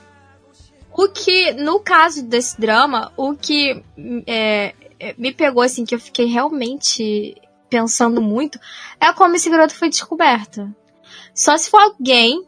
O 0.95 1.09
que, 1.09 1.53
no 1.53 1.81
caso 1.81 2.23
desse 2.23 2.61
drama, 2.61 3.13
o 3.17 3.35
que 3.35 3.83
é, 4.27 4.75
é 5.01 5.15
me 5.17 5.33
pegou 5.33 5.63
assim, 5.63 5.85
que 5.85 5.95
eu 5.95 6.01
fiquei 6.01 6.27
realmente 6.27 7.35
pensando 7.71 8.21
muito, 8.21 8.59
é 9.01 9.11
como 9.13 9.35
esse 9.35 9.49
garoto 9.49 9.75
foi 9.75 9.89
descoberto. 9.89 10.75
Só 11.35 11.57
se 11.57 11.71
for 11.71 11.81
alguém 11.81 12.47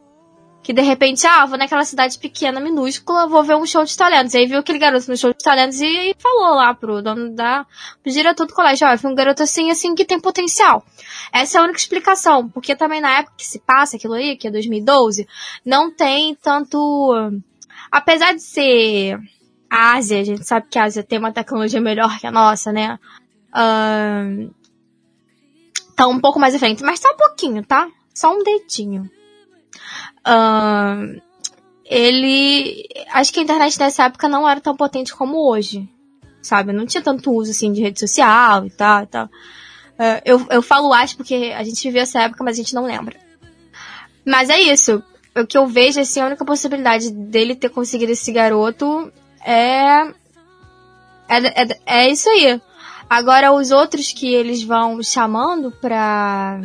que 0.65 0.73
de 0.73 0.81
repente, 0.81 1.27
ah, 1.27 1.45
vou 1.45 1.59
naquela 1.59 1.85
cidade 1.85 2.19
pequena, 2.19 2.59
minúscula, 2.59 3.27
vou 3.27 3.45
ver 3.45 3.55
um 3.55 3.67
show 3.67 3.85
de 3.85 3.95
talentos. 3.95 4.35
Aí 4.35 4.47
viu 4.47 4.59
aquele 4.59 4.79
garoto 4.79 5.11
no 5.11 5.17
show 5.17 5.31
de 5.31 5.45
talentos 5.45 5.79
e 5.79 6.17
falou 6.19 6.55
lá 6.55 6.73
pro 6.73 7.03
dono 7.03 7.35
da, 7.35 7.67
pro 8.03 8.11
diretor 8.11 8.47
do 8.47 8.55
colégio, 8.55 8.89
ó, 8.89 8.97
foi 8.97 9.11
um 9.11 9.15
garoto 9.15 9.43
assim, 9.43 9.71
assim, 9.71 9.95
que 9.95 10.07
tem 10.07 10.19
potencial. 10.19 10.83
Essa 11.31 11.59
é 11.59 11.61
a 11.61 11.65
única 11.65 11.79
explicação, 11.79 12.49
porque 12.49 12.75
também 12.75 12.99
na 12.99 13.19
época 13.19 13.35
que 13.37 13.45
se 13.45 13.59
passa 13.59 13.99
aquilo 13.99 14.15
aí, 14.15 14.39
que 14.39 14.49
é 14.49 14.51
2012, 14.51 15.29
não 15.67 15.95
tem 15.95 16.35
tanto, 16.35 17.13
apesar 17.93 18.33
de 18.33 18.41
ser 18.41 19.19
a 19.69 19.97
Ásia, 19.97 20.19
a 20.19 20.25
gente 20.25 20.45
sabe 20.47 20.67
que 20.71 20.79
a 20.79 20.85
Ásia 20.85 21.03
tem 21.03 21.19
uma 21.19 21.31
tecnologia 21.31 21.81
melhor 21.81 22.19
que 22.19 22.27
a 22.27 22.33
nossa, 22.33 22.73
né? 22.73 22.99
Uh, 23.51 24.51
tá 25.95 26.07
um 26.07 26.19
pouco 26.19 26.41
mais 26.41 26.55
à 26.55 26.59
frente, 26.59 26.83
mas 26.83 27.01
tá 27.01 27.11
um 27.11 27.19
pouquinho, 27.19 27.63
tá? 27.63 27.87
Só 28.15 28.33
um 28.33 28.43
dedinho. 28.43 29.11
Ele. 31.85 32.89
Acho 33.13 33.33
que 33.33 33.41
a 33.41 33.43
internet 33.43 33.79
nessa 33.79 34.05
época 34.05 34.29
não 34.29 34.49
era 34.49 34.61
tão 34.61 34.77
potente 34.77 35.15
como 35.15 35.49
hoje. 35.51 35.89
Sabe? 36.43 36.73
Não 36.73 36.87
tinha 36.87 37.03
tanto 37.03 37.33
uso 37.33 37.51
assim 37.51 37.73
de 37.73 37.81
rede 37.81 38.01
social 38.01 38.67
e 38.67 38.71
tal 38.71 39.03
e 39.03 39.07
tal. 39.07 39.27
Uh, 39.27 40.21
eu, 40.25 40.47
eu 40.51 40.61
falo 40.63 40.93
acho 40.93 41.17
porque 41.17 41.55
a 41.57 41.63
gente 41.63 41.83
viveu 41.83 42.03
essa 42.03 42.23
época, 42.23 42.43
mas 42.43 42.57
a 42.57 42.63
gente 42.63 42.75
não 42.75 42.85
lembra. 42.85 43.17
Mas 44.27 44.51
é 44.51 44.61
isso. 44.61 45.03
O 45.37 45.47
que 45.47 45.59
eu 45.59 45.67
vejo, 45.67 46.01
assim, 46.01 46.21
a 46.21 46.27
única 46.27 46.45
possibilidade 46.45 47.11
dele 47.11 47.55
ter 47.55 47.69
conseguido 47.69 48.13
esse 48.13 48.33
garoto 48.33 49.13
é. 49.45 50.07
É, 51.29 51.63
é, 51.63 51.81
é 51.87 52.11
isso 52.11 52.29
aí. 52.29 52.61
Agora, 53.09 53.53
os 53.53 53.71
outros 53.71 54.13
que 54.13 54.33
eles 54.33 54.63
vão 54.63 55.03
chamando 55.03 55.71
pra. 55.71 56.61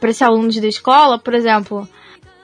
pra 0.00 0.12
ser 0.12 0.24
alunos 0.24 0.56
da 0.56 0.66
escola, 0.66 1.18
por 1.18 1.34
exemplo, 1.34 1.88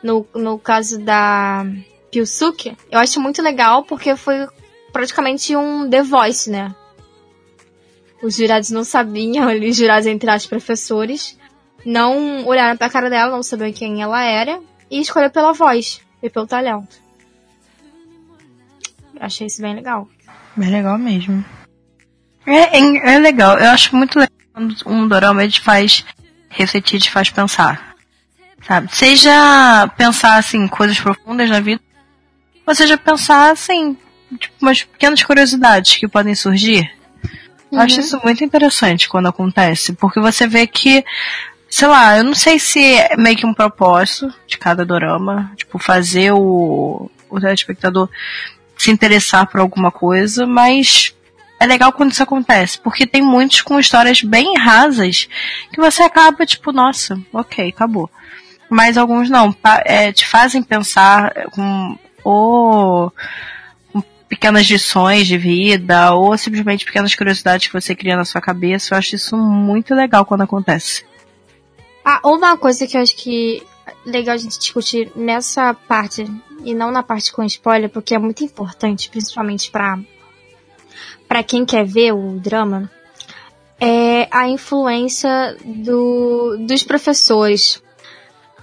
no, 0.03 0.27
no 0.35 0.59
caso 0.59 0.99
da 0.99 1.65
Pilsuke, 2.11 2.77
eu 2.91 2.99
acho 2.99 3.21
muito 3.21 3.43
legal 3.43 3.85
porque 3.85 4.17
foi 4.17 4.47
praticamente 4.93 5.55
um 5.55 5.89
The 5.89 6.03
Voice, 6.03 6.51
né? 6.51 6.75
Os 8.23 8.37
jurados 8.37 8.71
não 8.71 8.85
sabiam, 8.85 9.47
os 9.69 9.77
jurados 9.77 10.07
entre 10.07 10.31
as 10.31 10.47
professores, 10.47 11.39
não 11.85 12.47
olharam 12.47 12.77
pra 12.77 12.91
cara 12.91 13.09
dela, 13.09 13.31
não 13.31 13.43
sabiam 13.43 13.73
quem 13.73 14.03
ela 14.03 14.23
era, 14.23 14.61
e 14.91 15.01
escolheram 15.01 15.33
pela 15.33 15.53
voz 15.53 16.01
e 16.23 16.29
pelo 16.29 16.47
talento. 16.47 17.01
Achei 19.19 19.47
isso 19.47 19.61
bem 19.61 19.75
legal. 19.75 20.09
Bem 20.57 20.71
legal 20.71 20.99
mesmo. 20.99 21.45
É, 22.47 22.79
é, 22.79 23.15
é 23.15 23.19
legal, 23.19 23.59
eu 23.59 23.71
acho 23.71 23.95
muito 23.95 24.19
legal 24.19 24.35
quando 24.53 24.75
um 24.87 25.07
dorama 25.07 25.45
ele 25.45 25.53
faz 25.61 26.05
refletir, 26.49 27.01
te 27.01 27.11
faz 27.11 27.31
pensar. 27.31 27.90
Sabe? 28.67 28.89
Seja 28.95 29.91
pensar 29.97 30.37
assim, 30.37 30.69
coisas 30.69 31.01
profundas 31.01 31.49
na 31.49 31.61
vida, 31.61 31.81
ou 32.67 32.75
seja 32.75 32.97
pensar 32.97 33.51
assim, 33.51 33.97
tipo, 34.39 34.55
umas 34.61 34.83
pequenas 34.83 35.23
curiosidades 35.23 35.97
que 35.97 36.07
podem 36.07 36.35
surgir. 36.35 36.91
Uhum. 37.71 37.79
Eu 37.79 37.81
acho 37.81 37.97
uhum. 37.97 38.01
isso 38.01 38.21
muito 38.23 38.45
interessante 38.45 39.09
quando 39.09 39.29
acontece, 39.29 39.93
porque 39.95 40.21
você 40.21 40.47
vê 40.47 40.67
que, 40.67 41.05
sei 41.69 41.89
lá, 41.89 42.19
eu 42.19 42.25
não 42.25 42.35
sei 42.35 42.59
se 42.59 42.81
é 42.81 43.17
meio 43.17 43.37
que 43.37 43.47
um 43.47 43.55
propósito 43.55 44.33
de 44.47 44.59
cada 44.59 44.85
dorama, 44.85 45.53
tipo, 45.57 45.79
fazer 45.79 46.33
o, 46.33 47.11
o 47.29 47.41
telespectador 47.41 48.09
se 48.77 48.91
interessar 48.91 49.47
por 49.47 49.61
alguma 49.61 49.91
coisa, 49.91 50.47
mas 50.47 51.15
é 51.61 51.67
legal 51.67 51.93
quando 51.93 52.13
isso 52.13 52.23
acontece, 52.23 52.81
porque 52.81 53.07
tem 53.07 53.21
muitos 53.21 53.61
com 53.61 53.79
histórias 53.79 54.23
bem 54.23 54.57
rasas 54.57 55.29
que 55.71 55.79
você 55.79 56.03
acaba 56.03 56.47
tipo, 56.47 56.73
nossa, 56.73 57.21
ok, 57.31 57.69
acabou. 57.69 58.11
Mas 58.71 58.97
alguns 58.97 59.29
não, 59.29 59.55
é, 59.85 60.13
te 60.13 60.27
fazem 60.27 60.63
pensar 60.63 61.49
com 61.51 61.99
ou 62.23 63.13
com 63.93 64.01
pequenas 64.29 64.67
lições 64.67 65.27
de 65.27 65.37
vida, 65.37 66.15
ou 66.15 66.37
simplesmente 66.39 66.85
pequenas 66.85 67.15
curiosidades 67.15 67.67
que 67.67 67.73
você 67.73 67.95
cria 67.95 68.17
na 68.17 68.25
sua 68.25 68.41
cabeça. 68.41 68.95
Eu 68.95 68.99
acho 68.99 69.17
isso 69.17 69.37
muito 69.37 69.95
legal 69.95 70.25
quando 70.25 70.43
acontece. 70.43 71.05
Ah, 72.05 72.21
uma 72.25 72.57
coisa 72.57 72.87
que 72.87 72.97
eu 72.97 73.03
acho 73.03 73.17
que 73.17 73.63
é 73.87 74.11
legal 74.11 74.35
a 74.35 74.39
gente 74.39 74.59
discutir 74.59 75.11
nessa 75.17 75.75
parte 75.75 76.25
e 76.65 76.75
não 76.75 76.91
na 76.91 77.03
parte 77.03 77.33
com 77.33 77.43
spoiler, 77.43 77.91
porque 77.91 78.15
é 78.15 78.19
muito 78.19 78.45
importante, 78.45 79.11
principalmente 79.11 79.71
para 79.71 79.99
para 81.27 81.45
quem 81.45 81.65
quer 81.65 81.85
ver 81.85 82.13
o 82.13 82.41
drama, 82.41 82.91
é 83.79 84.27
a 84.33 84.49
influência 84.49 85.57
do, 85.65 86.57
dos 86.59 86.83
professores. 86.83 87.81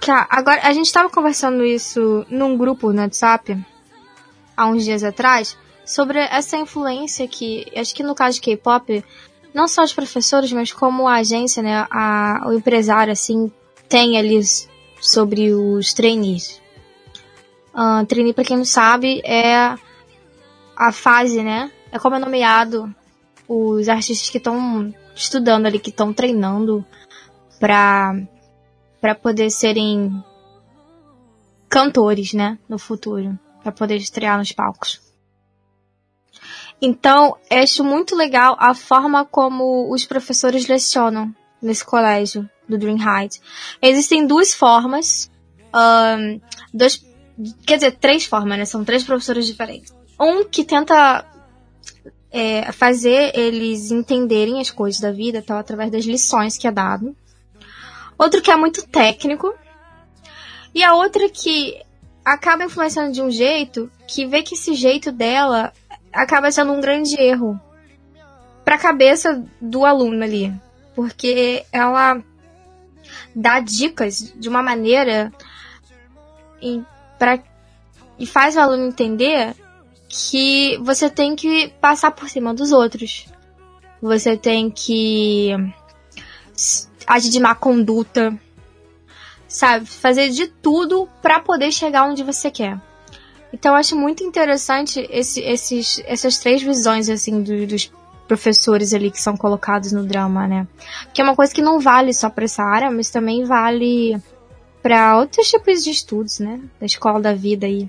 Tá, 0.00 0.26
agora 0.30 0.60
a 0.62 0.72
gente 0.72 0.86
estava 0.86 1.10
conversando 1.10 1.64
isso 1.64 2.24
num 2.30 2.56
grupo 2.56 2.92
no 2.92 3.02
WhatsApp 3.02 3.58
há 4.56 4.66
uns 4.66 4.84
dias 4.84 5.04
atrás 5.04 5.56
sobre 5.84 6.18
essa 6.18 6.56
influência 6.56 7.26
que, 7.26 7.66
acho 7.74 7.94
que 7.94 8.02
no 8.02 8.14
caso 8.14 8.36
de 8.36 8.42
K-pop, 8.42 9.02
não 9.54 9.66
só 9.66 9.82
os 9.82 9.92
professores, 9.92 10.52
mas 10.52 10.72
como 10.72 11.08
a 11.08 11.14
agência, 11.14 11.62
né, 11.62 11.86
a, 11.90 12.42
o 12.46 12.52
empresário, 12.52 13.12
assim, 13.12 13.50
tem 13.88 14.18
ali 14.18 14.38
sobre 15.00 15.54
os 15.54 15.94
trainees. 15.94 16.60
Uh, 17.74 18.04
trainee, 18.06 18.34
para 18.34 18.44
quem 18.44 18.58
não 18.58 18.64
sabe, 18.66 19.22
é 19.24 19.74
a 20.76 20.92
fase, 20.92 21.42
né, 21.42 21.70
é 21.90 21.98
como 21.98 22.16
é 22.16 22.18
nomeado 22.18 22.94
os 23.48 23.88
artistas 23.88 24.28
que 24.28 24.36
estão 24.36 24.94
estudando 25.14 25.66
ali, 25.66 25.78
que 25.78 25.90
estão 25.90 26.12
treinando 26.12 26.84
para 27.58 28.14
para 29.00 29.14
poder 29.14 29.50
serem 29.50 30.22
cantores, 31.68 32.32
né, 32.32 32.58
no 32.68 32.78
futuro, 32.78 33.38
para 33.62 33.72
poder 33.72 33.96
estrear 33.96 34.38
nos 34.38 34.52
palcos. 34.52 35.00
Então, 36.80 37.36
acho 37.50 37.82
muito 37.82 38.14
legal 38.14 38.56
a 38.58 38.72
forma 38.74 39.24
como 39.24 39.92
os 39.92 40.06
professores 40.06 40.68
lecionam 40.68 41.34
nesse 41.60 41.84
colégio 41.84 42.48
do 42.68 42.78
Dream 42.78 42.98
Heights. 42.98 43.40
Existem 43.82 44.26
duas 44.26 44.54
formas, 44.54 45.30
um, 45.74 46.40
dois, 46.72 47.04
quer 47.66 47.76
dizer, 47.76 47.96
três 47.96 48.24
formas, 48.24 48.58
né? 48.58 48.64
São 48.64 48.84
três 48.84 49.02
professores 49.02 49.46
diferentes. 49.46 49.92
Um 50.20 50.44
que 50.44 50.64
tenta 50.64 51.26
é, 52.30 52.70
fazer 52.72 53.36
eles 53.36 53.90
entenderem 53.90 54.60
as 54.60 54.70
coisas 54.70 55.00
da 55.00 55.10
vida, 55.10 55.42
tal, 55.42 55.58
através 55.58 55.90
das 55.90 56.04
lições 56.04 56.56
que 56.56 56.68
é 56.68 56.70
dado. 56.70 57.16
Outro 58.18 58.42
que 58.42 58.50
é 58.50 58.56
muito 58.56 58.86
técnico. 58.86 59.54
E 60.74 60.82
a 60.82 60.94
outra 60.94 61.28
que 61.28 61.80
acaba 62.24 62.64
influenciando 62.64 63.12
de 63.12 63.22
um 63.22 63.30
jeito 63.30 63.90
que 64.06 64.26
vê 64.26 64.42
que 64.42 64.54
esse 64.54 64.74
jeito 64.74 65.10
dela 65.12 65.72
acaba 66.12 66.50
sendo 66.50 66.72
um 66.72 66.80
grande 66.80 67.18
erro 67.20 67.58
para 68.64 68.74
a 68.74 68.78
cabeça 68.78 69.42
do 69.60 69.84
aluno 69.86 70.22
ali, 70.22 70.52
porque 70.94 71.64
ela 71.72 72.22
dá 73.34 73.60
dicas 73.60 74.34
de 74.36 74.48
uma 74.48 74.62
maneira 74.62 75.32
e, 76.60 76.82
e 78.18 78.26
faz 78.26 78.56
o 78.56 78.60
aluno 78.60 78.88
entender 78.88 79.54
que 80.08 80.76
você 80.82 81.08
tem 81.08 81.34
que 81.34 81.68
passar 81.80 82.10
por 82.10 82.28
cima 82.28 82.52
dos 82.52 82.72
outros. 82.72 83.26
Você 84.02 84.36
tem 84.36 84.70
que 84.70 85.54
agir 87.08 87.30
de 87.30 87.40
má 87.40 87.54
conduta, 87.54 88.38
sabe? 89.48 89.86
Fazer 89.86 90.28
de 90.28 90.46
tudo 90.46 91.08
para 91.22 91.40
poder 91.40 91.72
chegar 91.72 92.04
onde 92.04 92.22
você 92.22 92.50
quer. 92.50 92.78
Então 93.52 93.72
eu 93.72 93.78
acho 93.78 93.96
muito 93.96 94.22
interessante 94.22 95.08
esse, 95.10 95.40
esses, 95.40 96.02
essas 96.06 96.36
três 96.38 96.62
visões 96.62 97.08
assim 97.08 97.42
do, 97.42 97.66
dos 97.66 97.90
professores 98.28 98.92
ali 98.92 99.10
que 99.10 99.20
são 99.20 99.36
colocados 99.36 99.90
no 99.90 100.04
drama, 100.04 100.46
né? 100.46 100.66
Que 101.14 101.22
é 101.22 101.24
uma 101.24 101.34
coisa 101.34 101.54
que 101.54 101.62
não 101.62 101.80
vale 101.80 102.12
só 102.12 102.28
para 102.28 102.44
essa 102.44 102.62
área, 102.62 102.90
mas 102.90 103.08
também 103.08 103.44
vale 103.44 104.20
para 104.82 105.16
outros 105.16 105.48
tipos 105.48 105.82
de 105.82 105.90
estudos, 105.90 106.38
né? 106.38 106.60
Da 106.78 106.84
escola 106.84 107.20
da 107.20 107.32
vida 107.32 107.66
aí. 107.66 107.88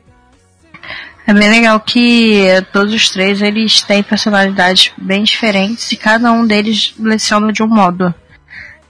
É 1.28 1.34
bem 1.34 1.49
legal 1.49 1.80
que 1.82 2.43
todos 2.72 2.93
os 2.93 3.09
três 3.09 3.41
eles 3.41 3.82
têm 3.82 4.01
personalidades 4.01 4.91
bem 4.97 5.24
diferentes 5.24 5.91
e 5.91 5.97
cada 5.97 6.32
um 6.32 6.47
deles 6.47 6.95
leciona 6.97 7.51
de 7.51 7.61
um 7.61 7.67
modo, 7.67 8.13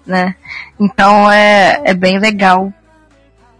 né? 0.05 0.35
Então 0.79 1.31
é, 1.31 1.81
é 1.85 1.93
bem 1.93 2.19
legal 2.19 2.73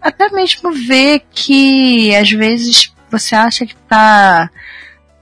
até 0.02 0.30
mesmo 0.30 0.72
ver 0.72 1.24
que 1.32 2.16
às 2.16 2.30
vezes 2.32 2.94
você 3.10 3.36
acha 3.36 3.66
que 3.66 3.76
tá 3.76 4.50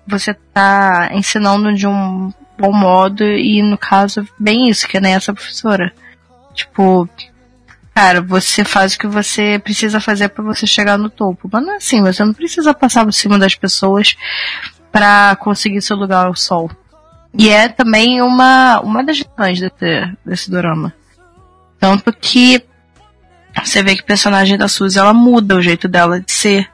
você 0.06 0.34
tá 0.34 1.10
ensinando 1.12 1.74
de 1.74 1.86
um 1.86 2.32
bom 2.58 2.72
modo 2.72 3.24
e 3.24 3.62
no 3.62 3.78
caso 3.78 4.28
bem 4.40 4.70
isso 4.70 4.88
que 4.88 5.00
nem 5.00 5.14
essa 5.14 5.34
professora. 5.34 5.94
Tipo, 6.54 7.08
cara, 7.94 8.22
você 8.22 8.64
faz 8.64 8.94
o 8.94 9.00
que 9.00 9.08
você 9.08 9.60
precisa 9.60 10.00
fazer 10.00 10.30
para 10.30 10.44
você 10.44 10.66
chegar 10.66 10.98
no 10.98 11.10
topo. 11.10 11.50
Mas 11.52 11.64
não 11.64 11.74
é 11.74 11.78
assim, 11.78 12.02
você 12.02 12.24
não 12.24 12.34
precisa 12.34 12.74
passar 12.74 13.04
por 13.04 13.12
cima 13.12 13.38
das 13.38 13.56
pessoas 13.56 14.16
para 14.92 15.36
conseguir 15.36 15.82
seu 15.82 15.98
lugar 15.98 16.26
ao 16.26 16.36
sol. 16.36 16.72
E 17.38 17.50
é 17.50 17.68
também 17.68 18.22
uma, 18.22 18.80
uma 18.80 19.04
das 19.04 19.18
lições 19.18 19.60
desse, 19.60 20.12
desse 20.26 20.50
drama. 20.50 20.94
Tanto 21.80 22.12
que 22.14 22.64
você 23.64 23.82
vê 23.82 23.96
que 23.96 24.02
o 24.02 24.06
personagem 24.06 24.58
da 24.58 24.68
Suzy, 24.68 25.00
ela 25.00 25.14
muda 25.14 25.56
o 25.56 25.62
jeito 25.62 25.88
dela 25.88 26.20
de 26.20 26.32
ser. 26.32 26.70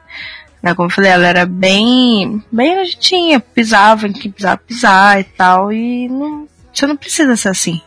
Né? 0.62 0.74
Como 0.74 0.88
eu 0.88 0.94
falei, 0.94 1.10
ela 1.10 1.26
era 1.26 1.46
bem, 1.46 2.42
bem 2.50 2.76
nojentinha, 2.76 3.40
pisava 3.40 4.06
em 4.06 4.12
que 4.12 4.28
precisava 4.28 4.58
pisar 4.58 5.20
e 5.20 5.24
tal, 5.24 5.72
e 5.72 6.08
não, 6.08 6.48
você 6.72 6.86
não 6.86 6.96
precisa 6.96 7.36
ser 7.36 7.48
assim. 7.48 7.80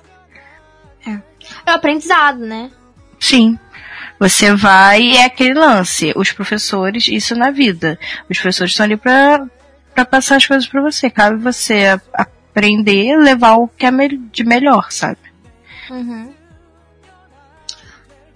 É. 1.06 1.12
É 1.66 1.72
o 1.72 1.76
aprendizado, 1.76 2.40
né? 2.40 2.72
Sim. 3.20 3.58
Você 4.20 4.54
vai 4.56 5.02
e 5.02 5.18
é 5.18 5.26
aquele 5.26 5.54
lance. 5.54 6.12
Os 6.16 6.32
professores, 6.32 7.08
isso 7.08 7.36
na 7.36 7.52
vida. 7.52 8.00
Os 8.30 8.38
professores 8.38 8.72
estão 8.72 8.86
ali 8.86 8.98
pra, 8.98 9.46
pra 9.94 10.06
passar 10.06 10.38
as 10.38 10.46
coisas 10.46 10.68
pra 10.68 10.82
você. 10.82 11.10
Cabe 11.10 11.38
você 11.38 12.00
aprender, 12.14 13.16
levar 13.18 13.58
o 13.58 13.68
que 13.68 13.86
é 13.86 13.92
de 13.92 14.44
melhor, 14.44 14.92
sabe? 14.92 15.20
Uhum. 15.90 16.34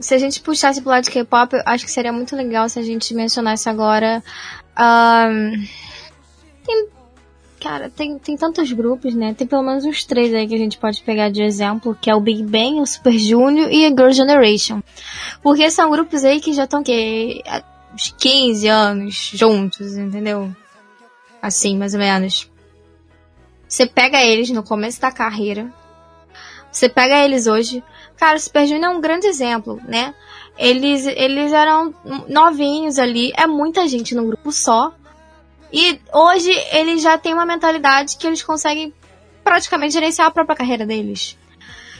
Se 0.01 0.13
a 0.13 0.17
gente 0.17 0.41
puxasse 0.41 0.81
pro 0.81 0.89
lado 0.89 1.03
de 1.03 1.11
K-pop, 1.11 1.61
acho 1.65 1.85
que 1.85 1.91
seria 1.91 2.11
muito 2.11 2.35
legal 2.35 2.67
se 2.67 2.79
a 2.79 2.81
gente 2.81 3.13
mencionasse 3.13 3.69
agora. 3.69 4.23
Um, 4.77 5.65
tem, 6.65 6.87
cara, 7.59 7.89
tem, 7.89 8.17
tem 8.17 8.35
tantos 8.35 8.71
grupos, 8.71 9.13
né? 9.13 9.33
Tem 9.33 9.47
pelo 9.47 9.63
menos 9.63 9.85
uns 9.85 10.03
três 10.03 10.33
aí 10.33 10.47
que 10.47 10.55
a 10.55 10.57
gente 10.57 10.77
pode 10.77 11.01
pegar 11.03 11.29
de 11.29 11.43
exemplo, 11.43 11.97
que 11.99 12.09
é 12.09 12.15
o 12.15 12.19
Big 12.19 12.43
Bang, 12.43 12.79
o 12.79 12.85
Super 12.85 13.17
Junior 13.17 13.69
e 13.71 13.85
a 13.85 13.89
Girl 13.89 14.11
Generation. 14.11 14.81
Porque 15.41 15.69
são 15.69 15.91
grupos 15.91 16.23
aí 16.23 16.41
que 16.41 16.53
já 16.53 16.63
estão 16.63 16.83
que 16.83 17.41
uns 17.93 18.13
15 18.17 18.67
anos 18.67 19.31
juntos, 19.33 19.97
entendeu? 19.97 20.53
Assim, 21.41 21.77
mais 21.77 21.93
ou 21.93 21.99
menos. 21.99 22.49
Você 23.67 23.85
pega 23.85 24.21
eles 24.21 24.49
no 24.49 24.63
começo 24.63 24.99
da 24.99 25.11
carreira, 25.11 25.71
você 26.71 26.87
pega 26.87 27.23
eles 27.23 27.47
hoje. 27.47 27.83
Cara, 28.21 28.37
o 28.37 28.39
Super 28.39 28.67
Junior 28.67 28.93
é 28.93 28.95
um 28.95 29.01
grande 29.01 29.25
exemplo, 29.25 29.81
né? 29.87 30.13
Eles, 30.55 31.07
eles 31.07 31.51
eram 31.51 31.91
novinhos 32.29 32.99
ali, 32.99 33.33
é 33.35 33.47
muita 33.47 33.87
gente 33.87 34.13
num 34.13 34.27
grupo 34.27 34.51
só. 34.51 34.93
E 35.73 35.99
hoje 36.13 36.51
eles 36.71 37.01
já 37.01 37.17
têm 37.17 37.33
uma 37.33 37.47
mentalidade 37.47 38.17
que 38.17 38.27
eles 38.27 38.43
conseguem 38.43 38.93
praticamente 39.43 39.93
gerenciar 39.93 40.27
a 40.27 40.31
própria 40.31 40.55
carreira 40.55 40.85
deles. 40.85 41.35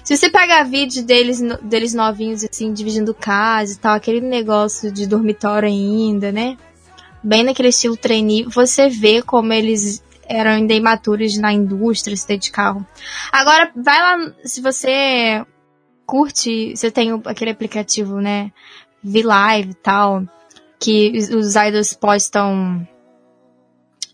Se 0.04 0.16
você 0.16 0.30
pegar 0.30 0.62
vídeos 0.62 1.04
deles, 1.04 1.42
deles 1.64 1.96
novinhos, 1.96 2.44
assim, 2.44 2.72
dividindo 2.72 3.16
casa 3.16 3.74
e 3.74 3.78
tal, 3.78 3.96
aquele 3.96 4.22
negócio 4.22 4.92
de 4.92 5.08
dormitório 5.08 5.68
ainda, 5.68 6.32
né? 6.32 6.56
Bem 7.24 7.42
naquele 7.42 7.70
estilo 7.70 7.98
trainee, 7.98 8.44
você 8.44 8.90
vê 8.90 9.24
como 9.24 9.52
eles 9.54 10.04
eram 10.30 10.52
ainda 10.52 10.74
imaturos 10.76 11.36
na 11.40 11.52
indústria, 11.52 12.16
se 12.16 12.38
de 12.38 12.52
carro. 12.52 12.86
Agora, 13.32 13.72
vai 13.76 14.00
lá, 14.00 14.34
se 14.46 14.62
você 14.62 15.44
curte, 16.12 16.76
você 16.76 16.92
tem 16.92 17.10
aquele 17.24 17.52
aplicativo, 17.52 18.20
né? 18.20 18.52
V-Live 19.02 19.70
e 19.70 19.76
tal, 19.76 20.26
que 20.78 21.10
os 21.34 21.56
idols 21.56 21.94
postam. 21.94 22.86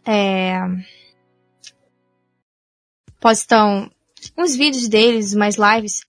É, 0.05 0.59
postam 3.19 3.89
uns 4.37 4.55
vídeos 4.55 4.87
deles, 4.87 5.33
mais 5.33 5.55
lives. 5.55 6.01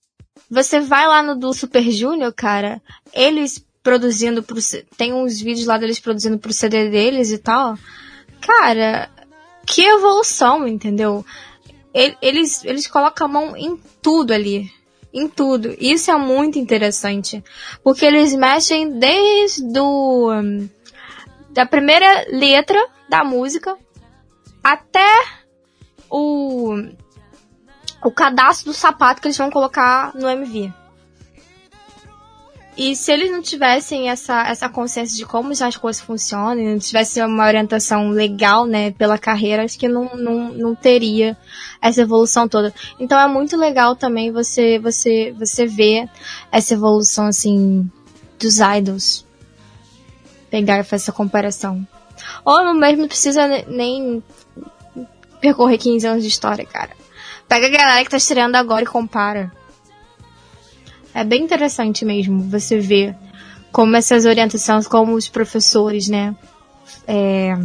Você 0.47 0.79
vai 0.79 1.07
lá 1.07 1.23
no 1.23 1.35
do 1.35 1.51
Super 1.53 1.81
Junior, 1.89 2.31
cara, 2.33 2.79
eles 3.11 3.65
produzindo 3.81 4.43
pro. 4.43 4.59
Tem 4.95 5.11
uns 5.11 5.41
vídeos 5.41 5.65
lá 5.65 5.79
deles 5.79 5.99
produzindo 5.99 6.37
pro 6.37 6.53
CD 6.53 6.91
deles 6.91 7.31
e 7.31 7.39
tal. 7.39 7.75
Cara, 8.39 9.09
que 9.65 9.81
evolução, 9.81 10.67
entendeu? 10.67 11.25
Eles, 12.21 12.63
eles 12.63 12.85
colocam 12.85 13.25
a 13.25 13.29
mão 13.29 13.57
em 13.57 13.75
tudo 14.03 14.31
ali. 14.31 14.71
Em 15.13 15.27
tudo. 15.27 15.75
Isso 15.79 16.11
é 16.11 16.17
muito 16.17 16.59
interessante. 16.59 17.43
Porque 17.83 18.05
eles 18.05 18.33
mexem 18.35 18.99
desde 18.99 19.79
o, 19.79 20.29
da 21.49 21.65
primeira 21.65 22.27
letra 22.29 22.79
da 23.09 23.23
música 23.23 23.75
até 24.63 25.09
o, 26.09 26.75
o 28.03 28.11
cadastro 28.11 28.71
do 28.71 28.73
sapato 28.73 29.21
que 29.21 29.27
eles 29.27 29.37
vão 29.37 29.49
colocar 29.49 30.13
no 30.15 30.29
MV. 30.29 30.71
E 32.81 32.95
se 32.95 33.11
eles 33.11 33.29
não 33.29 33.41
tivessem 33.41 34.09
essa, 34.09 34.47
essa 34.47 34.69
consciência 34.69 35.17
de 35.17 35.25
como 35.25 35.51
as 35.51 35.75
coisas 35.75 36.01
funcionam, 36.01 36.63
não 36.63 36.79
tivessem 36.79 37.21
uma 37.25 37.45
orientação 37.45 38.09
legal, 38.09 38.65
né, 38.65 38.91
pela 38.91 39.17
carreira, 39.17 39.65
acho 39.65 39.77
que 39.77 39.89
não, 39.89 40.15
não, 40.15 40.53
não 40.53 40.73
teria 40.73 41.35
essa 41.81 41.99
evolução 41.99 42.47
toda. 42.47 42.73
Então 42.97 43.19
é 43.19 43.27
muito 43.27 43.57
legal 43.57 43.97
também 43.97 44.31
você, 44.31 44.79
você, 44.79 45.35
você 45.37 45.65
ver 45.65 46.09
essa 46.49 46.73
evolução, 46.73 47.25
assim, 47.25 47.91
dos 48.39 48.59
idols. 48.77 49.25
Pegar 50.49 50.79
e 50.79 50.83
fazer 50.83 51.03
essa 51.03 51.11
comparação. 51.11 51.85
Ou 52.45 52.73
mesmo 52.73 53.01
não 53.01 53.09
precisa 53.09 53.45
nem 53.67 54.23
percorrer 55.41 55.77
15 55.79 56.07
anos 56.07 56.23
de 56.23 56.29
história, 56.29 56.65
cara. 56.65 56.91
Pega 57.45 57.67
a 57.67 57.69
galera 57.69 58.03
que 58.05 58.09
tá 58.09 58.15
estreando 58.15 58.55
agora 58.55 58.83
e 58.83 58.87
compara. 58.87 59.51
É 61.19 61.23
bem 61.25 61.43
interessante 61.43 62.05
mesmo 62.05 62.43
você 62.43 62.79
ver 62.79 63.13
como 63.73 63.93
essas 63.97 64.23
orientações, 64.23 64.87
como 64.87 65.15
os 65.15 65.27
professores, 65.27 66.07
né, 66.07 66.33
é, 67.05 67.57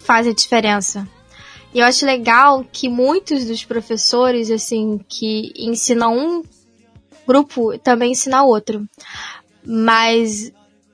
fazem 0.00 0.32
a 0.32 0.34
diferença. 0.34 1.08
E 1.72 1.78
eu 1.78 1.86
acho 1.86 2.04
legal 2.04 2.62
que 2.70 2.86
muitos 2.86 3.46
dos 3.46 3.64
professores, 3.64 4.50
assim, 4.50 5.00
que 5.08 5.54
ensinam 5.56 6.14
um 6.14 6.42
grupo, 7.26 7.78
também 7.78 8.12
ensinam 8.12 8.46
outro. 8.46 8.86
Mas 9.64 10.52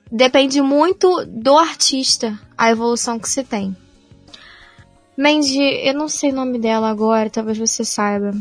depende 0.09 0.61
muito 0.61 1.25
do 1.25 1.57
artista, 1.57 2.39
a 2.57 2.71
evolução 2.71 3.19
que 3.19 3.29
se 3.29 3.43
tem. 3.43 3.75
Mandy, 5.17 5.61
eu 5.85 5.95
não 5.95 6.07
sei 6.07 6.31
o 6.31 6.35
nome 6.35 6.57
dela 6.59 6.89
agora, 6.89 7.29
talvez 7.29 7.57
você 7.57 7.83
saiba. 7.83 8.33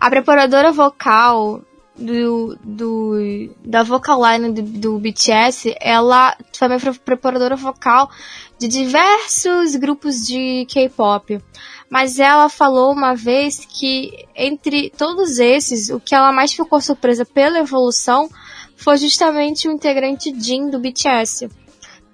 A 0.00 0.10
preparadora 0.10 0.72
vocal 0.72 1.62
do, 1.96 2.58
do 2.62 3.50
da 3.64 3.82
vocal 3.82 4.20
line 4.24 4.52
do, 4.52 4.62
do 4.62 4.98
BTS, 4.98 5.74
ela 5.80 6.36
também 6.58 6.78
foi 6.78 6.92
preparadora 6.94 7.56
vocal 7.56 8.10
de 8.58 8.68
diversos 8.68 9.76
grupos 9.76 10.26
de 10.26 10.66
K-pop. 10.68 11.40
Mas 11.88 12.18
ela 12.18 12.48
falou 12.48 12.92
uma 12.92 13.14
vez 13.14 13.64
que 13.64 14.26
entre 14.34 14.90
todos 14.90 15.38
esses, 15.38 15.90
o 15.90 16.00
que 16.00 16.14
ela 16.14 16.32
mais 16.32 16.52
ficou 16.52 16.80
surpresa 16.80 17.24
pela 17.24 17.58
evolução 17.58 18.28
foi 18.76 18.96
justamente 18.96 19.68
o 19.68 19.72
integrante 19.72 20.34
Jin 20.36 20.70
do 20.70 20.80
BTS. 20.80 21.48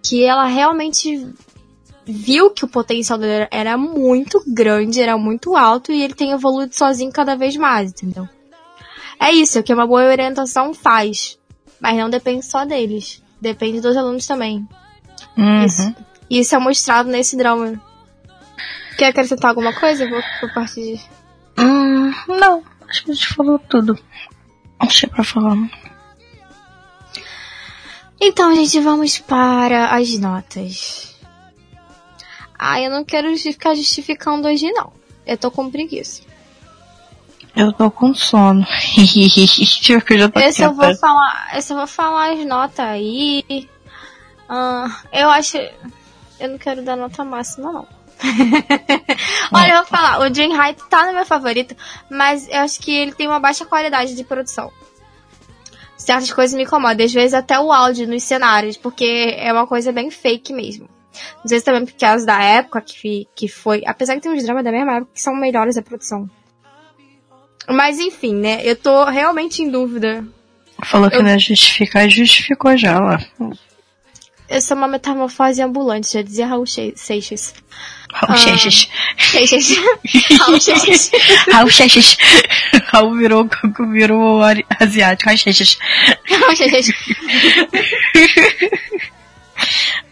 Que 0.03 0.25
ela 0.25 0.45
realmente 0.45 1.27
viu 2.05 2.51
que 2.51 2.65
o 2.65 2.69
potencial 2.69 3.19
dele 3.19 3.49
era 3.51 3.77
muito 3.79 4.43
grande, 4.47 5.01
era 5.01 5.17
muito 5.17 5.57
alto 5.57 5.93
e 5.93 6.03
ele 6.03 6.15
tem 6.15 6.33
evoluído 6.33 6.75
sozinho 6.75 7.13
cada 7.13 7.37
vez 7.37 7.57
mais, 7.57 7.93
entendeu? 7.93 8.29
É 9.21 9.31
isso, 9.31 9.59
é 9.59 9.61
o 9.61 9.65
que 9.65 9.75
uma 9.75 9.87
boa 9.87 10.07
orientação 10.07 10.73
faz. 10.73 11.39
Mas 11.79 11.97
não 11.97 12.09
depende 12.09 12.45
só 12.45 12.65
deles. 12.65 13.23
Depende 13.41 13.81
dos 13.81 13.97
alunos 13.97 14.27
também. 14.27 14.67
Uhum. 15.37 15.65
Isso, 15.65 15.95
isso 16.29 16.55
é 16.55 16.59
mostrado 16.59 17.11
nesse 17.11 17.37
drama. 17.37 17.81
Quer 18.97 19.09
acrescentar 19.09 19.51
alguma 19.51 19.73
coisa 19.79 20.09
por, 20.09 20.23
por 20.41 20.55
parte 20.55 20.75
de... 20.75 21.01
Hum, 21.59 22.13
não. 22.29 22.63
Acho 22.89 23.05
que 23.05 23.11
a 23.11 23.15
gente 23.15 23.35
falou 23.35 23.59
tudo. 23.59 23.99
Deixa 24.81 25.07
pra 25.07 25.23
falar. 25.23 25.57
Então, 28.21 28.55
gente, 28.55 28.81
vamos 28.81 29.19
para 29.19 29.95
as 29.95 30.19
notas. 30.19 31.17
Ah, 32.59 32.81
eu 32.81 32.91
não 32.91 33.05
quero 33.05 33.35
ficar 33.39 33.75
justificando 33.75 34.49
hoje, 34.49 34.71
não. 34.73 34.93
Eu 35.27 35.39
tô 35.39 35.51
com 35.51 35.71
preguiça. 35.71 36.23
Eu 37.55 37.73
tô 37.73 37.91
com 37.91 38.15
sono. 38.15 38.65
eu 40.13 40.19
já 40.19 40.29
tô 40.29 40.41
esse 40.41 40.63
eu 40.63 40.73
vou 40.73 40.95
falar, 40.97 41.51
esse 41.57 41.73
eu 41.73 41.77
vou 41.77 41.87
falar 41.87 42.33
as 42.33 42.47
notas 42.47 42.81
aí. 42.81 43.69
Uh, 44.49 44.91
eu 45.13 45.31
acho, 45.31 45.57
eu 46.39 46.49
não 46.49 46.59
quero 46.59 46.83
dar 46.83 46.97
nota 46.97 47.25
máxima 47.25 47.73
não. 47.73 47.87
Olha, 49.53 49.73
eu 49.73 49.77
vou 49.79 49.87
falar, 49.87 50.21
o 50.21 50.31
Dream 50.31 50.53
Height 50.53 50.83
tá 50.89 51.07
no 51.07 51.15
meu 51.15 51.25
favorito, 51.25 51.75
mas 52.11 52.47
eu 52.49 52.61
acho 52.61 52.81
que 52.81 52.91
ele 52.91 53.13
tem 53.13 53.27
uma 53.27 53.41
baixa 53.41 53.65
qualidade 53.65 54.15
de 54.15 54.25
produção. 54.25 54.71
Certas 55.97 56.33
coisas 56.33 56.57
me 56.57 56.65
incomodam, 56.65 57.05
às 57.05 57.13
vezes 57.13 57.35
até 57.35 57.59
o 57.59 57.73
áudio 57.73 58.09
nos 58.09 58.23
cenários, 58.23 58.77
porque 58.77 59.35
é 59.39 59.53
uma 59.53 59.67
coisa 59.67 59.93
bem 59.93 60.11
fake 60.11 60.53
mesmo. 60.53 60.89
Às 61.45 61.51
vezes 61.51 61.65
também 61.65 61.85
porque 61.85 62.05
as 62.05 62.25
da 62.25 62.43
época 62.43 62.81
que, 62.81 63.29
que 63.35 63.49
foi. 63.49 63.83
Apesar 63.87 64.15
que 64.15 64.21
tem 64.21 64.33
uns 64.33 64.43
dramas 64.43 64.65
da 64.65 64.73
mesma 64.73 64.97
época 64.97 65.13
que 65.15 65.21
são 65.21 65.35
melhores 65.35 65.77
a 65.77 65.83
produção. 65.83 66.29
Mas 67.71 67.99
enfim, 67.99 68.35
né? 68.35 68.61
Eu 68.65 68.77
tô 68.77 69.05
realmente 69.05 69.63
em 69.63 69.71
dúvida. 69.71 70.25
Falou 70.85 71.11
que 71.11 71.17
eu... 71.17 71.23
não 71.23 71.31
ia 71.31 71.39
justificar, 71.39 72.09
justificou 72.09 72.77
já, 72.77 72.99
lá. 72.99 73.19
Essa 74.49 74.75
é 74.75 74.77
uma 74.77 74.89
metamorfose 74.89 75.63
ambulante, 75.63 76.13
já 76.13 76.23
dizia 76.23 76.47
Raul 76.47 76.67
Seixas. 76.67 77.55
Raul 78.13 78.37
Seixas. 78.37 78.89
Seixas. 79.17 79.77
Raul 80.41 80.61
Seixas. 80.61 81.11
Raul 81.53 81.71
Seixas. 81.71 82.17
Raul 82.87 83.17
virou, 83.17 83.49
virou 83.93 84.41
asiático. 84.81 85.29
Raul 85.29 85.39
Seixas. 85.39 85.79
Raul 86.29 86.57
Seixas. 86.57 86.91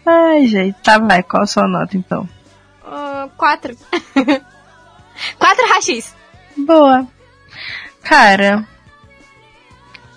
Ai, 0.05 0.47
gente. 0.47 0.75
Tá, 0.81 0.97
vai. 0.97 1.21
Qual 1.21 1.43
a 1.43 1.47
sua 1.47 1.67
nota, 1.67 1.97
então? 1.97 2.27
Uh, 2.83 3.29
quatro. 3.37 3.75
quatro 5.37 5.67
rachis. 5.67 6.15
Boa. 6.57 7.07
Cara, 8.03 8.65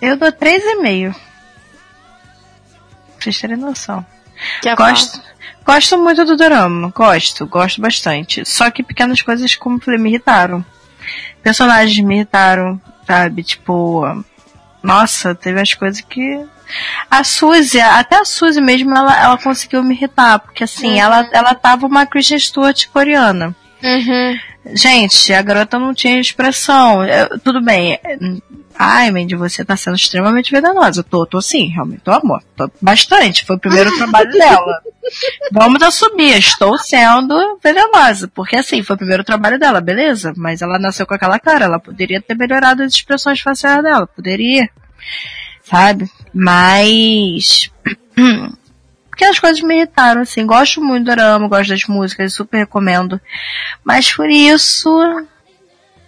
eu 0.01 0.17
dou 0.17 0.31
3,5. 0.31 1.13
Pra 1.13 1.21
vocês 3.19 3.39
terem 3.39 3.57
noção. 3.57 4.05
Que 4.61 4.75
gosto, 4.75 5.21
gosto 5.65 5.97
muito 5.97 6.25
do 6.25 6.35
drama. 6.35 6.91
Gosto, 6.93 7.45
gosto 7.45 7.81
bastante. 7.81 8.45
Só 8.45 8.69
que 8.69 8.83
pequenas 8.83 9.21
coisas, 9.21 9.55
como 9.55 9.79
falei, 9.79 9.99
me 9.99 10.09
irritaram. 10.09 10.65
Personagens 11.41 12.05
me 12.05 12.15
irritaram, 12.15 12.81
sabe? 13.05 13.43
Tipo, 13.43 14.23
Nossa, 14.81 15.33
teve 15.33 15.61
as 15.61 15.73
coisas 15.73 16.01
que. 16.01 16.45
A 17.09 17.23
Suzy, 17.23 17.79
até 17.79 18.17
a 18.17 18.25
Suzy 18.25 18.59
mesmo, 18.59 18.97
ela, 18.97 19.17
ela 19.21 19.37
conseguiu 19.37 19.83
me 19.83 19.93
irritar, 19.93 20.39
porque 20.39 20.63
assim, 20.63 20.93
uhum. 20.93 20.99
ela, 20.99 21.29
ela 21.31 21.55
tava 21.55 21.85
uma 21.85 22.05
Christian 22.05 22.39
Stewart 22.39 22.87
coreana. 22.87 23.55
Uhum. 23.83 24.39
Gente, 24.65 25.33
a 25.33 25.41
garota 25.41 25.77
não 25.77 25.93
tinha 25.93 26.19
expressão. 26.19 27.05
Eu, 27.05 27.39
tudo 27.39 27.61
bem. 27.61 27.99
Ai, 28.75 29.11
Mandy, 29.11 29.35
você 29.35 29.63
tá 29.63 29.75
sendo 29.75 29.95
extremamente 29.95 30.51
venenosa. 30.51 31.03
Tô, 31.03 31.25
tô 31.25 31.41
sim, 31.41 31.67
realmente. 31.67 32.01
Tô 32.01 32.11
amor. 32.11 32.41
Tô 32.55 32.69
bastante. 32.81 33.45
Foi 33.45 33.55
o 33.55 33.59
primeiro 33.59 33.93
trabalho 33.97 34.31
dela. 34.31 34.81
Vamos 35.51 35.81
assumir. 35.83 36.37
Estou 36.37 36.77
sendo 36.77 37.59
venenosa. 37.61 38.27
Porque 38.27 38.55
assim, 38.55 38.81
foi 38.81 38.95
o 38.95 38.99
primeiro 38.99 39.23
trabalho 39.23 39.59
dela, 39.59 39.81
beleza? 39.81 40.33
Mas 40.37 40.61
ela 40.61 40.79
nasceu 40.79 41.05
com 41.05 41.13
aquela 41.13 41.39
cara. 41.39 41.65
Ela 41.65 41.79
poderia 41.79 42.21
ter 42.21 42.35
melhorado 42.35 42.83
as 42.83 42.93
expressões 42.93 43.41
faciais 43.41 43.83
dela. 43.83 44.07
Poderia. 44.07 44.69
Sabe? 45.63 46.09
Mas. 46.33 47.69
Porque 49.13 49.25
as 49.25 49.37
coisas 49.37 49.61
me 49.61 49.75
irritaram, 49.75 50.21
assim. 50.21 50.43
Gosto 50.43 50.83
muito 50.83 51.05
do 51.05 51.11
drama, 51.11 51.47
gosto 51.47 51.69
das 51.69 51.85
músicas, 51.85 52.33
super 52.33 52.57
recomendo. 52.57 53.21
Mas 53.83 54.11
por 54.11 54.27
isso. 54.27 54.89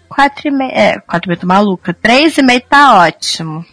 Quatro 0.09 0.47
e 0.47 0.51
meia. 0.51 0.71
É, 0.71 0.99
quatro 0.99 1.27
e 1.27 1.29
meia 1.29 1.39
tô 1.39 1.45
maluca. 1.45 1.93
Três 1.93 2.35
e 2.35 2.41
meia 2.41 2.59
tá 2.59 2.95
ótimo. 2.95 3.63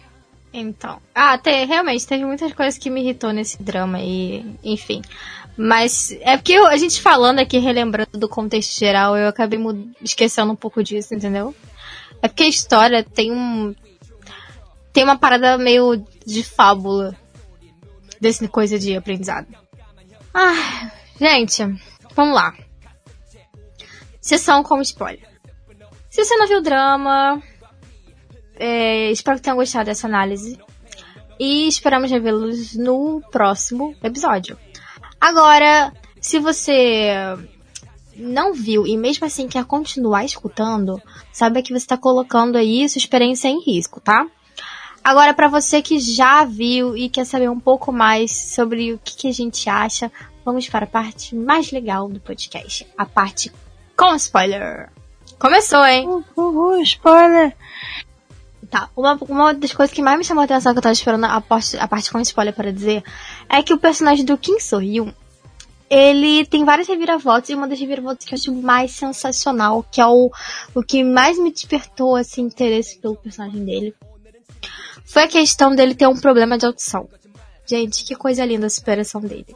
Então. 0.53 1.01
Ah, 1.15 1.35
tem, 1.35 1.65
realmente, 1.65 2.05
teve 2.05 2.23
muitas 2.23 2.53
coisas 2.53 2.77
que 2.77 2.91
me 2.91 3.01
irritou 3.01 3.33
nesse 3.33 3.61
drama 3.61 3.99
e. 4.01 4.45
Enfim. 4.63 5.01
Mas 5.57 6.15
é 6.21 6.37
porque 6.37 6.53
eu, 6.53 6.67
a 6.67 6.77
gente 6.77 7.01
falando 7.01 7.39
aqui, 7.39 7.57
relembrando 7.57 8.19
do 8.19 8.29
contexto 8.29 8.77
geral, 8.77 9.17
eu 9.17 9.27
acabei 9.27 9.59
esquecendo 9.99 10.51
um 10.51 10.55
pouco 10.55 10.83
disso, 10.83 11.15
entendeu? 11.15 11.55
É 12.21 12.27
porque 12.27 12.43
a 12.43 12.47
história 12.47 13.03
tem 13.03 13.31
um. 13.31 13.73
Tem 14.93 15.03
uma 15.03 15.17
parada 15.17 15.57
meio 15.57 16.05
de 16.23 16.43
fábula 16.43 17.17
desse 18.23 18.47
coisa 18.47 18.79
de 18.79 18.95
aprendizado. 18.95 19.47
Ah, 20.33 20.89
gente, 21.19 21.61
vamos 22.15 22.33
lá. 22.33 22.55
Sessão 24.19 24.63
como 24.63 24.81
spoiler. 24.81 25.27
Se 26.09 26.23
você 26.23 26.35
não 26.37 26.47
viu 26.47 26.59
o 26.59 26.61
drama, 26.61 27.43
é, 28.55 29.11
espero 29.11 29.37
que 29.37 29.43
tenham 29.43 29.57
gostado 29.57 29.85
dessa 29.85 30.07
análise. 30.07 30.57
E 31.39 31.67
esperamos 31.67 32.09
revê-los 32.09 32.75
no 32.75 33.21
próximo 33.31 33.95
episódio. 34.01 34.57
Agora, 35.19 35.91
se 36.21 36.39
você 36.39 37.11
não 38.15 38.53
viu 38.53 38.87
e 38.87 38.95
mesmo 38.95 39.25
assim 39.25 39.47
quer 39.47 39.65
continuar 39.65 40.23
escutando, 40.23 41.01
saiba 41.31 41.61
que 41.61 41.73
você 41.73 41.83
está 41.83 41.97
colocando 41.97 42.57
aí 42.57 42.87
sua 42.87 42.99
experiência 42.99 43.49
em 43.49 43.61
risco, 43.61 43.99
tá? 43.99 44.25
Agora, 45.03 45.33
para 45.33 45.49
você 45.49 45.81
que 45.81 45.99
já 45.99 46.45
viu 46.45 46.95
e 46.95 47.09
quer 47.09 47.25
saber 47.25 47.49
um 47.49 47.59
pouco 47.59 47.91
mais 47.91 48.31
sobre 48.31 48.93
o 48.93 48.99
que, 48.99 49.17
que, 49.17 49.27
a 49.27 49.33
gente 49.33 49.69
acha, 49.69 50.09
vamos 50.45 50.69
para 50.69 50.85
a 50.85 50.87
parte 50.87 51.35
mais 51.35 51.71
legal 51.71 52.07
do 52.07 52.21
podcast. 52.21 52.87
A 52.97 53.05
parte 53.05 53.51
com 53.97 54.15
spoiler. 54.15 54.89
Começou, 55.37 55.85
hein? 55.85 56.23
Uhul, 56.37 56.81
spoiler! 56.83 57.53
Tá, 58.71 58.89
uma, 58.95 59.17
uma 59.27 59.53
das 59.53 59.73
coisas 59.73 59.93
que 59.93 60.01
mais 60.01 60.17
me 60.17 60.23
chamou 60.23 60.41
a 60.41 60.45
atenção 60.45 60.71
que 60.71 60.79
eu 60.79 60.83
tava 60.83 60.93
esperando 60.93 61.25
a 61.25 61.41
parte, 61.41 61.77
a 61.77 61.87
parte 61.87 62.09
com 62.09 62.19
spoiler 62.21 62.53
para 62.53 62.71
dizer 62.71 63.03
é 63.49 63.61
que 63.61 63.73
o 63.73 63.77
personagem 63.77 64.23
do 64.23 64.37
Kim 64.37 64.57
So-hyun 64.59 65.11
ele 65.89 66.45
tem 66.45 66.65
várias 66.65 66.87
reviravoltas 66.87 67.49
e 67.49 67.53
uma 67.53 67.67
das 67.67 67.79
reviravoltas 67.79 68.25
que 68.25 68.33
eu 68.33 68.37
acho 68.37 68.51
mais 68.51 68.91
sensacional, 68.91 69.85
que 69.91 70.01
é 70.01 70.07
o, 70.07 70.31
o 70.73 70.81
que 70.81 71.03
mais 71.03 71.37
me 71.37 71.51
despertou 71.51 72.15
assim, 72.15 72.43
interesse 72.43 72.97
pelo 72.97 73.15
personagem 73.15 73.63
dele, 73.63 73.93
foi 75.05 75.23
a 75.23 75.27
questão 75.27 75.75
dele 75.75 75.95
ter 75.95 76.07
um 76.07 76.19
problema 76.19 76.57
de 76.57 76.65
audição. 76.65 77.07
Gente, 77.65 78.03
que 78.03 78.15
coisa 78.15 78.45
linda 78.45 78.67
a 78.67 78.69
superação 78.69 79.21
dele. 79.21 79.55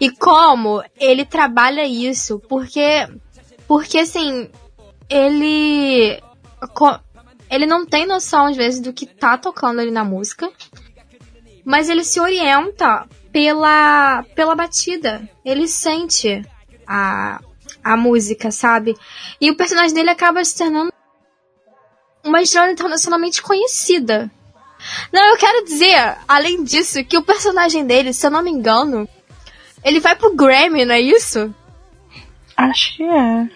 E 0.00 0.10
como 0.10 0.82
ele 0.98 1.24
trabalha 1.24 1.86
isso, 1.86 2.40
porque 2.48 3.06
porque 3.68 3.98
assim, 3.98 4.48
ele 5.08 6.20
ele 7.50 7.66
não 7.66 7.84
tem 7.84 8.06
noção 8.06 8.46
às 8.46 8.56
vezes 8.56 8.80
do 8.80 8.92
que 8.92 9.06
tá 9.06 9.36
tocando 9.36 9.80
ali 9.80 9.90
na 9.90 10.04
música, 10.04 10.50
mas 11.64 11.88
ele 11.88 12.04
se 12.04 12.18
orienta 12.20 13.06
pela 13.30 14.24
pela 14.34 14.54
batida. 14.54 15.28
Ele 15.44 15.68
sente 15.68 16.42
a 16.86 17.40
a 17.82 17.96
música, 17.96 18.50
sabe? 18.50 18.96
E 19.40 19.50
o 19.50 19.56
personagem 19.56 19.94
dele 19.94 20.10
acaba 20.10 20.44
se 20.44 20.56
tornando 20.56 20.92
uma 22.24 22.42
estrela 22.42 22.70
internacionalmente 22.70 23.42
conhecida. 23.42 24.30
Não, 25.12 25.22
eu 25.30 25.36
quero 25.36 25.64
dizer, 25.64 26.16
além 26.26 26.64
disso, 26.64 27.04
que 27.04 27.18
o 27.18 27.22
personagem 27.22 27.86
dele, 27.86 28.12
se 28.12 28.26
eu 28.26 28.30
não 28.30 28.42
me 28.42 28.50
engano, 28.50 29.08
ele 29.84 30.00
vai 30.00 30.14
pro 30.14 30.34
Grammy, 30.34 30.84
não 30.84 30.94
é 30.94 31.00
isso? 31.00 31.54
Acho 32.56 32.96
que 32.96 33.04
é. 33.04 33.48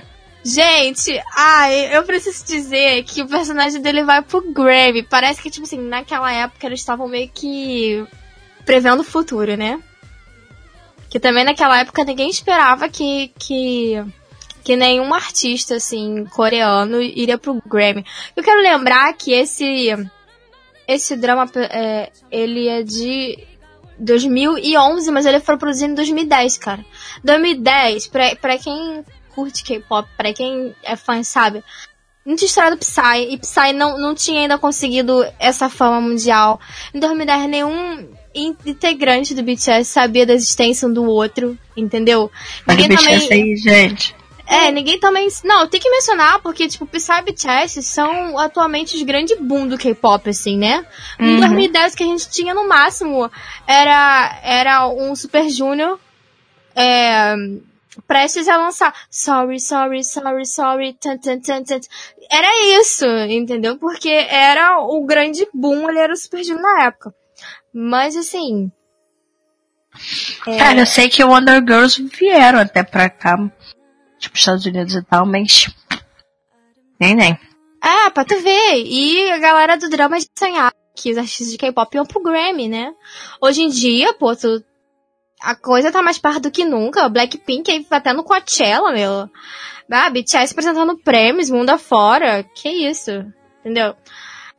Gente, 0.47 1.19
ai, 1.35 1.97
eu 1.97 2.05
preciso 2.05 2.45
dizer 2.45 3.03
que 3.05 3.23
o 3.23 3.27
personagem 3.27 3.81
dele 3.81 4.05
vai 4.05 4.21
pro 4.21 4.53
Grammy. 4.53 5.03
Parece 5.03 5.41
que, 5.41 5.51
tipo 5.51 5.65
assim, 5.65 5.79
naquela 5.79 6.31
época 6.31 6.67
eles 6.67 6.81
estavam 6.81 7.09
meio 7.09 7.31
que 7.33 8.07
prevendo 8.67 9.01
o 9.01 9.05
futuro, 9.05 9.57
né? 9.57 9.81
Que 11.09 11.19
também 11.19 11.45
naquela 11.45 11.81
época 11.81 12.05
ninguém 12.05 12.29
esperava 12.29 12.91
que, 12.91 13.33
que, 13.39 14.05
que 14.63 14.77
nenhum 14.77 15.15
artista, 15.15 15.77
assim, 15.77 16.27
coreano 16.27 17.01
iria 17.01 17.39
pro 17.39 17.63
Grammy. 17.67 18.05
Eu 18.37 18.43
quero 18.43 18.61
lembrar 18.61 19.15
que 19.15 19.33
esse 19.33 19.97
esse 20.87 21.17
drama, 21.17 21.47
é, 21.71 22.11
ele 22.31 22.69
é 22.69 22.83
de 22.83 23.39
2011, 23.99 25.11
mas 25.11 25.27
ele 25.27 25.41
foi 25.41 25.57
produzido 25.57 25.93
em 25.93 25.95
2010, 25.95 26.59
cara. 26.59 26.85
2010, 27.23 28.07
pra, 28.09 28.37
pra 28.37 28.59
quem 28.59 29.05
curte 29.35 29.65
K-pop, 29.65 30.09
pra 30.17 30.33
quem 30.33 30.75
é 30.83 30.97
fã, 30.97 31.23
sabe? 31.23 31.63
Muita 32.25 32.45
história 32.45 32.71
do 32.71 32.79
Psy, 32.79 33.29
e 33.31 33.39
Psy 33.39 33.73
não, 33.75 33.99
não 33.99 34.15
tinha 34.15 34.41
ainda 34.41 34.57
conseguido 34.57 35.27
essa 35.39 35.69
fama 35.69 36.01
mundial. 36.01 36.59
Em 36.95 36.99
2010, 36.99 37.49
nenhum 37.51 38.09
integrante 38.35 39.35
do 39.35 39.43
BTS 39.43 39.85
sabia 39.85 40.25
da 40.25 40.33
existência 40.33 40.89
um 40.89 40.93
do 40.93 41.05
outro, 41.05 41.59
entendeu? 41.77 42.31
Ninguém 42.67 42.89
BTS 42.89 43.29
também... 43.29 43.43
aí, 43.43 43.57
gente. 43.57 44.17
É, 44.47 44.71
ninguém 44.71 44.99
também. 44.99 45.27
Não, 45.43 45.67
tem 45.67 45.81
que 45.81 45.91
mencionar, 45.91 46.41
porque, 46.41 46.69
tipo, 46.69 46.87
Psy 46.87 47.23
BTS 47.23 47.83
são 47.83 48.39
atualmente 48.39 48.95
os 48.95 49.03
grandes 49.03 49.39
boom 49.39 49.67
do 49.67 49.79
K-pop, 49.79 50.29
assim, 50.29 50.59
né? 50.59 50.87
Em 51.19 51.41
2010, 51.41 51.93
uhum. 51.93 51.97
que 51.97 52.03
a 52.03 52.07
gente 52.07 52.31
tinha 52.31 52.55
no 52.55 52.69
máximo 52.69 53.31
era, 53.67 54.41
era 54.43 54.89
um 54.89 55.17
Super 55.17 55.49
Junior 55.49 55.99
é, 56.77 57.35
prestes 58.07 58.49
a 58.49 58.57
lançar 58.57 58.93
Sorry, 59.11 59.61
sorry, 59.61 60.05
sorry, 60.05 60.47
sorry, 60.47 60.93
tan, 61.01 61.19
tan, 61.19 61.41
tan, 61.41 61.63
tan. 61.63 61.81
Era 62.31 62.81
isso, 62.81 63.07
entendeu? 63.29 63.79
Porque 63.79 64.11
era 64.11 64.79
o 64.81 65.05
grande 65.07 65.47
boom, 65.55 65.89
ele 65.89 65.99
era 65.99 66.13
o 66.13 66.17
Super 66.17 66.45
Junior 66.45 66.63
na 66.63 66.85
época. 66.85 67.15
Mas, 67.73 68.15
assim. 68.15 68.71
É... 70.47 70.57
Cara, 70.59 70.81
eu 70.81 70.87
sei 70.87 71.09
que 71.09 71.23
o 71.25 71.29
Wonder 71.29 71.61
Girls 71.61 72.03
vieram 72.03 72.59
até 72.59 72.83
pra 72.83 73.09
cá 73.09 73.39
tipo 74.19 74.37
Estados 74.37 74.65
Unidos 74.65 74.95
e 74.95 75.03
tal, 75.03 75.27
mas. 75.27 75.69
Nem, 77.01 77.15
nem. 77.15 77.39
É, 77.83 78.11
pra 78.11 78.25
tu 78.25 78.41
ver. 78.41 78.83
E 78.85 79.31
a 79.31 79.39
galera 79.39 79.77
do 79.77 79.91
drama 79.91 80.19
de 80.19 80.27
sonhar 80.39 80.73
que 80.95 81.11
os 81.11 81.19
artistas 81.19 81.51
de 81.51 81.59
K-pop 81.59 81.97
iam 81.97 82.07
pro 82.07 82.23
Grammy, 82.23 82.69
né? 82.69 82.95
Hoje 83.41 83.63
em 83.63 83.69
dia, 83.69 84.15
pô, 84.15 84.35
tu... 84.35 84.65
a 85.43 85.55
coisa 85.55 85.91
tá 85.91 86.01
mais 86.01 86.19
perto 86.19 86.43
do 86.43 86.51
que 86.51 86.65
nunca. 86.65 87.05
O 87.05 87.11
Blackpink 87.11 87.71
aí 87.71 87.87
até 87.91 88.13
no 88.13 88.25
Coachella, 88.25 88.93
meu. 88.93 89.29
Ah, 89.91 90.09
BTS 90.09 90.53
apresentando 90.53 90.97
prêmios, 90.97 91.51
mundo 91.51 91.71
afora. 91.71 92.43
Que 92.55 92.69
isso, 92.69 93.11
entendeu? 93.61 93.95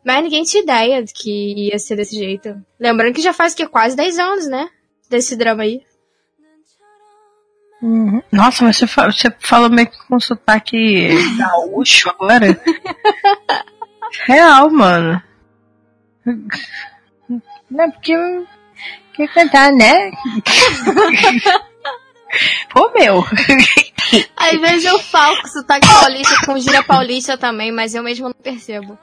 Mas 0.03 0.23
ninguém 0.23 0.43
tinha 0.43 0.61
ideia 0.61 1.03
de 1.03 1.11
que 1.13 1.69
ia 1.69 1.79
ser 1.79 1.95
desse 1.95 2.15
jeito. 2.15 2.55
Lembrando 2.79 3.15
que 3.15 3.21
já 3.21 3.33
faz 3.33 3.55
que 3.55 3.65
quase 3.65 3.95
10 3.95 4.19
anos, 4.19 4.47
né? 4.47 4.69
Desse 5.09 5.35
drama 5.35 5.63
aí. 5.63 5.81
Uhum. 7.81 8.21
Nossa, 8.31 8.63
mas 8.63 8.77
você, 8.77 8.87
fala, 8.87 9.11
você 9.11 9.29
falou 9.39 9.69
meio 9.69 9.87
que 9.87 9.97
com 10.07 10.19
sotaque 10.19 11.09
gaúcho 11.37 12.09
agora. 12.09 12.59
Real, 14.25 14.69
mano. 14.69 15.21
Não 17.69 17.83
é 17.83 17.91
porque. 17.91 18.13
Quer 19.13 19.33
cantar, 19.33 19.71
né? 19.71 20.11
Pô, 22.69 22.91
meu. 22.93 23.23
Às 24.35 24.59
vezes 24.59 24.85
eu 24.85 24.99
falo 24.99 25.41
com 25.41 25.47
sotaque 25.47 25.87
paulista, 25.87 26.45
com 26.45 26.59
gira 26.59 26.83
paulista 26.83 27.37
também, 27.37 27.71
mas 27.71 27.95
eu 27.95 28.03
mesmo 28.03 28.27
não 28.27 28.33
percebo. 28.33 28.97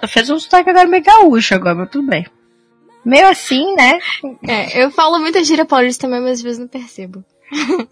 Tu 0.00 0.08
fez 0.08 0.30
um 0.30 0.38
sotaque 0.38 0.70
agora 0.70 0.88
meio 0.88 1.04
gaúcho 1.04 1.54
agora, 1.54 1.74
mas 1.74 1.90
tudo 1.90 2.08
bem. 2.08 2.26
Meio 3.04 3.28
assim, 3.28 3.74
né? 3.74 3.98
É, 4.48 4.82
eu 4.82 4.90
falo 4.90 5.18
muita 5.18 5.44
gira 5.44 5.66
paulista 5.66 6.06
também, 6.06 6.22
mas 6.22 6.38
às 6.38 6.42
vezes 6.42 6.58
não 6.58 6.68
percebo. 6.68 7.22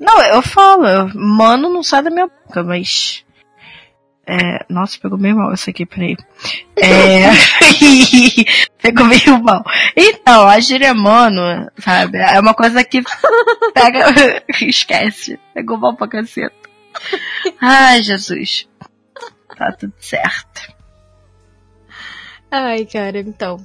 Não, 0.01 0.23
eu 0.23 0.43
falo, 0.43 1.11
mano 1.15 1.69
não 1.69 1.83
sai 1.83 2.03
da 2.03 2.11
minha 2.11 2.27
boca, 2.27 2.63
mas. 2.63 3.25
É, 4.27 4.65
nossa, 4.69 4.99
pegou 5.01 5.19
meio 5.19 5.37
mal 5.37 5.53
isso 5.53 5.69
aqui, 5.69 5.85
peraí. 5.85 6.17
É, 6.77 7.31
pegou 8.81 9.05
meio 9.07 9.43
mal. 9.43 9.65
Então, 9.97 10.49
a 10.49 10.61
gíria 10.61 10.95
mano, 10.95 11.69
sabe? 11.79 12.19
É 12.19 12.39
uma 12.41 12.55
coisa 12.55 12.85
que 12.85 13.03
pega. 13.75 14.07
Esquece. 14.63 15.39
Pegou 15.53 15.77
mal 15.77 15.97
pra 15.97 16.09
caceta. 16.09 16.55
Ai, 17.61 18.03
Jesus. 18.03 18.69
Tá 19.57 19.73
tudo 19.73 19.95
certo. 19.99 20.73
Ai, 22.51 22.85
cara, 22.87 23.19
então. 23.19 23.65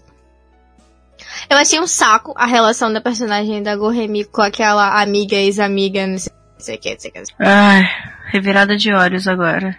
Eu 1.50 1.58
achei 1.58 1.80
um 1.80 1.88
saco 1.88 2.34
a 2.36 2.45
relação 2.45 2.91
da 2.91 3.00
personagem 3.00 3.64
da 3.64 3.76
Goremi 3.76 4.26
com 4.26 4.41
aquela 4.41 5.02
amiga, 5.02 5.36
ex-amiga, 5.36 6.06
não 6.06 6.18
sei 6.58 6.76
o 6.76 6.80
que, 6.80 6.91
não 6.91 7.00
sei 7.00 7.10
o 7.10 7.14
que. 7.14 7.24
Ai, 7.39 7.84
revirada 8.32 8.76
de 8.76 8.93
olhos 8.93 9.28
agora. 9.28 9.78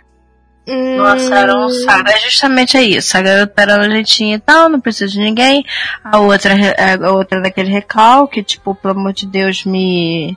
Hum... 0.66 0.96
Nossa, 0.96 1.34
era 1.34 1.58
um 1.58 1.68
saco. 1.68 2.10
É 2.10 2.18
justamente 2.18 2.76
é 2.76 2.82
isso. 2.82 3.16
A 3.16 3.22
garota 3.22 3.62
era 3.62 3.78
nojentinha 3.78 4.36
e 4.36 4.40
tal, 4.40 4.68
não 4.68 4.80
precisa 4.80 5.10
de 5.10 5.18
ninguém. 5.18 5.64
A 6.04 6.18
outra, 6.18 6.54
a 6.54 7.10
outra 7.10 7.40
daquele 7.40 7.70
recalque, 7.70 8.42
tipo, 8.42 8.74
pelo 8.74 8.98
amor 8.98 9.12
de 9.12 9.26
Deus, 9.26 9.64
me, 9.64 10.36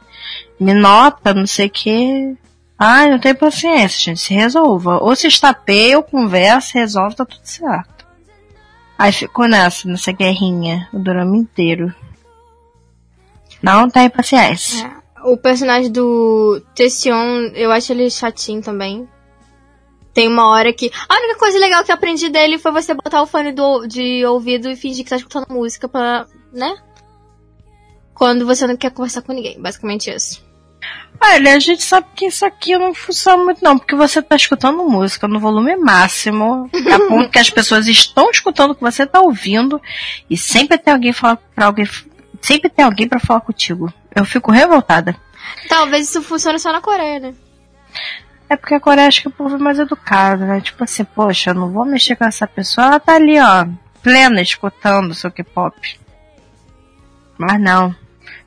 me 0.59 0.73
nota, 0.73 1.33
não 1.33 1.45
sei 1.45 1.67
o 1.67 1.69
que. 1.69 2.37
Ai, 2.79 3.09
não 3.11 3.19
tem 3.19 3.35
paciência, 3.35 3.99
gente. 3.99 4.21
Se 4.21 4.33
resolva. 4.33 4.97
Ou 4.97 5.15
se 5.15 5.27
estapeia, 5.27 5.97
ou 5.97 6.03
conversa, 6.03 6.79
resolve, 6.79 7.15
tá 7.15 7.25
tudo 7.25 7.41
certo. 7.43 8.00
Aí 9.01 9.11
ficou 9.11 9.47
nessa, 9.47 9.87
nessa 9.87 10.11
guerrinha, 10.11 10.87
o 10.93 10.99
drama 10.99 11.35
inteiro. 11.35 11.91
Não 13.59 13.89
tem 13.89 14.07
paciência. 14.11 14.85
É. 14.85 15.27
O 15.27 15.35
personagem 15.35 15.91
do 15.91 16.61
Tession, 16.75 17.49
eu 17.55 17.71
acho 17.71 17.91
ele 17.91 18.11
chatinho 18.11 18.61
também. 18.61 19.09
Tem 20.13 20.27
uma 20.27 20.49
hora 20.49 20.71
que. 20.71 20.91
A 21.09 21.15
única 21.15 21.39
coisa 21.39 21.57
legal 21.57 21.83
que 21.83 21.89
eu 21.91 21.95
aprendi 21.95 22.29
dele 22.29 22.59
foi 22.59 22.71
você 22.71 22.93
botar 22.93 23.23
o 23.23 23.25
fone 23.25 23.51
do, 23.51 23.87
de 23.87 24.23
ouvido 24.23 24.69
e 24.69 24.75
fingir 24.75 25.03
que 25.03 25.09
tá 25.09 25.15
escutando 25.15 25.47
música 25.49 25.89
pra. 25.89 26.27
né? 26.53 26.77
Quando 28.13 28.45
você 28.45 28.67
não 28.67 28.77
quer 28.77 28.91
conversar 28.91 29.23
com 29.23 29.33
ninguém. 29.33 29.59
Basicamente 29.59 30.11
isso. 30.11 30.43
Olha, 31.23 31.53
a 31.53 31.59
gente 31.59 31.83
sabe 31.83 32.07
que 32.15 32.25
isso 32.25 32.43
aqui 32.43 32.75
não 32.75 32.95
funciona 32.95 33.43
muito 33.43 33.63
não, 33.63 33.77
porque 33.77 33.95
você 33.95 34.21
tá 34.23 34.35
escutando 34.35 34.83
música 34.89 35.27
no 35.27 35.39
volume 35.39 35.75
máximo, 35.75 36.67
a 36.91 36.97
ponto 37.07 37.29
que 37.29 37.37
as 37.37 37.49
pessoas 37.49 37.85
estão 37.85 38.31
escutando 38.31 38.71
o 38.71 38.75
que 38.75 38.81
você 38.81 39.05
tá 39.05 39.21
ouvindo, 39.21 39.79
e 40.27 40.35
sempre 40.35 40.79
tem 40.79 40.91
alguém 40.91 41.13
falar 41.13 41.37
para 41.53 41.67
alguém, 41.67 41.87
sempre 42.41 42.69
tem 42.69 42.83
alguém 42.83 43.07
para 43.07 43.19
falar 43.19 43.41
contigo. 43.41 43.93
Eu 44.15 44.25
fico 44.25 44.51
revoltada. 44.51 45.15
Talvez 45.69 46.09
isso 46.09 46.23
funcione 46.23 46.57
só 46.57 46.71
na 46.71 46.81
Coreia, 46.81 47.19
né? 47.19 47.33
É 48.49 48.57
porque 48.57 48.73
a 48.73 48.79
Coreia 48.79 49.07
acho 49.07 49.21
que 49.21 49.27
o 49.27 49.31
povo 49.31 49.55
é 49.55 49.59
mais 49.59 49.79
educado, 49.79 50.43
né? 50.43 50.59
Tipo 50.59 50.83
assim, 50.83 51.03
poxa, 51.03 51.51
eu 51.51 51.53
não 51.53 51.71
vou 51.71 51.85
mexer 51.85 52.15
com 52.15 52.25
essa 52.25 52.47
pessoa, 52.47 52.87
ela 52.87 52.99
tá 52.99 53.15
ali, 53.15 53.39
ó, 53.39 53.67
plena, 54.01 54.41
escutando 54.41 55.11
o 55.11 55.15
seu 55.15 55.31
K-pop. 55.31 55.99
Mas 57.37 57.61
não. 57.61 57.95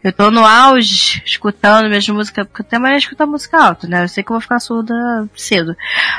Eu 0.05 0.13
tô 0.13 0.31
no 0.31 0.45
auge, 0.45 1.23
escutando 1.25 1.89
minhas 1.89 2.07
músicas, 2.07 2.47
porque 2.47 2.61
eu 2.61 2.67
tenho 2.67 2.83
mais 2.83 3.03
escutar 3.03 3.25
música 3.25 3.59
alta, 3.59 3.89
né? 3.89 4.05
Eu 4.05 4.09
sei 4.09 4.23
que 4.23 4.31
eu 4.31 4.35
vou 4.35 4.41
ficar 4.43 4.61
surda 4.61 4.95
cedo. 5.35 5.75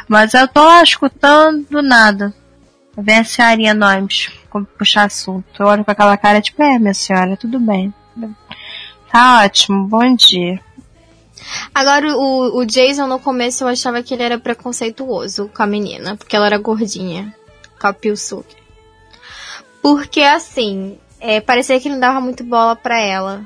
Mas 0.08 0.34
eu 0.34 0.48
tô 0.48 0.64
lá 0.64 0.82
escutando 0.82 1.84
nada. 1.84 2.34
Vem 2.98 3.20
a 3.20 3.24
senhorinha 3.24 3.76
Noimes, 3.76 4.32
puxar 4.76 5.06
assunto. 5.06 5.46
Eu 5.60 5.68
olho 5.68 5.86
com 5.86 5.92
aquela 5.92 6.18
cara, 6.18 6.42
tipo, 6.42 6.64
é, 6.64 6.80
minha 6.80 6.96
senhora, 6.96 7.38
tudo 7.38 7.60
bem. 7.60 7.94
Tá 9.12 9.44
ótimo, 9.44 9.86
bom 9.86 10.16
dia. 10.16 10.60
Agora, 11.74 12.18
o, 12.18 12.58
o 12.58 12.66
Jason, 12.66 13.06
no 13.06 13.20
começo, 13.20 13.64
eu 13.64 13.68
achava 13.68 14.02
que 14.02 14.16
ele 14.16 14.24
era 14.24 14.40
preconceituoso 14.40 15.48
com 15.56 15.62
a 15.62 15.68
menina, 15.68 16.18
porque 16.18 16.36
ela 16.36 16.48
era 16.48 16.58
gordinha, 16.58 17.32
com 17.80 17.86
a 17.86 17.94
Pilsuki. 17.94 18.56
Porque, 19.80 20.22
assim, 20.22 20.98
é, 21.20 21.40
parecia 21.40 21.80
que 21.80 21.88
ele 21.88 21.94
não 21.94 22.02
dava 22.02 22.20
muito 22.20 22.44
bola 22.44 22.76
pra 22.76 23.00
ela. 23.00 23.46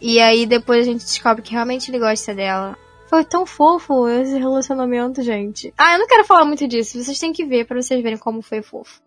E 0.00 0.20
aí 0.20 0.46
depois 0.46 0.86
a 0.86 0.90
gente 0.90 1.04
descobre 1.04 1.42
que 1.42 1.52
realmente 1.52 1.90
ele 1.90 1.98
gosta 1.98 2.34
dela. 2.34 2.78
Foi 3.08 3.24
tão 3.24 3.46
fofo 3.46 4.06
esse 4.08 4.38
relacionamento, 4.38 5.22
gente. 5.22 5.72
Ah, 5.76 5.94
eu 5.94 6.00
não 6.00 6.06
quero 6.06 6.24
falar 6.24 6.44
muito 6.44 6.68
disso. 6.68 7.02
Vocês 7.02 7.18
têm 7.18 7.32
que 7.32 7.44
ver 7.44 7.66
para 7.66 7.80
vocês 7.80 8.02
verem 8.02 8.18
como 8.18 8.42
foi 8.42 8.60
fofo. 8.60 9.00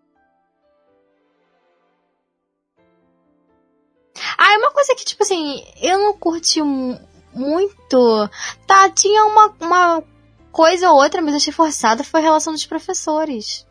Ah, 4.36 4.54
é 4.54 4.58
uma 4.58 4.72
coisa 4.72 4.94
que, 4.96 5.04
tipo 5.04 5.22
assim, 5.22 5.64
eu 5.80 5.98
não 5.98 6.18
curti 6.18 6.60
muito. 6.62 8.28
Tá, 8.66 8.90
tinha 8.90 9.24
uma, 9.24 9.54
uma 9.60 10.02
coisa 10.50 10.90
ou 10.90 11.00
outra, 11.00 11.22
mas 11.22 11.36
achei 11.36 11.52
forçada, 11.52 12.02
foi 12.02 12.20
a 12.20 12.24
relação 12.24 12.52
dos 12.52 12.66
professores. 12.66 13.66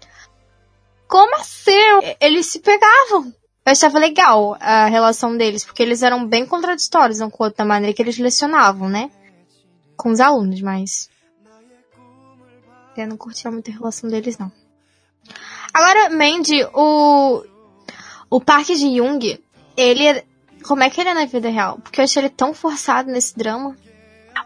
Como 1.07 1.35
assim? 1.35 2.15
Eles 2.21 2.45
se 2.45 2.59
pegavam. 2.59 3.33
Eu 3.63 3.71
achava 3.71 3.99
legal 3.99 4.57
a 4.59 4.87
relação 4.87 5.37
deles, 5.37 5.63
porque 5.63 5.83
eles 5.83 6.01
eram 6.01 6.25
bem 6.25 6.45
contraditórios 6.45 7.21
um 7.21 7.29
com 7.29 7.43
o 7.43 7.45
outro 7.45 7.59
da 7.59 7.65
maneira 7.65 7.93
que 7.95 8.01
eles 8.01 8.17
lecionavam, 8.17 8.89
né? 8.89 9.11
Com 9.95 10.09
os 10.09 10.19
alunos, 10.19 10.61
mas. 10.61 11.09
Eu 12.97 13.07
não 13.07 13.17
curtia 13.17 13.51
muito 13.51 13.69
a 13.69 13.73
relação 13.73 14.09
deles, 14.09 14.37
não. 14.37 14.51
Agora, 15.73 16.09
Mandy, 16.09 16.65
o. 16.73 17.43
O 18.29 18.41
Parque 18.41 18.75
de 18.75 18.97
Jung, 18.97 19.39
ele. 19.77 20.23
Como 20.63 20.83
é 20.83 20.89
que 20.89 21.01
ele 21.01 21.09
é 21.09 21.13
na 21.13 21.25
vida 21.25 21.49
real? 21.49 21.77
Porque 21.79 21.99
eu 21.99 22.03
achei 22.03 22.21
ele 22.21 22.29
tão 22.29 22.53
forçado 22.53 23.11
nesse 23.11 23.37
drama. 23.37 23.75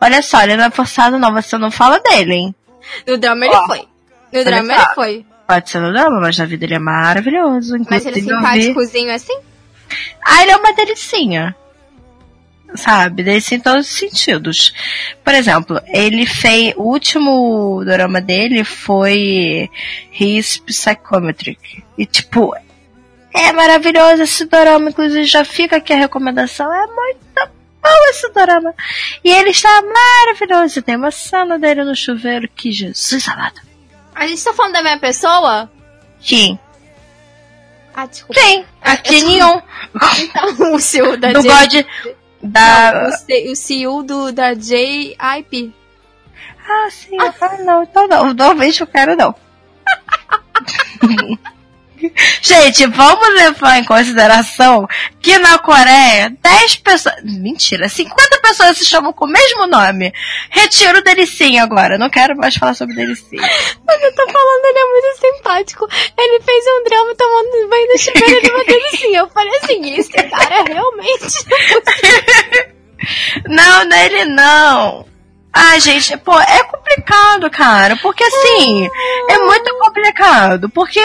Olha 0.01 0.21
só, 0.21 0.41
ele 0.41 0.57
não 0.57 0.65
é 0.65 0.71
forçado, 0.71 1.17
não, 1.17 1.33
você 1.33 1.57
não 1.57 1.71
fala 1.71 1.99
dele, 1.99 2.33
hein? 2.33 2.55
No 3.07 3.17
drama 3.17 3.45
ele 3.45 3.65
foi. 3.65 3.87
No 4.33 4.43
drama 4.43 4.73
ele 4.73 4.93
foi. 4.93 5.25
Pode 5.47 5.69
ser 5.69 5.79
drama, 5.91 6.19
mas 6.19 6.37
na 6.37 6.45
vida 6.45 6.65
ele 6.65 6.73
é 6.73 6.79
maravilhoso. 6.79 7.75
Mas 7.89 8.05
ele 8.05 8.19
é 8.19 8.23
simpáticozinho 8.23 9.13
assim? 9.13 9.37
Ah, 10.25 10.41
ele 10.41 10.51
é 10.51 10.57
uma 10.57 10.73
delicinha. 10.73 11.55
Sabe? 12.73 13.23
Delicinha 13.23 13.59
em 13.59 13.61
todos 13.61 13.87
os 13.87 13.97
sentidos. 13.97 14.73
Por 15.23 15.33
exemplo, 15.33 15.79
ele 15.87 16.25
fez. 16.25 16.73
O 16.75 16.83
último 16.83 17.83
drama 17.85 18.19
dele 18.19 18.63
foi 18.63 19.69
His 20.19 20.57
Psychometric. 20.57 21.83
E 21.97 22.05
tipo, 22.05 22.53
é 23.33 23.51
maravilhoso 23.51 24.23
esse 24.23 24.45
drama. 24.45 24.89
Inclusive, 24.89 25.25
já 25.25 25.45
fica 25.45 25.77
aqui 25.77 25.93
a 25.93 25.97
recomendação. 25.97 26.73
É 26.73 26.87
muito 26.87 27.51
bom 27.83 28.09
esse 28.09 28.31
drama. 28.33 28.73
E 29.23 29.29
ele 29.29 29.51
está 29.51 29.69
maravilhoso. 29.83 30.81
Tem 30.81 30.95
uma 30.95 31.11
cena 31.11 31.59
dele 31.59 31.83
no 31.83 31.95
chuveiro 31.95 32.49
que 32.53 32.71
Jesus 32.71 33.27
amado. 33.27 33.64
A 34.15 34.27
gente 34.27 34.43
tá 34.43 34.53
falando 34.53 34.73
da 34.73 34.81
mesma 34.81 34.99
pessoa? 34.99 35.69
Sim. 36.21 36.57
Ah, 37.93 38.05
desculpa. 38.05 38.41
Sim, 38.41 38.65
a 38.81 38.97
Kinion. 38.97 39.61
Então, 40.19 40.73
o 40.75 40.79
CEO 40.79 41.17
da 41.17 41.31
Do 41.33 41.41
J... 41.41 41.49
God. 41.49 41.85
Da. 42.41 42.91
Não, 42.93 43.09
o, 43.09 43.11
C... 43.11 43.51
o 43.51 43.55
CEO 43.55 44.03
do, 44.03 44.31
da 44.31 44.53
JIP. 44.53 45.73
Ah, 46.67 46.89
sim. 46.89 47.17
Ah, 47.19 47.57
não, 47.63 47.83
então 47.83 48.07
não. 48.07 48.35
Talvez 48.35 48.79
eu 48.79 48.87
quero 48.87 49.15
não. 49.15 49.35
Gente, 52.41 52.85
vamos 52.87 53.27
levar 53.35 53.77
em 53.77 53.83
consideração 53.83 54.87
que 55.21 55.37
na 55.39 55.57
Coreia 55.57 56.35
10 56.41 56.75
pessoas. 56.77 57.15
Mentira, 57.23 57.89
50 57.89 58.39
pessoas 58.41 58.77
se 58.77 58.85
chamam 58.85 59.13
com 59.13 59.25
o 59.25 59.29
mesmo 59.29 59.67
nome. 59.67 60.13
Retiro 60.49 60.99
o 60.99 61.03
Delicinho 61.03 61.63
agora. 61.63 61.97
Não 61.97 62.09
quero 62.09 62.35
mais 62.37 62.55
falar 62.55 62.73
sobre 62.73 62.95
Delicinho. 62.95 63.41
Mas 63.85 64.03
eu 64.03 64.15
tô 64.15 64.25
falando, 64.25 64.65
ele 64.65 64.79
é 64.79 64.85
muito 64.85 65.19
simpático. 65.19 65.87
Ele 66.17 66.43
fez 66.43 66.65
um 66.67 66.83
drama 66.83 67.15
tomando 67.15 67.69
banho 67.69 67.87
no 67.87 67.97
chuveiro 67.97 68.41
de 68.41 68.51
uma 68.51 68.63
Delicinho. 68.65 69.15
Eu 69.15 69.29
falei 69.29 69.55
assim, 69.63 69.95
esse 69.95 70.11
cara 70.11 70.55
é 70.55 70.63
realmente. 70.63 71.45
não, 73.47 73.85
nele 73.85 74.25
não. 74.25 75.05
Ah, 75.57 75.79
gente, 75.79 76.17
pô, 76.17 76.37
é 76.37 76.63
complicado, 76.65 77.49
cara. 77.49 77.95
Porque 78.01 78.25
assim, 78.25 78.89
é 79.29 79.37
muito 79.37 79.73
complicado. 79.79 80.69
Porque 80.69 80.99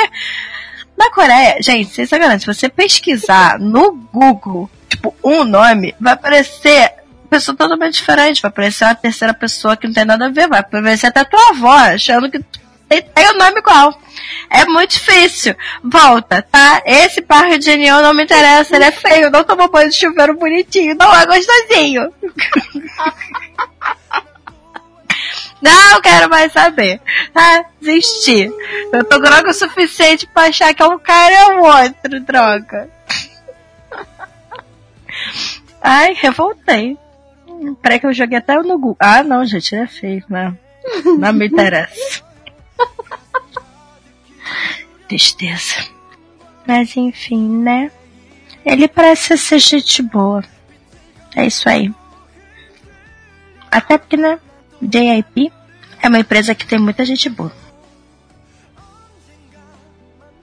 na 1.01 1.11
Coreia, 1.11 1.57
gente, 1.63 1.95
sem 1.95 2.05
sacanagem, 2.05 2.41
se 2.41 2.47
você 2.47 2.69
pesquisar 2.69 3.59
no 3.59 3.93
Google, 4.13 4.71
tipo, 4.87 5.15
um 5.25 5.45
nome, 5.45 5.95
vai 5.99 6.13
aparecer 6.13 6.93
pessoa 7.31 7.57
totalmente 7.57 7.95
diferente. 7.95 8.43
Vai 8.43 8.51
aparecer 8.51 8.85
uma 8.85 8.95
terceira 8.95 9.33
pessoa 9.33 9.77
que 9.77 9.87
não 9.87 9.95
tem 9.95 10.05
nada 10.05 10.27
a 10.27 10.29
ver. 10.29 10.49
Vai 10.49 10.61
aparecer 10.61 11.07
até 11.07 11.25
tua 11.25 11.51
avó, 11.51 11.73
achando 11.73 12.31
que 12.31 12.45
tem, 12.89 13.31
o 13.31 13.39
nome 13.39 13.61
igual. 13.61 13.97
É 14.51 14.67
muito 14.67 14.91
difícil. 14.91 15.55
Volta, 15.83 16.43
tá? 16.43 16.83
Esse 16.85 17.23
parque 17.23 17.57
de 17.57 17.65
Genial 17.65 18.03
não 18.03 18.13
me 18.13 18.25
interessa. 18.25 18.75
Ele 18.75 18.85
é 18.85 18.91
feio, 18.91 19.31
não 19.31 19.45
tomou 19.45 19.71
banho 19.71 19.89
de 19.89 19.97
chuveiro 19.97 20.37
bonitinho, 20.37 20.97
não 20.97 21.15
é 21.15 21.25
gostosinho. 21.25 22.13
Não 25.61 26.01
quero 26.01 26.29
mais 26.31 26.53
saber. 26.53 27.01
Tá? 27.33 27.65
Desisti. 27.81 28.51
Eu 28.93 29.05
tô 29.05 29.19
droga 29.19 29.51
o 29.51 29.55
suficiente 29.55 30.27
pra 30.27 30.45
achar 30.45 30.75
que 30.75 30.83
é 30.83 30.87
um 30.87 30.99
cara 30.99 31.33
e 31.33 31.37
é 31.37 31.47
o 31.49 31.63
outro, 31.63 32.21
droga. 32.21 32.89
Ai, 35.83 36.15
revoltei. 36.15 36.99
Peraí 37.83 38.01
que 38.01 38.07
eu 38.07 38.15
joguei 38.15 38.39
até 38.39 38.57
no 38.57 38.79
Google. 38.79 38.97
Ah, 38.99 39.23
não, 39.23 39.45
gente, 39.45 39.75
é 39.75 39.87
feio, 39.87 40.25
né? 40.29 40.57
Não 41.19 41.33
me 41.33 41.47
interessa. 41.47 42.23
Tristeza. 45.09 45.85
Mas 46.67 46.97
enfim, 46.97 47.49
né? 47.63 47.91
Ele 48.65 48.89
parece 48.89 49.37
ser 49.37 49.59
gente 49.59 50.03
boa. 50.03 50.43
É 51.35 51.47
isso 51.47 51.69
aí. 51.69 51.93
Até 53.71 53.99
porque, 53.99 54.17
né? 54.17 54.39
JIP 54.81 55.53
é 56.03 56.09
uma 56.09 56.19
empresa 56.19 56.55
que 56.55 56.67
tem 56.67 56.79
muita 56.79 57.05
gente 57.05 57.29
boa. 57.29 57.53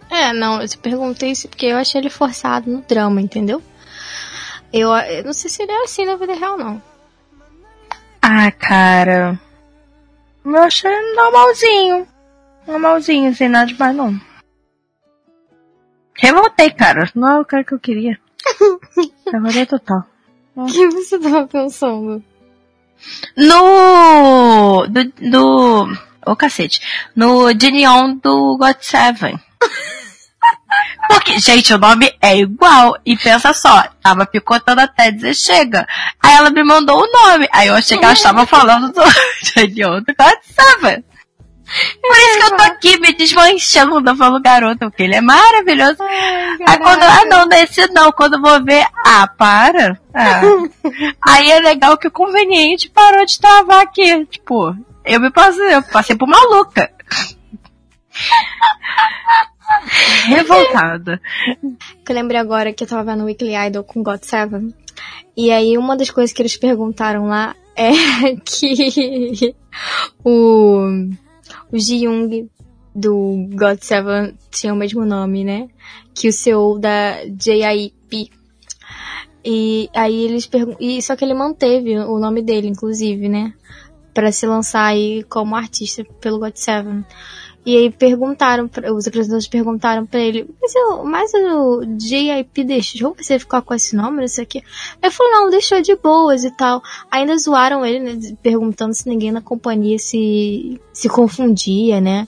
É, 0.10 0.32
não, 0.32 0.62
eu 0.62 0.68
perguntei 0.82 1.32
isso 1.32 1.50
porque 1.50 1.66
eu 1.66 1.78
achei 1.78 2.00
ele 2.00 2.10
forçado 2.10 2.70
no 2.70 2.82
drama, 2.82 3.22
entendeu? 3.22 3.62
Eu, 4.72 4.90
eu 4.96 5.24
não 5.24 5.34
sei 5.34 5.50
se 5.50 5.64
ele 5.64 5.72
é 5.72 5.84
assim 5.84 6.06
na 6.06 6.16
vida 6.16 6.34
real, 6.34 6.58
não. 6.58 6.82
Ah, 8.22 8.52
cara. 8.52 9.40
Eu 10.46 10.58
achei 10.58 10.92
normalzinho. 11.14 12.08
Normalzinho, 12.66 13.34
sem 13.36 13.50
nada 13.50 13.68
demais, 13.68 13.96
não. 13.96 14.20
Revoltei, 16.18 16.72
cara. 16.72 17.10
Não 17.16 17.28
é 17.28 17.40
o 17.40 17.46
cara 17.46 17.64
que 17.64 17.74
eu 17.74 17.80
queria. 17.80 18.20
Revoltei 19.32 19.66
total. 19.66 20.04
O 20.56 20.66
que 20.66 20.88
você 20.88 21.20
tava 21.20 21.48
pensando? 21.48 22.24
No. 23.36 24.86
Do. 24.88 25.04
do 25.30 26.08
Ô 26.26 26.32
oh, 26.32 26.36
cacete. 26.36 26.82
No 27.16 27.54
Dinion 27.54 28.16
do 28.16 28.58
God 28.58 28.76
Seven. 28.82 29.40
Porque, 31.08 31.40
gente, 31.40 31.74
o 31.74 31.78
nome 31.78 32.14
é 32.22 32.38
igual. 32.38 32.98
E 33.06 33.16
pensa 33.16 33.54
só, 33.54 33.88
tava 34.02 34.26
picotando 34.26 34.82
até 34.82 35.10
dizer 35.10 35.34
chega. 35.34 35.88
Aí 36.22 36.36
ela 36.36 36.50
me 36.50 36.64
mandou 36.64 37.02
o 37.02 37.12
nome. 37.12 37.48
Aí 37.52 37.70
eu 37.70 37.76
achei 37.76 37.98
que 37.98 38.04
ela 38.04 38.14
estava 38.14 38.46
falando 38.46 38.92
do 38.92 39.02
Daniel 39.56 40.02
do 40.02 40.14
God 40.14 40.38
Seven. 40.44 41.04
Por 42.02 42.18
isso 42.18 42.38
que 42.40 42.46
eu 42.46 42.58
tô 42.58 42.64
aqui 42.64 43.00
me 43.00 43.14
desmanchando 43.14 44.16
falando 44.16 44.42
garoto, 44.42 44.80
porque 44.80 45.04
ele 45.04 45.16
é 45.16 45.22
maravilhoso. 45.22 45.98
Ai, 46.00 46.58
Aí 46.66 46.78
quando, 46.78 47.04
ah 47.04 47.26
não, 47.26 47.48
desse 47.48 47.86
não, 47.92 48.12
quando 48.12 48.42
vou 48.42 48.64
ver, 48.64 48.88
ah, 49.06 49.28
para. 49.28 50.00
Ah. 50.14 50.42
Aí 51.28 51.52
é 51.52 51.60
legal 51.60 51.98
que 51.98 52.08
o 52.08 52.12
conveniente 52.12 52.90
parou 52.90 53.26
de 53.26 53.40
travar 53.40 53.82
aqui. 53.82 54.26
Tipo, 54.26 54.76
eu 55.04 55.20
me 55.20 55.30
passei, 55.30 55.76
eu 55.76 55.84
passei 55.84 56.16
por 56.16 56.28
maluca. 56.28 56.90
Revoltada. 60.28 61.22
Eu 62.08 62.16
lembrei 62.16 62.40
agora 62.40 62.72
que 62.72 62.84
eu 62.84 62.88
tava 62.88 63.04
vendo 63.04 63.26
Weekly 63.26 63.56
Idol 63.56 63.84
com 63.84 64.02
God 64.02 64.24
Seven. 64.24 64.74
E 65.36 65.52
aí 65.52 65.78
uma 65.78 65.98
das 65.98 66.10
coisas 66.10 66.34
que 66.34 66.42
eles 66.42 66.58
perguntaram 66.58 67.28
lá 67.28 67.56
é 67.76 67.92
que 68.44 69.54
o, 70.24 71.10
o 71.72 71.78
Ji-Young 71.78 72.50
do 72.96 73.48
God 73.52 73.80
Seven 73.82 74.36
tinha 74.50 74.74
o 74.74 74.78
mesmo 74.78 75.06
nome, 75.06 75.44
né? 75.44 75.68
Que 76.14 76.30
o 76.30 76.34
CEO 76.34 76.80
da 76.80 77.24
JIP. 77.26 78.32
E 79.46 79.90
aí 79.94 80.26
eles 80.26 80.48
perguntam. 80.48 81.02
Só 81.02 81.16
que 81.16 81.24
ele 81.24 81.34
manteve 81.34 81.98
o 81.98 82.18
nome 82.20 82.42
dele, 82.42 82.68
inclusive, 82.68 83.30
né? 83.30 83.54
Pra 84.14 84.32
se 84.32 84.48
lançar 84.48 84.86
aí 84.86 85.24
como 85.24 85.56
artista 85.56 86.04
pelo 86.20 86.40
God 86.40 86.56
Seven. 86.56 87.06
E 87.68 87.76
aí 87.76 87.92
perguntaram, 87.92 88.70
os 88.96 89.08
apresentadores 89.10 89.46
perguntaram 89.46 90.06
para 90.06 90.22
ele, 90.22 90.50
mas, 90.62 90.74
eu, 90.74 91.04
mas 91.04 91.34
o 91.34 91.84
JIP 92.00 92.64
deixou 92.64 93.14
você 93.14 93.38
ficar 93.38 93.62
com 93.62 93.74
esse 93.74 93.94
nome, 93.94 94.24
isso 94.24 94.42
aqui? 94.42 94.64
Ele 95.04 95.12
falou, 95.12 95.34
não, 95.34 95.50
deixou 95.50 95.82
de 95.82 95.94
boas 95.98 96.46
e 96.46 96.52
tal. 96.52 96.82
Ainda 97.12 97.38
zoaram 97.38 97.86
ele, 97.86 98.00
né, 98.00 98.36
perguntando 98.42 98.94
se 98.94 99.10
ninguém 99.10 99.34
na 99.34 99.42
companhia 99.42 100.00
se, 100.00 100.80
se 100.94 101.10
confundia, 101.10 102.00
né? 102.00 102.26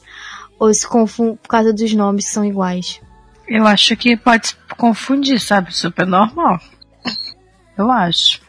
Ou 0.60 0.74
se 0.74 0.86
confunde 0.86 1.40
por 1.42 1.48
causa 1.48 1.72
dos 1.72 1.94
nomes 1.94 2.26
que 2.26 2.32
são 2.32 2.44
iguais. 2.44 3.00
Eu 3.48 3.66
acho 3.66 3.96
que 3.96 4.18
pode 4.18 4.50
se 4.50 4.56
confundir, 4.78 5.40
sabe? 5.40 5.74
Super 5.74 6.06
normal. 6.06 6.60
Eu 7.78 7.90
acho. 7.90 8.42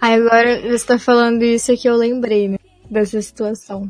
Aí 0.00 0.14
agora 0.14 0.60
você 0.76 0.84
tá 0.84 0.98
falando 0.98 1.44
isso 1.44 1.70
aqui, 1.70 1.88
eu 1.88 1.94
lembrei, 1.94 2.48
né? 2.48 2.58
Dessa 2.90 3.22
situação. 3.22 3.88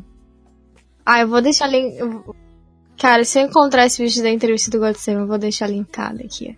Ah, 1.05 1.19
eu 1.21 1.27
vou 1.27 1.41
deixar 1.41 1.67
link. 1.67 1.97
Cara, 2.97 3.25
se 3.25 3.39
eu 3.39 3.45
encontrar 3.45 3.85
esse 3.85 4.01
vídeo 4.01 4.23
da 4.23 4.29
entrevista 4.29 4.71
do 4.71 4.79
Godzilla, 4.79 5.21
eu 5.21 5.27
vou 5.27 5.37
deixar 5.37 5.67
linkado 5.67 6.21
aqui. 6.23 6.57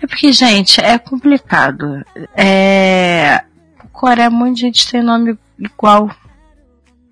É 0.00 0.06
porque, 0.06 0.32
gente, 0.32 0.80
é 0.80 0.98
complicado. 0.98 2.04
É. 2.34 3.44
Coreia, 3.92 4.30
muita 4.30 4.60
gente 4.60 4.90
tem 4.90 5.02
nome 5.02 5.38
igual. 5.58 6.10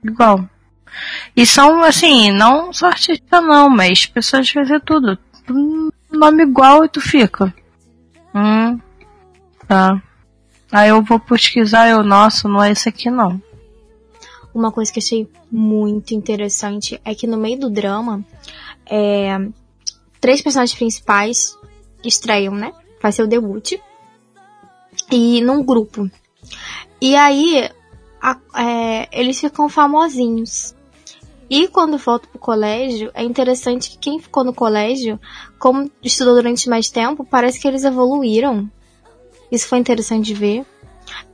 Igual. 0.02 0.48
E 1.36 1.44
são, 1.44 1.82
assim, 1.82 2.32
não 2.32 2.72
só 2.72 2.86
artista 2.86 3.40
não, 3.40 3.68
mas 3.68 4.06
pessoas 4.06 4.48
fazem 4.48 4.80
tudo. 4.80 5.18
Nome 6.10 6.44
igual 6.44 6.84
e 6.84 6.88
tu 6.88 7.00
fica. 7.00 7.52
Hum. 8.34 8.78
Tá. 9.66 10.02
Aí 10.72 10.88
eu 10.88 11.02
vou 11.02 11.18
pesquisar, 11.18 11.88
eu, 11.88 12.02
nossa, 12.02 12.48
não 12.48 12.62
é 12.62 12.70
esse 12.70 12.88
aqui 12.88 13.10
não. 13.10 13.40
Uma 14.54 14.72
coisa 14.72 14.92
que 14.92 14.98
achei 14.98 15.28
muito 15.50 16.14
interessante 16.14 17.00
é 17.04 17.14
que 17.14 17.26
no 17.26 17.36
meio 17.36 17.58
do 17.58 17.70
drama, 17.70 18.24
é, 18.84 19.38
três 20.20 20.42
personagens 20.42 20.76
principais 20.76 21.56
estreiam, 22.04 22.54
né? 22.54 22.72
Vai 23.00 23.12
ser 23.12 23.22
o 23.22 23.28
debut. 23.28 23.74
E 25.10 25.40
num 25.40 25.64
grupo. 25.64 26.10
E 27.00 27.16
aí, 27.16 27.70
a, 28.20 28.36
é, 28.56 29.08
eles 29.12 29.40
ficam 29.40 29.68
famosinhos. 29.68 30.74
E 31.48 31.66
quando 31.66 31.98
voltam 31.98 32.30
pro 32.30 32.38
colégio, 32.38 33.10
é 33.12 33.24
interessante 33.24 33.90
que 33.90 33.98
quem 33.98 34.20
ficou 34.20 34.44
no 34.44 34.54
colégio, 34.54 35.18
como 35.58 35.90
estudou 36.02 36.34
durante 36.34 36.68
mais 36.68 36.90
tempo, 36.90 37.24
parece 37.24 37.58
que 37.58 37.66
eles 37.66 37.82
evoluíram. 37.82 38.70
Isso 39.50 39.66
foi 39.66 39.78
interessante 39.78 40.26
de 40.26 40.34
ver. 40.34 40.66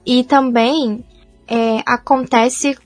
E 0.06 0.24
também 0.24 1.04
é, 1.46 1.82
acontece 1.84 2.78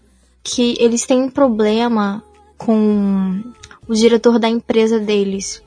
que 0.42 0.76
eles 0.78 1.04
têm 1.06 1.22
um 1.22 1.30
problema 1.30 2.22
com 2.56 3.42
o 3.86 3.94
diretor 3.94 4.38
da 4.38 4.48
empresa 4.48 4.98
deles. 4.98 5.62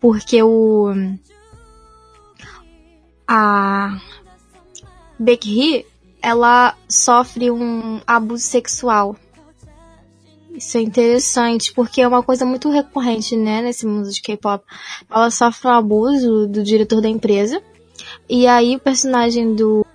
Porque 0.00 0.42
o. 0.42 0.92
A. 3.28 4.00
Becky 5.18 5.86
ela 6.22 6.76
sofre 6.88 7.50
um 7.50 8.00
abuso 8.06 8.44
sexual. 8.44 9.16
Isso 10.50 10.76
é 10.76 10.80
interessante, 10.80 11.72
porque 11.72 12.02
é 12.02 12.08
uma 12.08 12.22
coisa 12.22 12.44
muito 12.44 12.68
recorrente, 12.68 13.36
né, 13.36 13.62
nesse 13.62 13.86
mundo 13.86 14.10
de 14.10 14.20
K-pop. 14.20 14.64
Ela 15.08 15.30
sofre 15.30 15.68
um 15.68 15.72
abuso 15.72 16.46
do 16.46 16.62
diretor 16.62 17.00
da 17.00 17.08
empresa. 17.08 17.62
E 18.28 18.46
aí 18.46 18.76
o 18.76 18.80
personagem 18.80 19.54
do 19.54 19.86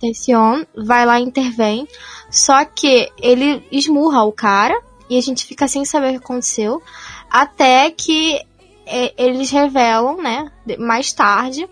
Tension 0.00 0.64
vai 0.76 1.06
lá 1.06 1.20
e 1.20 1.24
intervém. 1.24 1.86
Só 2.30 2.64
que 2.64 3.10
ele 3.20 3.66
esmurra 3.70 4.24
o 4.24 4.32
cara 4.32 4.80
e 5.08 5.16
a 5.16 5.20
gente 5.20 5.44
fica 5.44 5.68
sem 5.68 5.84
saber 5.84 6.08
o 6.08 6.10
que 6.12 6.24
aconteceu. 6.24 6.82
Até 7.30 7.90
que 7.90 8.40
é, 8.86 9.12
eles 9.16 9.50
revelam, 9.50 10.16
né, 10.16 10.50
mais 10.78 11.12
tarde. 11.12 11.68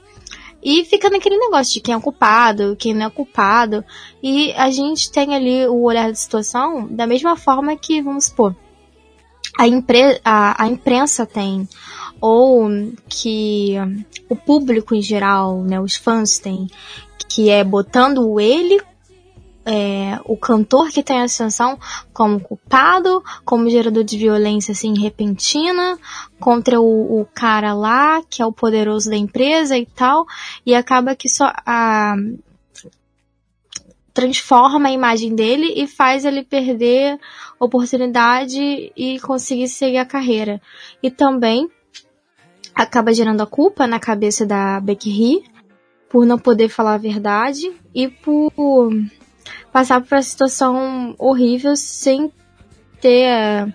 E 0.63 0.85
fica 0.87 1.11
naquele 1.11 1.37
negócio 1.37 1.75
de 1.75 1.81
quem 1.81 1.95
é 1.95 2.01
culpado, 2.01 2.75
quem 2.77 2.95
não 2.95 3.07
é 3.07 3.11
culpado. 3.11 3.85
E 4.23 4.53
a 4.53 4.71
gente 4.71 5.11
tem 5.13 5.35
ali 5.35 5.67
o 5.67 5.83
olhar 5.83 6.09
da 6.09 6.15
situação 6.15 6.87
da 6.87 7.07
mesma 7.07 7.37
forma 7.37 7.77
que, 7.77 8.01
vamos 8.01 8.27
supor, 8.27 8.57
a, 9.59 9.69
impre 9.69 10.21
a, 10.25 10.65
a 10.65 10.67
imprensa 10.67 11.27
tem. 11.27 11.69
Ou 12.27 12.71
que 13.07 13.75
o 14.31 14.35
público 14.35 14.95
em 14.95 15.03
geral, 15.03 15.63
né, 15.63 15.79
os 15.79 15.95
fãs 15.95 16.39
têm 16.39 16.69
que 17.29 17.51
é 17.51 17.63
botando 17.63 18.41
ele 18.41 18.81
é, 19.67 20.19
o 20.25 20.35
cantor 20.35 20.89
que 20.89 21.03
tem 21.03 21.21
ascensão 21.21 21.79
como 22.15 22.41
culpado, 22.41 23.23
como 23.45 23.69
gerador 23.69 24.05
de 24.05 24.17
violência 24.17 24.73
assim 24.73 24.99
repentina 24.99 25.99
contra 26.41 26.81
o, 26.81 27.21
o, 27.21 27.27
cara 27.35 27.75
lá 27.75 28.23
que 28.23 28.41
é 28.41 28.47
o 28.47 28.53
poderoso 28.53 29.11
da 29.11 29.17
empresa 29.17 29.77
e 29.77 29.85
tal, 29.85 30.25
e 30.65 30.75
acaba 30.75 31.15
que 31.15 31.29
só 31.29 31.53
a 31.67 32.17
transforma 34.15 34.89
a 34.89 34.93
imagem 34.93 35.35
dele 35.35 35.75
e 35.77 35.87
faz 35.87 36.25
ele 36.25 36.43
perder 36.43 37.21
oportunidade 37.61 38.93
e 38.97 39.21
conseguir 39.21 39.69
seguir 39.69 39.99
a 39.99 40.07
carreira. 40.07 40.63
E 41.03 41.11
também 41.11 41.69
acaba 42.75 43.13
gerando 43.13 43.43
a 43.43 43.47
culpa 43.47 43.87
na 43.87 44.01
cabeça 44.01 44.45
da 44.45 44.81
Becky 44.81 45.45
por 46.09 46.27
não 46.27 46.39
poder 46.39 46.69
falar 46.69 46.95
a 46.95 46.99
verdade 46.99 47.73
e 47.95 48.09
por 48.09 48.53
passar 49.73 50.01
por 50.01 50.15
uma 50.15 50.23
situação 50.23 51.15
horrível 51.19 51.77
sem 51.77 52.33
ter 53.01 53.75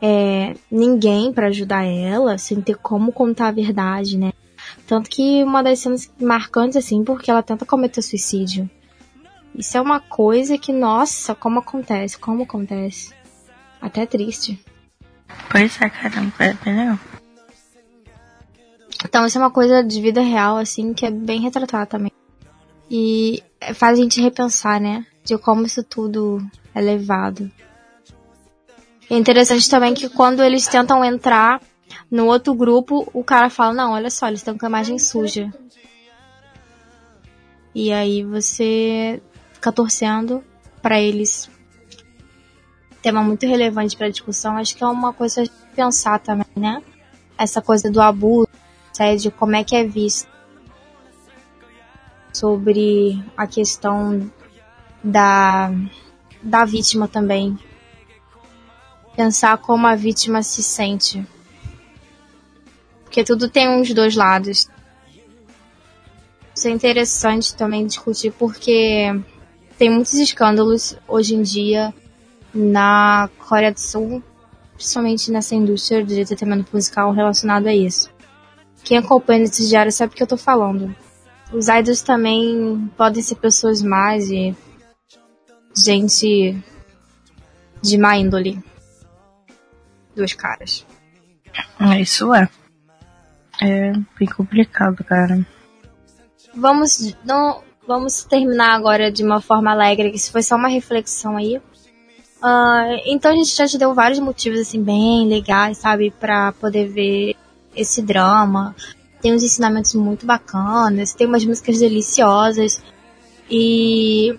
é, 0.00 0.54
ninguém 0.70 1.32
para 1.32 1.48
ajudar 1.48 1.84
ela, 1.84 2.36
sem 2.38 2.60
ter 2.60 2.76
como 2.76 3.12
contar 3.12 3.48
a 3.48 3.52
verdade, 3.52 4.18
né? 4.18 4.32
Tanto 4.86 5.08
que 5.08 5.42
uma 5.42 5.62
das 5.62 5.78
cenas 5.78 6.12
marcantes, 6.20 6.76
assim, 6.76 7.04
porque 7.04 7.30
ela 7.30 7.42
tenta 7.42 7.64
cometer 7.64 8.02
suicídio. 8.02 8.68
Isso 9.54 9.76
é 9.78 9.80
uma 9.80 10.00
coisa 10.00 10.58
que, 10.58 10.72
nossa, 10.72 11.34
como 11.34 11.60
acontece, 11.60 12.18
como 12.18 12.42
acontece. 12.42 13.14
Até 13.80 14.04
triste. 14.04 14.62
Pois 15.50 15.80
é, 15.80 15.88
caramba, 15.88 16.32
é 16.40 16.52
bem 16.54 16.76
legal. 16.76 16.98
Então, 19.04 19.26
isso 19.26 19.38
é 19.38 19.40
uma 19.40 19.50
coisa 19.50 19.82
de 19.82 20.00
vida 20.00 20.20
real, 20.20 20.56
assim, 20.56 20.94
que 20.94 21.04
é 21.06 21.10
bem 21.10 21.40
retratada 21.40 21.86
também. 21.86 22.12
E 22.90 23.42
faz 23.74 23.98
a 23.98 24.02
gente 24.02 24.20
repensar, 24.20 24.80
né? 24.80 25.06
De 25.22 25.36
como 25.38 25.64
isso 25.64 25.82
tudo 25.82 26.44
é 26.74 26.80
levado. 26.80 27.50
É 29.10 29.16
interessante 29.16 29.68
também 29.68 29.94
que 29.94 30.08
quando 30.08 30.42
eles 30.42 30.66
tentam 30.66 31.04
entrar 31.04 31.60
no 32.10 32.26
outro 32.26 32.54
grupo, 32.54 33.08
o 33.12 33.22
cara 33.22 33.50
fala, 33.50 33.74
não, 33.74 33.92
olha 33.92 34.10
só, 34.10 34.26
eles 34.28 34.40
estão 34.40 34.56
com 34.56 34.66
a 34.66 34.68
imagem 34.68 34.98
suja. 34.98 35.52
E 37.74 37.92
aí 37.92 38.24
você 38.24 39.20
fica 39.52 39.72
torcendo 39.72 40.42
para 40.80 41.00
eles. 41.00 41.50
Tema 43.02 43.22
muito 43.22 43.46
relevante 43.46 43.96
para 43.96 44.08
discussão, 44.08 44.56
acho 44.56 44.76
que 44.76 44.82
é 44.82 44.86
uma 44.86 45.12
coisa 45.12 45.42
a 45.42 45.76
pensar 45.76 46.18
também, 46.20 46.46
né? 46.56 46.82
Essa 47.36 47.60
coisa 47.60 47.90
do 47.90 48.00
abuso, 48.00 48.48
assédio, 48.94 49.32
como 49.32 49.56
é 49.56 49.64
que 49.64 49.74
é 49.74 49.84
visto 49.84 50.28
sobre 52.32 53.22
a 53.36 53.46
questão 53.46 54.30
da 55.02 55.70
da 56.42 56.64
vítima 56.64 57.08
também. 57.08 57.58
Pensar 59.16 59.56
como 59.58 59.86
a 59.86 59.94
vítima 59.94 60.42
se 60.42 60.62
sente. 60.62 61.26
Porque 63.04 63.24
tudo 63.24 63.48
tem 63.48 63.68
uns 63.68 63.92
dois 63.94 64.14
lados. 64.14 64.68
Isso 66.54 66.68
é 66.68 66.70
interessante 66.70 67.54
também 67.56 67.86
discutir 67.86 68.32
porque 68.32 69.08
tem 69.78 69.90
muitos 69.90 70.14
escândalos 70.14 70.96
hoje 71.08 71.34
em 71.34 71.42
dia 71.42 71.94
na 72.52 73.28
Coreia 73.38 73.72
do 73.72 73.80
Sul, 73.80 74.22
principalmente 74.74 75.30
nessa 75.30 75.54
indústria 75.54 76.04
de 76.04 76.20
entretenimento 76.20 76.70
musical 76.72 77.10
relacionado 77.12 77.66
a 77.66 77.74
isso. 77.74 78.13
Quem 78.84 78.98
acompanha 78.98 79.44
esse 79.44 79.66
diário 79.66 79.90
sabe 79.90 80.12
o 80.12 80.16
que 80.16 80.22
eu 80.22 80.26
tô 80.26 80.36
falando. 80.36 80.94
Os 81.52 81.68
idols 81.68 82.02
também 82.02 82.90
podem 82.96 83.22
ser 83.22 83.36
pessoas 83.36 83.80
más 83.80 84.28
e 84.30 84.54
gente 85.76 86.56
de 87.82 87.98
má 87.98 88.16
índole. 88.16 88.62
Dois 90.14 90.34
caras. 90.34 90.86
É, 91.80 92.00
isso 92.00 92.32
é. 92.34 92.48
É 93.62 93.92
bem 94.18 94.28
complicado, 94.28 95.02
cara. 95.04 95.46
Vamos, 96.54 97.16
não, 97.24 97.62
vamos 97.86 98.24
terminar 98.24 98.74
agora 98.74 99.10
de 99.10 99.24
uma 99.24 99.40
forma 99.40 99.70
alegre, 99.70 100.10
que 100.10 100.16
isso 100.16 100.30
foi 100.30 100.42
só 100.42 100.56
uma 100.56 100.68
reflexão 100.68 101.36
aí. 101.36 101.56
Uh, 101.56 103.00
então 103.06 103.32
a 103.32 103.34
gente 103.34 103.56
já 103.56 103.66
te 103.66 103.78
deu 103.78 103.94
vários 103.94 104.18
motivos, 104.18 104.60
assim, 104.60 104.82
bem 104.82 105.26
legais, 105.26 105.78
sabe, 105.78 106.10
para 106.10 106.52
poder 106.52 106.88
ver 106.88 107.36
esse 107.76 108.02
drama. 108.02 108.74
Tem 109.20 109.34
uns 109.34 109.42
ensinamentos 109.42 109.94
muito 109.94 110.26
bacanas, 110.26 111.14
tem 111.14 111.26
umas 111.26 111.44
músicas 111.44 111.78
deliciosas. 111.78 112.82
E 113.50 114.38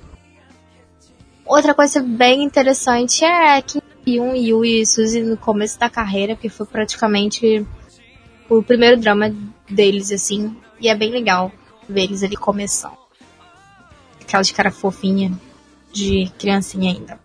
outra 1.45 1.73
coisa 1.73 2.01
bem 2.01 2.43
interessante 2.43 3.23
é 3.23 3.61
que 3.61 3.81
Yun, 4.07 4.35
Yu 4.35 4.63
e 4.65 4.85
Suzy 4.85 5.23
no 5.23 5.37
começo 5.37 5.79
da 5.79 5.89
carreira, 5.89 6.35
que 6.35 6.47
foi 6.47 6.65
praticamente 6.65 7.65
o 8.47 8.61
primeiro 8.61 8.99
drama 8.99 9.35
deles, 9.69 10.11
assim. 10.11 10.55
E 10.79 10.87
é 10.87 10.95
bem 10.95 11.11
legal 11.11 11.51
ver 11.89 12.03
eles 12.03 12.21
ali 12.21 12.35
começando. 12.35 12.97
Aquela 14.21 14.43
de 14.43 14.53
cara 14.53 14.71
fofinha, 14.71 15.31
de 15.91 16.31
criancinha 16.37 16.91
ainda. 16.91 17.19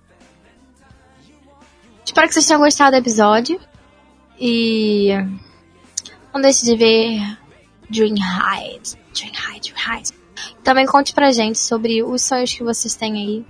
Espero 2.04 2.26
que 2.26 2.34
vocês 2.34 2.46
tenham 2.46 2.60
gostado 2.60 2.92
do 2.92 2.96
episódio. 2.96 3.60
E 4.38 5.10
não 6.32 6.40
deixe 6.40 6.64
de 6.64 6.76
ver 6.76 7.38
Dream 7.88 8.14
High. 8.18 8.80
Dream 9.14 9.32
High, 9.34 9.60
Dream 9.60 9.76
High. 9.76 10.02
Também 10.62 10.86
conte 10.86 11.14
pra 11.14 11.32
gente 11.32 11.58
sobre 11.58 12.02
os 12.02 12.22
sonhos 12.22 12.52
que 12.52 12.62
vocês 12.62 12.94
têm 12.94 13.14
aí. 13.14 13.46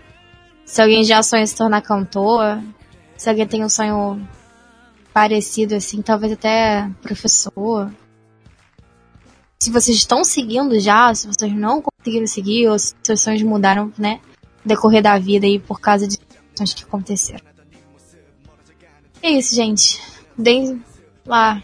Se 0.65 0.81
alguém 0.81 1.05
já 1.05 1.23
sonha 1.23 1.47
se 1.47 1.57
tornar 1.57 1.83
cantor, 1.83 2.63
se 3.17 3.29
alguém 3.29 3.47
tem 3.47 3.65
um 3.65 3.69
sonho 3.69 4.27
parecido 5.13 5.75
assim, 5.75 6.01
talvez 6.01 6.33
até 6.33 6.89
professor 7.03 7.91
se 9.63 9.71
vocês 9.71 9.99
estão 9.99 10.25
seguindo 10.25 10.81
já, 10.81 11.15
se 11.15 11.27
vocês 11.27 11.53
não 11.53 11.83
conseguiram 11.83 12.27
seguir, 12.27 12.67
ou 12.69 12.79
se 12.79 12.95
seus 13.03 13.21
sonhos 13.21 13.43
mudaram, 13.43 13.93
né, 13.99 14.19
decorrer 14.65 15.03
da 15.03 15.19
vida 15.19 15.47
aí 15.47 15.59
por 15.59 15.79
causa 15.79 16.09
de 16.09 16.15
situações 16.15 16.73
que 16.73 16.83
aconteceram. 16.83 17.45
É 19.23 19.31
isso, 19.33 19.55
gente. 19.55 20.01
Deem 20.37 20.83
lá 21.27 21.63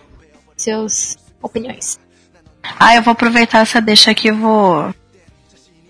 seus 0.66 1.16
opiniões. 1.40 1.98
Ah, 2.78 2.96
eu 2.96 3.02
vou 3.02 3.12
aproveitar 3.12 3.60
essa 3.60 3.80
deixa 3.80 4.10
aqui 4.10 4.28
e 4.28 4.32
vou. 4.32 4.92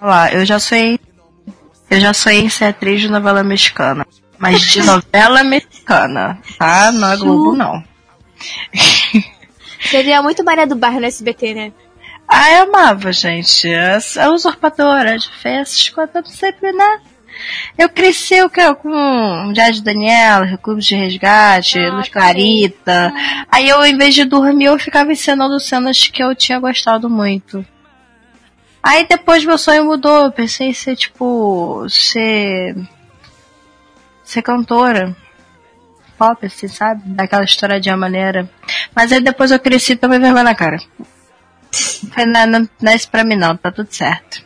Lá, 0.01 0.31
eu 0.31 0.44
já 0.44 0.59
sonhei. 0.59 1.01
Eu 1.89 2.01
já 2.01 2.12
sonhei 2.12 2.43
em 2.43 2.48
ser 2.51 2.66
atriz 2.66 3.01
de 3.01 3.09
novela 3.09 3.43
mexicana. 3.43 4.07
Mas 4.39 4.61
de 4.61 4.82
novela 4.85 5.43
mexicana, 5.43 6.39
tá? 6.59 6.93
Não 6.93 7.11
é 7.11 7.16
Globo, 7.16 7.57
não. 7.57 7.82
Seria 9.90 10.20
muito 10.20 10.44
Maria 10.44 10.66
do 10.66 10.77
Bairro 10.77 11.01
no 11.01 11.07
SBT, 11.07 11.55
né? 11.55 11.73
Ah, 12.28 12.53
eu 12.53 12.65
amava, 12.65 13.12
gente. 13.12 13.69
A 13.73 14.31
usurpadora 14.31 15.16
de 15.16 15.31
festas, 15.31 15.89
contando 15.89 16.28
sempre, 16.28 16.73
né? 16.73 17.01
Eu 17.76 17.88
cresci 17.88 18.42
o 18.42 18.50
que, 18.50 18.74
com 18.76 19.52
Jade 19.54 19.82
Daniela, 19.82 20.44
Recursos 20.44 20.84
de 20.84 20.96
Resgate, 20.96 21.78
ah, 21.78 21.92
Luz 21.92 22.08
Clarita. 22.08 23.12
Aí 23.50 23.68
eu, 23.68 23.84
em 23.84 23.96
vez 23.96 24.14
de 24.14 24.24
dormir, 24.24 24.66
eu 24.66 24.78
ficava 24.78 25.12
encenando 25.12 25.60
cenas 25.60 26.08
que 26.08 26.22
eu 26.22 26.34
tinha 26.34 26.58
gostado 26.58 27.10
muito. 27.10 27.64
Aí 28.82 29.06
depois 29.06 29.44
meu 29.44 29.58
sonho 29.58 29.84
mudou. 29.84 30.26
Eu 30.26 30.32
pensei 30.32 30.68
em 30.68 30.72
ser, 30.72 30.96
tipo, 30.96 31.86
ser. 31.88 32.76
ser 34.22 34.42
cantora. 34.42 35.14
Pop, 36.16 36.46
assim, 36.46 36.68
sabe? 36.68 37.02
Daquela 37.04 37.44
estouradinha 37.44 37.96
maneira. 37.96 38.48
Mas 38.94 39.12
aí 39.12 39.20
depois 39.20 39.50
eu 39.50 39.58
cresci 39.58 39.92
e 39.92 39.96
tomei 39.96 40.18
vergonha 40.18 40.44
na 40.44 40.54
cara. 40.54 40.78
Não, 42.26 42.46
não, 42.46 42.68
não 42.80 42.92
é 42.92 42.96
isso 42.96 43.10
pra 43.10 43.24
mim 43.24 43.36
não, 43.36 43.54
tá 43.54 43.70
tudo 43.70 43.92
certo. 43.92 44.42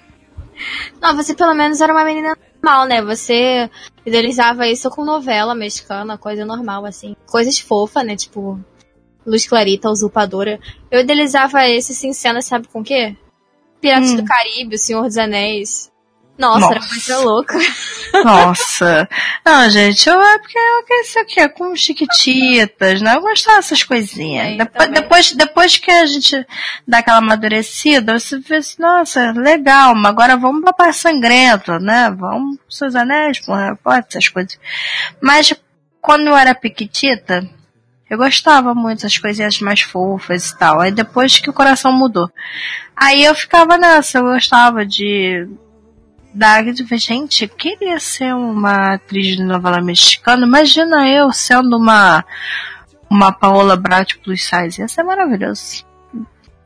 Não, 1.00 1.14
você 1.14 1.32
pelo 1.32 1.54
menos 1.54 1.80
era 1.80 1.92
uma 1.92 2.04
menina 2.04 2.36
normal, 2.62 2.86
né? 2.86 3.02
Você 3.02 3.70
idealizava 4.04 4.68
isso 4.68 4.90
com 4.90 5.04
novela 5.04 5.54
mexicana, 5.54 6.18
coisa 6.18 6.44
normal, 6.44 6.84
assim. 6.84 7.16
Coisas 7.26 7.58
fofas, 7.58 8.04
né? 8.04 8.16
Tipo, 8.16 8.60
Luz 9.26 9.46
Clarita, 9.46 9.90
Usurpadora. 9.90 10.60
Eu 10.90 11.00
idealizava 11.00 11.66
esse 11.68 11.94
sem 11.94 12.12
cena, 12.12 12.42
sabe 12.42 12.68
com 12.68 12.80
o 12.80 12.84
quê? 12.84 13.16
Piratas 13.80 14.10
hum. 14.10 14.16
do 14.16 14.24
Caribe, 14.24 14.74
O 14.74 14.78
Senhor 14.78 15.02
dos 15.02 15.16
Anéis. 15.16 15.89
Nossa, 16.40 16.60
Nossa. 16.60 16.74
era 16.74 16.88
coisa 16.88 17.18
louca. 17.18 17.58
Nossa. 18.24 19.08
Não, 19.44 19.68
gente, 19.68 20.08
eu 20.08 20.18
é 20.18 20.38
porque 20.38 20.58
eu 20.58 21.22
o 21.22 21.26
quê? 21.26 21.48
Com 21.50 21.76
chiquititas, 21.76 23.02
né? 23.02 23.16
Eu 23.16 23.20
gostava 23.20 23.58
dessas 23.58 23.82
coisinhas. 23.82 24.56
depois, 24.56 24.90
depois, 24.90 25.32
depois 25.32 25.76
que 25.76 25.90
a 25.90 26.06
gente 26.06 26.46
dá 26.88 26.98
aquela 26.98 27.18
amadurecida, 27.18 28.18
você 28.18 28.38
vê 28.38 28.56
assim, 28.56 28.80
nossa, 28.80 29.32
legal, 29.32 29.94
mas 29.94 30.06
agora 30.06 30.34
vamos 30.38 30.62
pra 30.62 30.72
parte 30.72 30.96
sangrento, 30.96 31.78
né? 31.78 32.10
Vamos 32.10 32.56
pros 32.56 32.78
seus 32.78 32.94
anéis, 32.94 33.38
porra, 33.40 33.78
pode, 33.84 34.06
essas 34.08 34.28
coisas. 34.30 34.58
Mas 35.20 35.52
quando 36.00 36.28
eu 36.28 36.36
era 36.36 36.54
piquitita, 36.54 37.46
eu 38.08 38.16
gostava 38.16 38.74
muito 38.74 39.02
das 39.02 39.18
coisinhas 39.18 39.60
mais 39.60 39.82
fofas 39.82 40.48
e 40.48 40.58
tal. 40.58 40.80
Aí 40.80 40.90
depois 40.90 41.38
que 41.38 41.50
o 41.50 41.52
coração 41.52 41.92
mudou. 41.92 42.30
Aí 42.96 43.24
eu 43.24 43.34
ficava 43.34 43.76
nessa, 43.76 44.18
eu 44.18 44.22
gostava 44.22 44.86
de 44.86 45.46
da 46.34 46.62
gente, 46.96 47.48
queria 47.48 47.98
ser 47.98 48.34
uma 48.34 48.94
atriz 48.94 49.36
de 49.36 49.42
novela 49.42 49.80
mexicana. 49.80 50.46
Imagina 50.46 51.08
eu 51.08 51.32
sendo 51.32 51.76
uma 51.76 52.24
uma 53.10 53.32
Paola 53.32 53.76
Brat 53.76 54.14
plus 54.22 54.44
size. 54.44 54.80
Ia 54.80 54.88
ser 54.88 55.02
maravilhoso. 55.02 55.84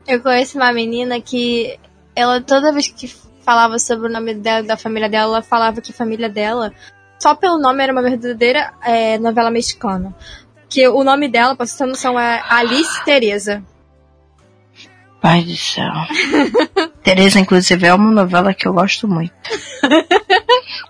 Eu 0.07 0.21
conheço 0.21 0.57
uma 0.57 0.71
menina 0.71 1.19
que 1.19 1.79
ela 2.15 2.39
toda 2.39 2.71
vez 2.71 2.87
que 2.87 3.07
falava 3.45 3.79
sobre 3.79 4.07
o 4.07 4.11
nome 4.11 4.35
dela, 4.35 4.63
da 4.63 4.77
família 4.77 5.09
dela, 5.09 5.35
ela 5.35 5.41
falava 5.41 5.81
que 5.81 5.91
a 5.91 5.95
família 5.95 6.29
dela, 6.29 6.73
só 7.19 7.35
pelo 7.35 7.59
nome, 7.59 7.83
era 7.83 7.91
uma 7.91 8.01
verdadeira 8.01 8.73
é, 8.83 9.17
novela 9.17 9.49
mexicana. 9.49 10.15
Que 10.69 10.87
o 10.87 11.03
nome 11.03 11.27
dela, 11.27 11.55
pra 11.55 11.65
você 11.65 11.77
ter 11.77 11.85
noção, 11.85 12.19
é 12.19 12.43
Alice 12.49 13.03
Teresa. 13.03 13.63
Pai 15.25 15.41
do 15.41 15.57
céu. 15.57 15.91
Tereza, 17.01 17.39
inclusive, 17.39 17.87
é 17.87 17.91
uma 17.95 18.11
novela 18.11 18.53
que 18.53 18.67
eu 18.67 18.73
gosto 18.73 19.07
muito. 19.07 19.33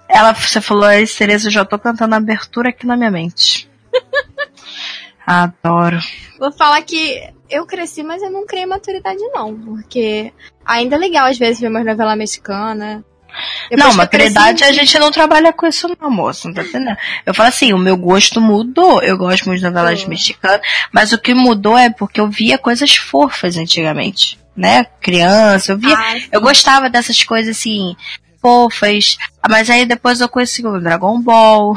Ela, 0.10 0.34
você 0.34 0.60
falou 0.60 0.91
isso, 0.91 1.18
Tereza, 1.18 1.48
eu 1.48 1.52
já 1.53 1.64
tô 1.64 1.80
cantando 1.80 2.16
a 2.16 2.18
abertura 2.18 2.68
aqui 2.68 2.86
na 2.86 2.98
minha 2.98 3.10
mente. 3.10 3.70
Adoro. 5.26 5.99
Vou 6.38 6.52
falar 6.52 6.82
que 6.82 7.26
eu 7.49 7.66
cresci, 7.66 8.03
mas 8.03 8.22
eu 8.22 8.30
não 8.30 8.45
criei 8.45 8.66
maturidade 8.66 9.26
não, 9.34 9.57
porque 9.57 10.34
ainda 10.66 10.98
é 10.98 10.99
legal 10.99 11.28
às 11.28 11.38
vezes 11.38 11.62
ver 11.62 11.70
uma 11.70 11.82
novela 11.82 12.18
mexicana. 12.18 13.06
Depois 13.70 13.90
não, 13.90 13.94
maturidade 13.98 14.64
a 14.64 14.72
gente 14.72 14.98
não 14.99 15.12
trabalha 15.12 15.52
com 15.52 15.66
isso 15.66 15.88
não, 15.99 16.10
moço, 16.10 16.48
não 16.48 16.56
tá 16.56 16.64
entendendo? 16.64 16.98
Eu 17.26 17.34
falo 17.34 17.49
assim, 17.49 17.74
o 17.74 17.78
meu 17.78 17.98
gosto 17.98 18.40
mudou, 18.40 19.02
eu 19.02 19.18
gosto 19.18 19.45
muito 19.45 19.60
de 19.60 19.66
novelas 19.66 20.03
oh. 20.06 20.10
mexicanas, 20.10 20.62
mas 20.91 21.12
o 21.14 21.18
que 21.18 21.34
mudou 21.34 21.78
é 21.78 21.90
porque 21.90 22.20
eu 22.20 22.30
via 22.30 22.57
coisas 22.57 22.95
fofas 22.95 23.57
antigamente, 23.57 24.40
né? 24.56 24.86
Criança, 25.02 25.72
eu 25.72 25.78
via, 25.78 25.98
ah, 25.98 26.20
eu 26.32 26.41
gostava 26.41 26.90
dessas 26.90 27.24
coisas 27.24 27.57
assim, 27.57 27.95
fofas, 28.41 29.18
mas 29.49 29.70
aí 29.70 29.86
depois 29.86 30.22
eu 30.22 30.30
conheci 30.30 30.66
o 30.66 30.80
Dragon 30.80 31.20
Ball, 31.22 31.76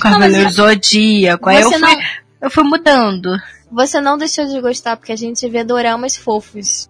Cavaleiro 0.00 0.50
Zodíaco, 0.50 1.48
aí 1.48 1.60
eu 1.60 1.70
fui, 1.70 1.80
não... 1.80 2.00
eu 2.42 2.50
fui 2.50 2.64
mudando. 2.64 3.40
Você 3.70 4.00
não 4.00 4.16
deixou 4.16 4.46
de 4.46 4.60
gostar 4.60 4.96
porque 4.96 5.12
a 5.12 5.16
gente 5.16 5.46
vê 5.48 5.62
doramas 5.62 6.16
fofos. 6.16 6.88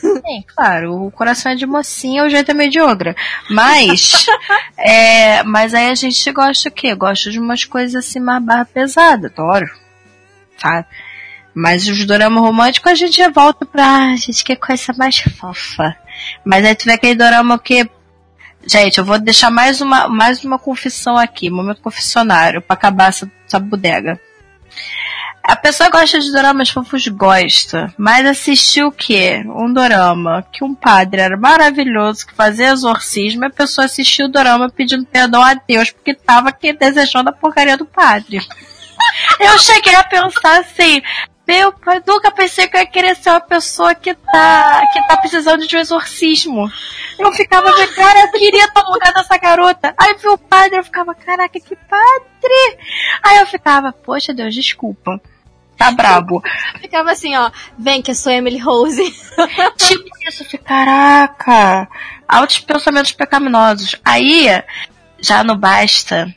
Sim, 0.00 0.44
claro, 0.54 1.06
o 1.06 1.10
coração 1.10 1.52
é 1.52 1.54
de 1.54 1.66
mocinha, 1.66 2.24
o 2.24 2.28
jeito 2.28 2.50
é 2.50 2.54
meio 2.54 2.70
de 2.70 2.80
ogra. 2.80 3.14
Mas, 3.50 4.26
é, 4.78 5.42
mas 5.42 5.74
aí 5.74 5.90
a 5.90 5.94
gente 5.94 6.32
gosta 6.32 6.68
o 6.68 6.72
quê? 6.72 6.94
Gosta 6.94 7.30
de 7.30 7.38
umas 7.38 7.64
coisas 7.64 7.94
assim 7.94 8.20
mais 8.20 8.42
barra 8.42 8.64
pesada, 8.64 9.28
adoro. 9.28 9.66
Sabe? 10.56 10.86
Mas 11.54 11.86
os 11.86 12.04
doramas 12.04 12.42
românticos 12.42 12.92
a 12.92 12.94
gente 12.94 13.16
já 13.16 13.28
volta 13.28 13.64
pra, 13.64 13.84
ah, 13.84 14.16
gente, 14.16 14.44
que 14.44 14.56
coisa 14.56 14.92
mais 14.96 15.18
fofa. 15.18 15.96
Mas 16.44 16.64
aí 16.64 16.74
tu 16.74 16.84
vê 16.84 16.92
aquele 16.92 17.14
dorama 17.14 17.58
que 17.58 17.88
Gente, 18.66 18.96
eu 18.98 19.04
vou 19.04 19.18
deixar 19.18 19.50
mais 19.50 19.80
uma, 19.82 20.08
mais 20.08 20.42
uma 20.42 20.58
confissão 20.58 21.18
aqui, 21.18 21.50
momento 21.50 21.82
confessionário, 21.82 22.62
pra 22.62 22.74
acabar 22.74 23.08
essa, 23.08 23.30
essa 23.46 23.58
bodega. 23.60 24.18
A 25.46 25.56
pessoa 25.56 25.90
gosta 25.90 26.18
de 26.18 26.32
doramas 26.32 26.70
fofos, 26.70 27.06
gosta, 27.06 27.92
mas 27.98 28.24
assistiu 28.24 28.86
o 28.86 28.92
quê? 28.92 29.44
Um 29.44 29.70
dorama 29.70 30.42
que 30.50 30.64
um 30.64 30.74
padre 30.74 31.20
era 31.20 31.36
maravilhoso, 31.36 32.26
que 32.26 32.34
fazia 32.34 32.72
exorcismo, 32.72 33.44
e 33.44 33.48
a 33.48 33.50
pessoa 33.50 33.84
assistiu 33.84 34.24
o 34.24 34.30
dorama 34.30 34.70
pedindo 34.70 35.04
perdão 35.04 35.42
a 35.42 35.52
Deus, 35.52 35.90
porque 35.90 36.14
tava 36.14 36.48
aqui 36.48 36.72
desejando 36.72 37.28
a 37.28 37.32
porcaria 37.32 37.76
do 37.76 37.84
padre. 37.84 38.40
Eu 39.38 39.58
cheguei 39.58 39.94
a 39.94 40.02
pensar 40.02 40.60
assim, 40.60 41.02
meu 41.46 41.72
pai, 41.74 42.02
nunca 42.06 42.30
pensei 42.30 42.66
que 42.66 42.76
eu 42.76 42.80
ia 42.80 42.86
querer 42.86 43.14
ser 43.14 43.28
uma 43.28 43.40
pessoa 43.40 43.94
que 43.94 44.14
tá, 44.14 44.82
que 44.92 45.06
tá 45.06 45.16
precisando 45.18 45.66
de 45.66 45.76
um 45.76 45.80
exorcismo. 45.80 46.70
Eu 47.18 47.30
ficava 47.32 47.70
vendo, 47.74 47.94
cara, 47.94 48.20
eu 48.20 48.30
queria 48.30 48.64
estar 48.64 48.82
no 48.82 48.92
lugar 48.92 49.12
dessa 49.12 49.36
garota. 49.36 49.94
Aí 49.98 50.14
viu 50.14 50.32
o 50.32 50.38
padre, 50.38 50.78
eu 50.78 50.84
ficava, 50.84 51.14
caraca, 51.14 51.60
que 51.60 51.76
padre! 51.76 52.78
Aí 53.22 53.38
eu 53.38 53.46
ficava, 53.46 53.92
poxa 53.92 54.32
Deus, 54.32 54.54
desculpa. 54.54 55.20
Tá 55.76 55.90
brabo. 55.90 56.42
Ficava 56.80 57.12
assim, 57.12 57.34
ó, 57.36 57.50
vem 57.78 58.00
que 58.00 58.10
eu 58.10 58.14
sou 58.14 58.32
Emily 58.32 58.58
Rose. 58.58 59.02
tipo 59.76 60.04
isso, 60.28 60.44
caraca. 60.58 61.88
Altos 62.28 62.60
pensamentos 62.60 63.12
pecaminosos. 63.12 63.96
Aí, 64.04 64.48
já 65.20 65.42
não 65.42 65.56
basta 65.56 66.34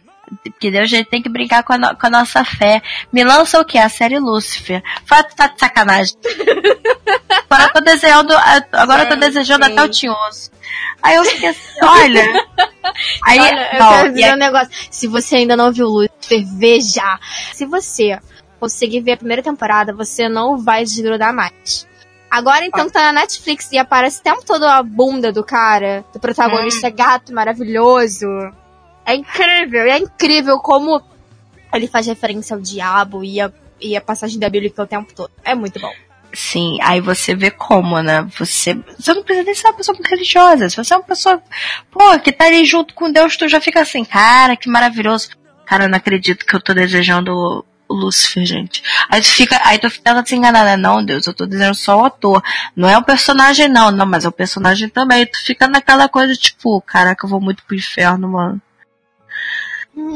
que 0.60 0.72
Deus 0.72 0.90
tem 1.10 1.22
que 1.22 1.30
brincar 1.30 1.64
com 1.64 1.74
a, 1.74 1.78
no, 1.78 1.96
com 1.96 2.08
a, 2.08 2.10
nossa 2.10 2.44
fé. 2.44 2.82
Me 3.12 3.24
lança 3.24 3.60
o 3.60 3.66
que? 3.66 3.78
A 3.78 3.90
série 3.90 4.20
Lúcifer. 4.20 4.82
Que 4.82 5.36
tá 5.36 5.48
de 5.48 5.60
sacanagem. 5.60 6.16
agora 7.50 7.64
eu 7.64 7.74
tô 7.74 7.82
desejando, 7.82 8.34
agora 8.74 9.04
eu 9.04 9.10
tô 9.10 9.16
desejando 9.16 9.66
até 9.66 9.82
o 9.82 9.90
tinhoso. 9.90 10.52
Aí 11.02 11.16
eu 11.16 11.24
fiquei 11.24 11.50
assim, 11.50 11.80
olha. 11.82 12.24
Aí, 13.24 13.40
olha, 13.40 13.70
eu 13.74 13.90
quero 13.90 14.14
dizer 14.14 14.34
um 14.34 14.38
negócio. 14.38 14.70
Se 14.90 15.08
você 15.08 15.38
ainda 15.38 15.56
não 15.56 15.72
viu 15.72 15.88
Lúcifer, 15.88 16.44
veja. 16.58 17.20
Se 17.54 17.66
você 17.66 18.20
conseguir 18.60 19.02
ver 19.02 19.14
a 19.14 19.18
primeira 19.18 19.42
temporada, 19.42 19.94
você 19.94 20.28
não 20.28 20.58
vai 20.58 20.84
desgrudar 20.84 21.34
mais. 21.34 21.88
Agora 22.30 22.66
então 22.66 22.88
que 22.88 22.94
tá 22.94 23.02
na 23.02 23.22
Netflix 23.22 23.72
e 23.72 23.78
aparece 23.78 24.20
o 24.20 24.24
tempo 24.24 24.46
todo 24.46 24.64
a 24.66 24.84
bunda 24.84 25.32
do 25.32 25.44
cara, 25.44 26.04
do 26.14 26.20
protagonista 26.20 26.88
hum. 26.88 26.94
gato 26.96 27.34
maravilhoso. 27.34 28.28
É 29.06 29.16
incrível, 29.16 29.84
é 29.84 29.98
incrível 29.98 30.60
como 30.60 31.02
ele 31.74 31.88
faz 31.88 32.06
referência 32.08 32.56
ao 32.56 32.62
diabo 32.62 33.24
e 33.24 33.40
a, 33.40 33.52
e 33.80 33.96
a 33.96 34.02
passagem 34.02 34.40
da 34.40 34.50
Bíblia 34.50 34.74
o 34.78 34.86
tempo 34.86 35.14
todo. 35.14 35.32
É 35.44 35.56
muito 35.56 35.80
bom. 35.80 35.92
Sim, 36.34 36.78
aí 36.82 37.00
você 37.00 37.34
vê 37.34 37.50
como, 37.50 38.02
né? 38.02 38.28
Você, 38.38 38.78
você 39.00 39.14
não 39.14 39.24
precisa 39.24 39.46
nem 39.46 39.56
ser 39.56 39.68
uma 39.68 39.74
pessoa 39.74 39.96
muito 39.96 40.10
religiosa. 40.10 40.70
Se 40.70 40.76
você 40.76 40.94
é 40.94 40.98
uma 40.98 41.04
pessoa, 41.04 41.42
pô, 41.90 42.20
que 42.20 42.34
tá 42.34 42.46
ali 42.46 42.66
junto 42.66 42.94
com 42.94 43.12
Deus, 43.12 43.38
tu 43.38 43.48
já 43.48 43.62
fica 43.62 43.82
assim, 43.82 44.04
cara, 44.04 44.58
que 44.58 44.70
maravilhoso. 44.70 45.30
Cara, 45.66 45.86
eu 45.86 45.90
não 45.90 45.98
acredito 45.98 46.46
que 46.46 46.56
eu 46.56 46.62
tô 46.62 46.74
desejando 46.74 47.66
Lúcifer, 47.90 48.46
gente. 48.46 48.84
Aí 49.10 49.22
tu 49.22 49.30
fica, 49.30 49.60
aí 49.64 49.80
tu 49.80 49.90
fica 49.90 50.26
se 50.26 50.36
enganada, 50.36 50.76
não, 50.76 51.04
Deus, 51.04 51.26
eu 51.26 51.34
tô 51.34 51.46
dizendo 51.46 51.76
só 51.76 52.02
o 52.02 52.06
ator. 52.06 52.44
Não 52.76 52.90
é 52.90 52.98
o 52.98 53.04
personagem, 53.04 53.68
não, 53.68 53.92
não, 53.92 54.06
mas 54.06 54.26
é 54.26 54.28
o 54.28 54.32
personagem 54.32 54.90
também. 54.90 55.26
Tu 55.26 55.44
fica 55.44 55.68
naquela 55.68 56.10
coisa, 56.10 56.36
tipo, 56.36 56.82
caraca, 56.82 57.26
eu 57.26 57.30
vou 57.30 57.42
muito 57.42 57.64
pro 57.64 57.76
inferno, 57.76 58.30
mano. 58.30 58.62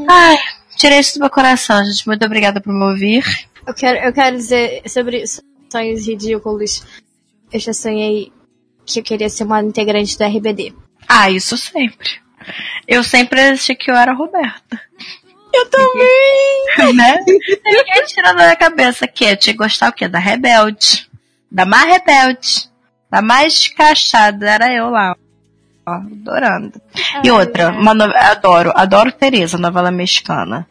Ai, 0.07 0.37
tirei 0.77 0.99
isso 0.99 1.15
do 1.15 1.21
meu 1.21 1.29
coração, 1.29 1.83
gente. 1.85 2.05
Muito 2.05 2.25
obrigada 2.25 2.61
por 2.61 2.73
me 2.73 2.83
ouvir. 2.83 3.23
Eu 3.65 3.73
quero, 3.73 3.97
eu 3.99 4.13
quero 4.13 4.35
dizer 4.35 4.81
sobre 4.87 5.23
sonhos 5.71 6.07
ridículos. 6.07 6.83
Eu 7.51 7.59
já 7.59 7.73
sonhei 7.73 8.31
que 8.85 8.99
eu 8.99 9.03
queria 9.03 9.29
ser 9.29 9.43
uma 9.43 9.61
integrante 9.61 10.17
do 10.17 10.23
RBD. 10.23 10.73
Ah, 11.07 11.29
isso 11.29 11.57
sempre. 11.57 12.21
Eu 12.87 13.03
sempre 13.03 13.39
achei 13.41 13.75
que 13.75 13.89
eu 13.89 13.95
era 13.95 14.11
a 14.11 14.15
Roberta. 14.15 14.81
Eu 15.53 15.69
também! 15.69 16.95
né? 16.95 17.19
Ninguém 17.27 18.05
tirando 18.07 18.37
da 18.37 18.55
cabeça 18.55 19.07
que 19.07 19.25
eu 19.25 19.37
tinha 19.37 19.55
gostar 19.55 19.89
o 19.89 19.93
quê? 19.93 20.07
Da 20.07 20.19
Rebelde. 20.19 21.09
Da 21.51 21.65
mais 21.65 21.91
rebelde. 21.91 22.69
Da 23.09 23.21
mais 23.21 23.67
cachada, 23.67 24.49
era 24.49 24.73
eu 24.73 24.89
lá 24.89 25.15
adorando. 25.85 26.81
Ai, 27.15 27.21
e 27.23 27.31
outra, 27.31 27.71
uma 27.71 27.93
no... 27.93 28.03
adoro, 28.03 28.71
adoro 28.75 29.11
Tereza, 29.11 29.57
novela 29.57 29.91
mexicana. 29.91 30.67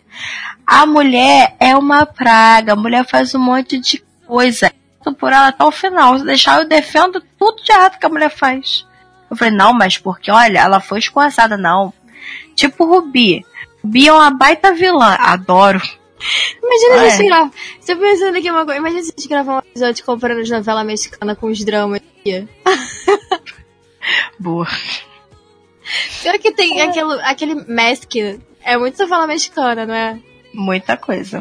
A 0.66 0.86
mulher 0.86 1.55
é 1.59 1.77
uma 1.77 2.07
praga, 2.07 2.73
a 2.73 2.77
mulher 2.77 3.05
faz 3.05 3.35
um 3.35 3.40
monte 3.40 3.78
de 3.78 4.02
coisa. 4.27 4.73
Por 5.19 5.32
ela 5.32 5.48
até 5.48 5.65
o 5.65 5.70
final. 5.70 6.19
Se 6.19 6.24
deixar, 6.24 6.61
eu 6.61 6.69
defendo 6.69 7.23
tudo 7.39 7.62
de 7.62 7.73
errado 7.73 7.98
que 7.98 8.07
a 8.07 8.09
mulher 8.09 8.31
faz. 8.31 8.86
Eu 9.31 9.36
falei, 9.36 9.52
não, 9.52 9.73
mas 9.73 9.97
porque, 9.97 10.31
olha, 10.31 10.59
ela 10.59 10.78
foi 10.78 10.98
escorraçada, 10.98 11.57
não. 11.57 11.93
Tipo 12.55 12.85
Rubi. 12.85 13.44
Rubi 13.82 14.09
é 14.09 14.12
uma 14.12 14.31
baita 14.31 14.74
vilã. 14.74 15.16
Adoro. 15.19 15.81
Imagina 16.62 16.94
a 16.94 17.09
gente 17.09 17.28
gravar. 17.28 17.51
Você 17.81 17.97
pensando 17.97 18.36
aqui 18.36 18.51
uma 18.51 18.65
coisa. 18.65 18.78
Imagina 18.78 19.02
se 19.02 19.12
a 19.16 19.20
gente 19.20 19.28
gravar 19.28 19.57
um 19.57 19.59
episódio 19.59 20.05
comprando 20.05 20.48
novela 20.48 20.85
mexicana 20.85 21.35
com 21.35 21.47
os 21.47 21.65
dramas. 21.65 22.01
Boa. 24.39 24.69
Pior 26.23 26.39
que 26.39 26.52
tem 26.52 26.81
é. 26.81 26.85
aquele, 26.85 27.20
aquele 27.23 27.55
mask. 27.55 28.15
É 28.62 28.77
muito 28.77 28.98
novela 28.98 29.27
mexicana, 29.27 29.86
não 29.86 29.94
é? 29.94 30.19
Muita 30.52 30.97
coisa. 30.97 31.40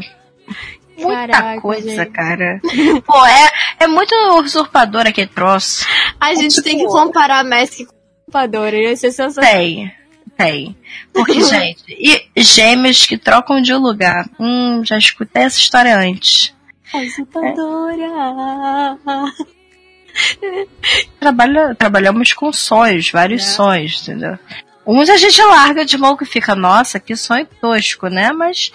Muita 0.98 1.28
Caraca, 1.28 1.62
coisa, 1.62 1.90
gente. 1.90 2.12
cara. 2.12 2.62
Pô, 3.06 3.26
é, 3.26 3.52
é 3.82 3.88
muito 3.88 4.16
usurpador 4.40 5.08
aquele 5.08 5.28
troço. 5.28 5.86
A 6.20 6.34
gente 6.36 6.60
é 6.60 6.64
tem 6.64 6.78
tipo... 6.78 6.90
que 6.90 6.94
comparar 6.94 7.44
Mask 7.44 7.80
com 7.80 7.96
usurpador, 8.28 8.74
ia 8.74 8.96
ser 8.96 9.12
sensacional. 9.12 9.52
Tem, 9.52 9.92
tem. 10.40 10.76
Porque, 11.14 11.42
gente, 11.44 11.84
e 11.90 12.42
gêmeos 12.42 13.06
que 13.06 13.18
trocam 13.18 13.62
de 13.62 13.74
lugar. 13.76 14.30
Hum, 14.40 14.82
já 14.86 14.98
escutei 14.98 15.44
essa 15.44 15.60
história 15.60 15.98
antes. 15.98 16.56
A 16.94 17.00
usurpadora. 17.00 18.06
É. 20.42 20.66
Trabalha, 21.20 21.76
trabalhamos 21.76 22.34
com 22.34 22.52
sonhos, 22.52 23.12
vários 23.12 23.44
é. 23.44 23.46
sonhos, 23.46 24.02
entendeu? 24.02 24.40
Uns 24.86 25.08
a 25.10 25.18
gente 25.18 25.40
larga 25.42 25.86
de 25.86 25.98
mão 25.98 26.18
que 26.18 26.26
fica, 26.26 26.56
nossa, 26.56 27.00
que 27.00 27.16
sonho 27.16 27.48
tosco, 27.62 28.08
né? 28.08 28.32
Mas 28.32 28.72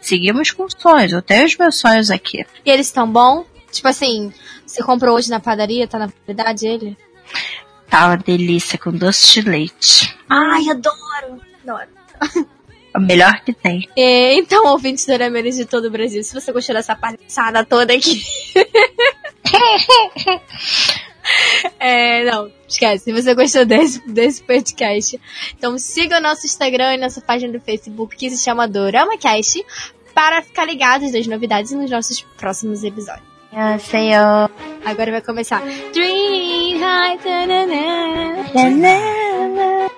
seguimos 0.00 0.52
com 0.52 0.68
sonhos. 0.70 1.12
Eu 1.12 1.22
tenho 1.22 1.44
os 1.44 1.56
meus 1.56 1.76
sonhos 1.76 2.10
aqui. 2.10 2.46
E 2.64 2.70
eles 2.70 2.86
estão 2.86 3.10
bom? 3.10 3.44
Tipo 3.72 3.88
assim, 3.88 4.32
você 4.64 4.82
comprou 4.82 5.16
hoje 5.16 5.28
na 5.28 5.40
padaria, 5.40 5.88
tá 5.88 5.98
na 5.98 6.08
validade 6.26 6.66
ele? 6.66 6.96
Tá 7.88 8.06
uma 8.06 8.16
delícia, 8.16 8.78
com 8.78 8.90
doce 8.90 9.34
de 9.34 9.48
leite. 9.48 10.16
Ai, 10.28 10.70
adoro! 10.70 11.40
Adoro. 11.62 11.96
O 12.96 13.00
melhor 13.00 13.42
que 13.44 13.52
tem. 13.52 13.86
É, 13.94 14.34
então, 14.34 14.64
ouvintes 14.66 15.04
do 15.04 15.12
Arameres 15.12 15.56
de 15.56 15.66
todo 15.66 15.88
o 15.88 15.90
Brasil, 15.90 16.24
se 16.24 16.32
você 16.32 16.50
gostou 16.50 16.74
dessa 16.74 16.96
palhaçada 16.96 17.62
toda 17.62 17.92
aqui. 17.92 18.24
é, 21.78 22.24
não, 22.24 22.50
esquece. 22.66 23.04
Se 23.04 23.12
você 23.12 23.34
gostou 23.34 23.66
desse, 23.66 24.00
desse 24.08 24.42
podcast, 24.42 25.20
então 25.56 25.78
siga 25.78 26.16
o 26.16 26.22
nosso 26.22 26.46
Instagram 26.46 26.94
e 26.94 26.98
nossa 26.98 27.20
página 27.20 27.52
do 27.52 27.60
Facebook 27.60 28.16
que 28.16 28.30
se 28.30 28.42
chama 28.42 28.66
DoramaCast 28.66 29.62
para 30.14 30.40
ficar 30.40 30.64
ligados 30.64 31.12
das 31.12 31.26
novidades 31.26 31.72
nos 31.72 31.90
nossos 31.90 32.22
próximos 32.22 32.82
episódios. 32.82 33.35
안녕하세요. 33.55 34.49
Agora 34.85 35.11
vai 35.11 35.21
começar. 35.21 35.61
Dream 35.93 36.79
high, 36.79 37.17
일어 38.53 39.94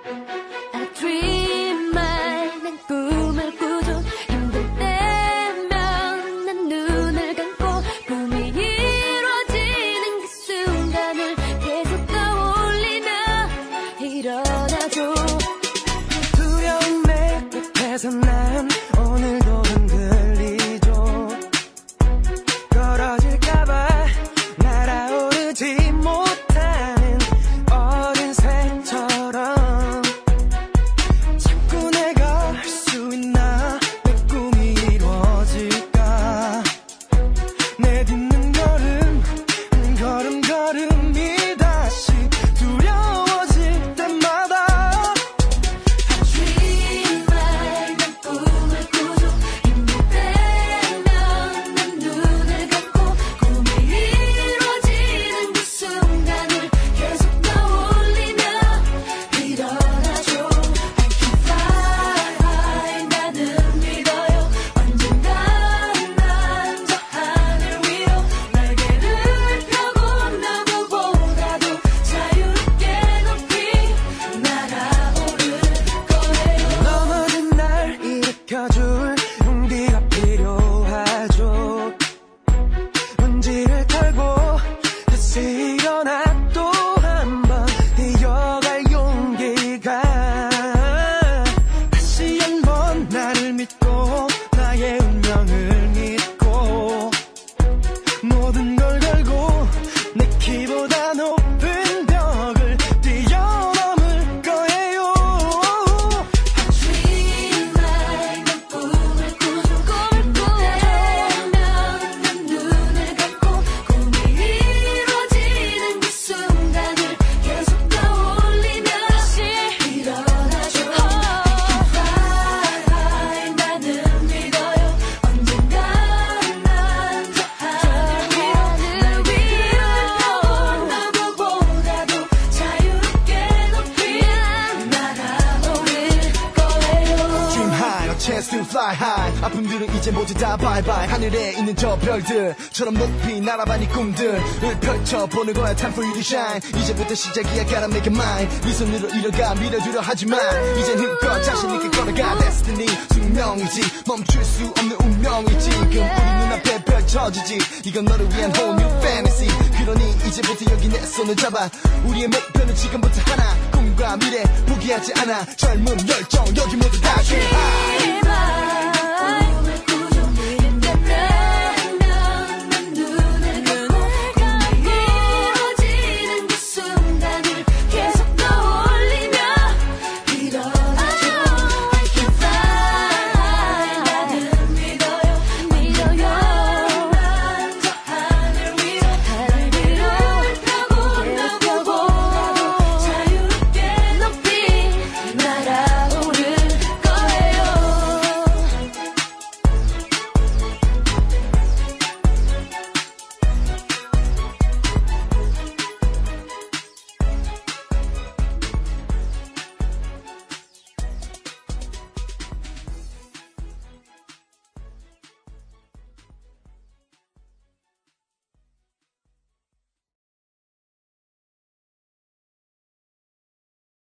펼쳐보는 145.09 145.55
거야 145.55 145.75
time 145.75 145.93
for 145.93 146.05
you 146.05 146.13
to 146.13 146.21
shine. 146.21 146.61
이제부터 146.77 147.15
시작이야 147.15 147.65
gotta 147.65 147.85
make 147.85 148.05
it 148.05 148.15
mine. 148.15 148.49
네 148.61 148.73
손으로 148.73 149.09
이뤄가 149.09 149.55
밀어주려 149.55 150.01
하지만. 150.03 150.39
이젠 150.79 150.99
힘껏 150.99 151.43
자신 151.43 151.75
있게 151.75 151.89
걸어가 151.89 152.39
destiny. 152.39 152.87
숙명이지 153.13 154.05
멈출 154.07 154.45
수 154.45 154.67
없는 154.67 154.97
운명이지. 155.01 155.71
지금 155.71 155.91
우리 155.91 155.99
눈앞에 155.99 156.85
펼쳐지지. 156.85 157.59
이건 157.85 158.05
너를 158.05 158.29
위한 158.29 158.53
whole 158.55 158.75
new 158.77 158.99
fantasy. 159.01 159.49
그러니 159.79 160.11
이제부터 160.29 160.73
여기 160.73 160.89
내 160.89 160.99
손을 161.01 161.35
잡아. 161.37 161.71
우리의 162.05 162.29
목표는 162.29 162.75
지금부터 162.75 163.21
하나. 163.33 163.57
꿈과 163.73 164.17
미래 164.19 164.43
포기하지 164.67 165.15
않아. 165.17 165.47
젊음 165.57 165.97
열정 166.07 166.45
여기 166.57 166.77
모두 166.77 167.01
다 167.01 167.15
hip 167.23 167.43
hop 167.43 168.28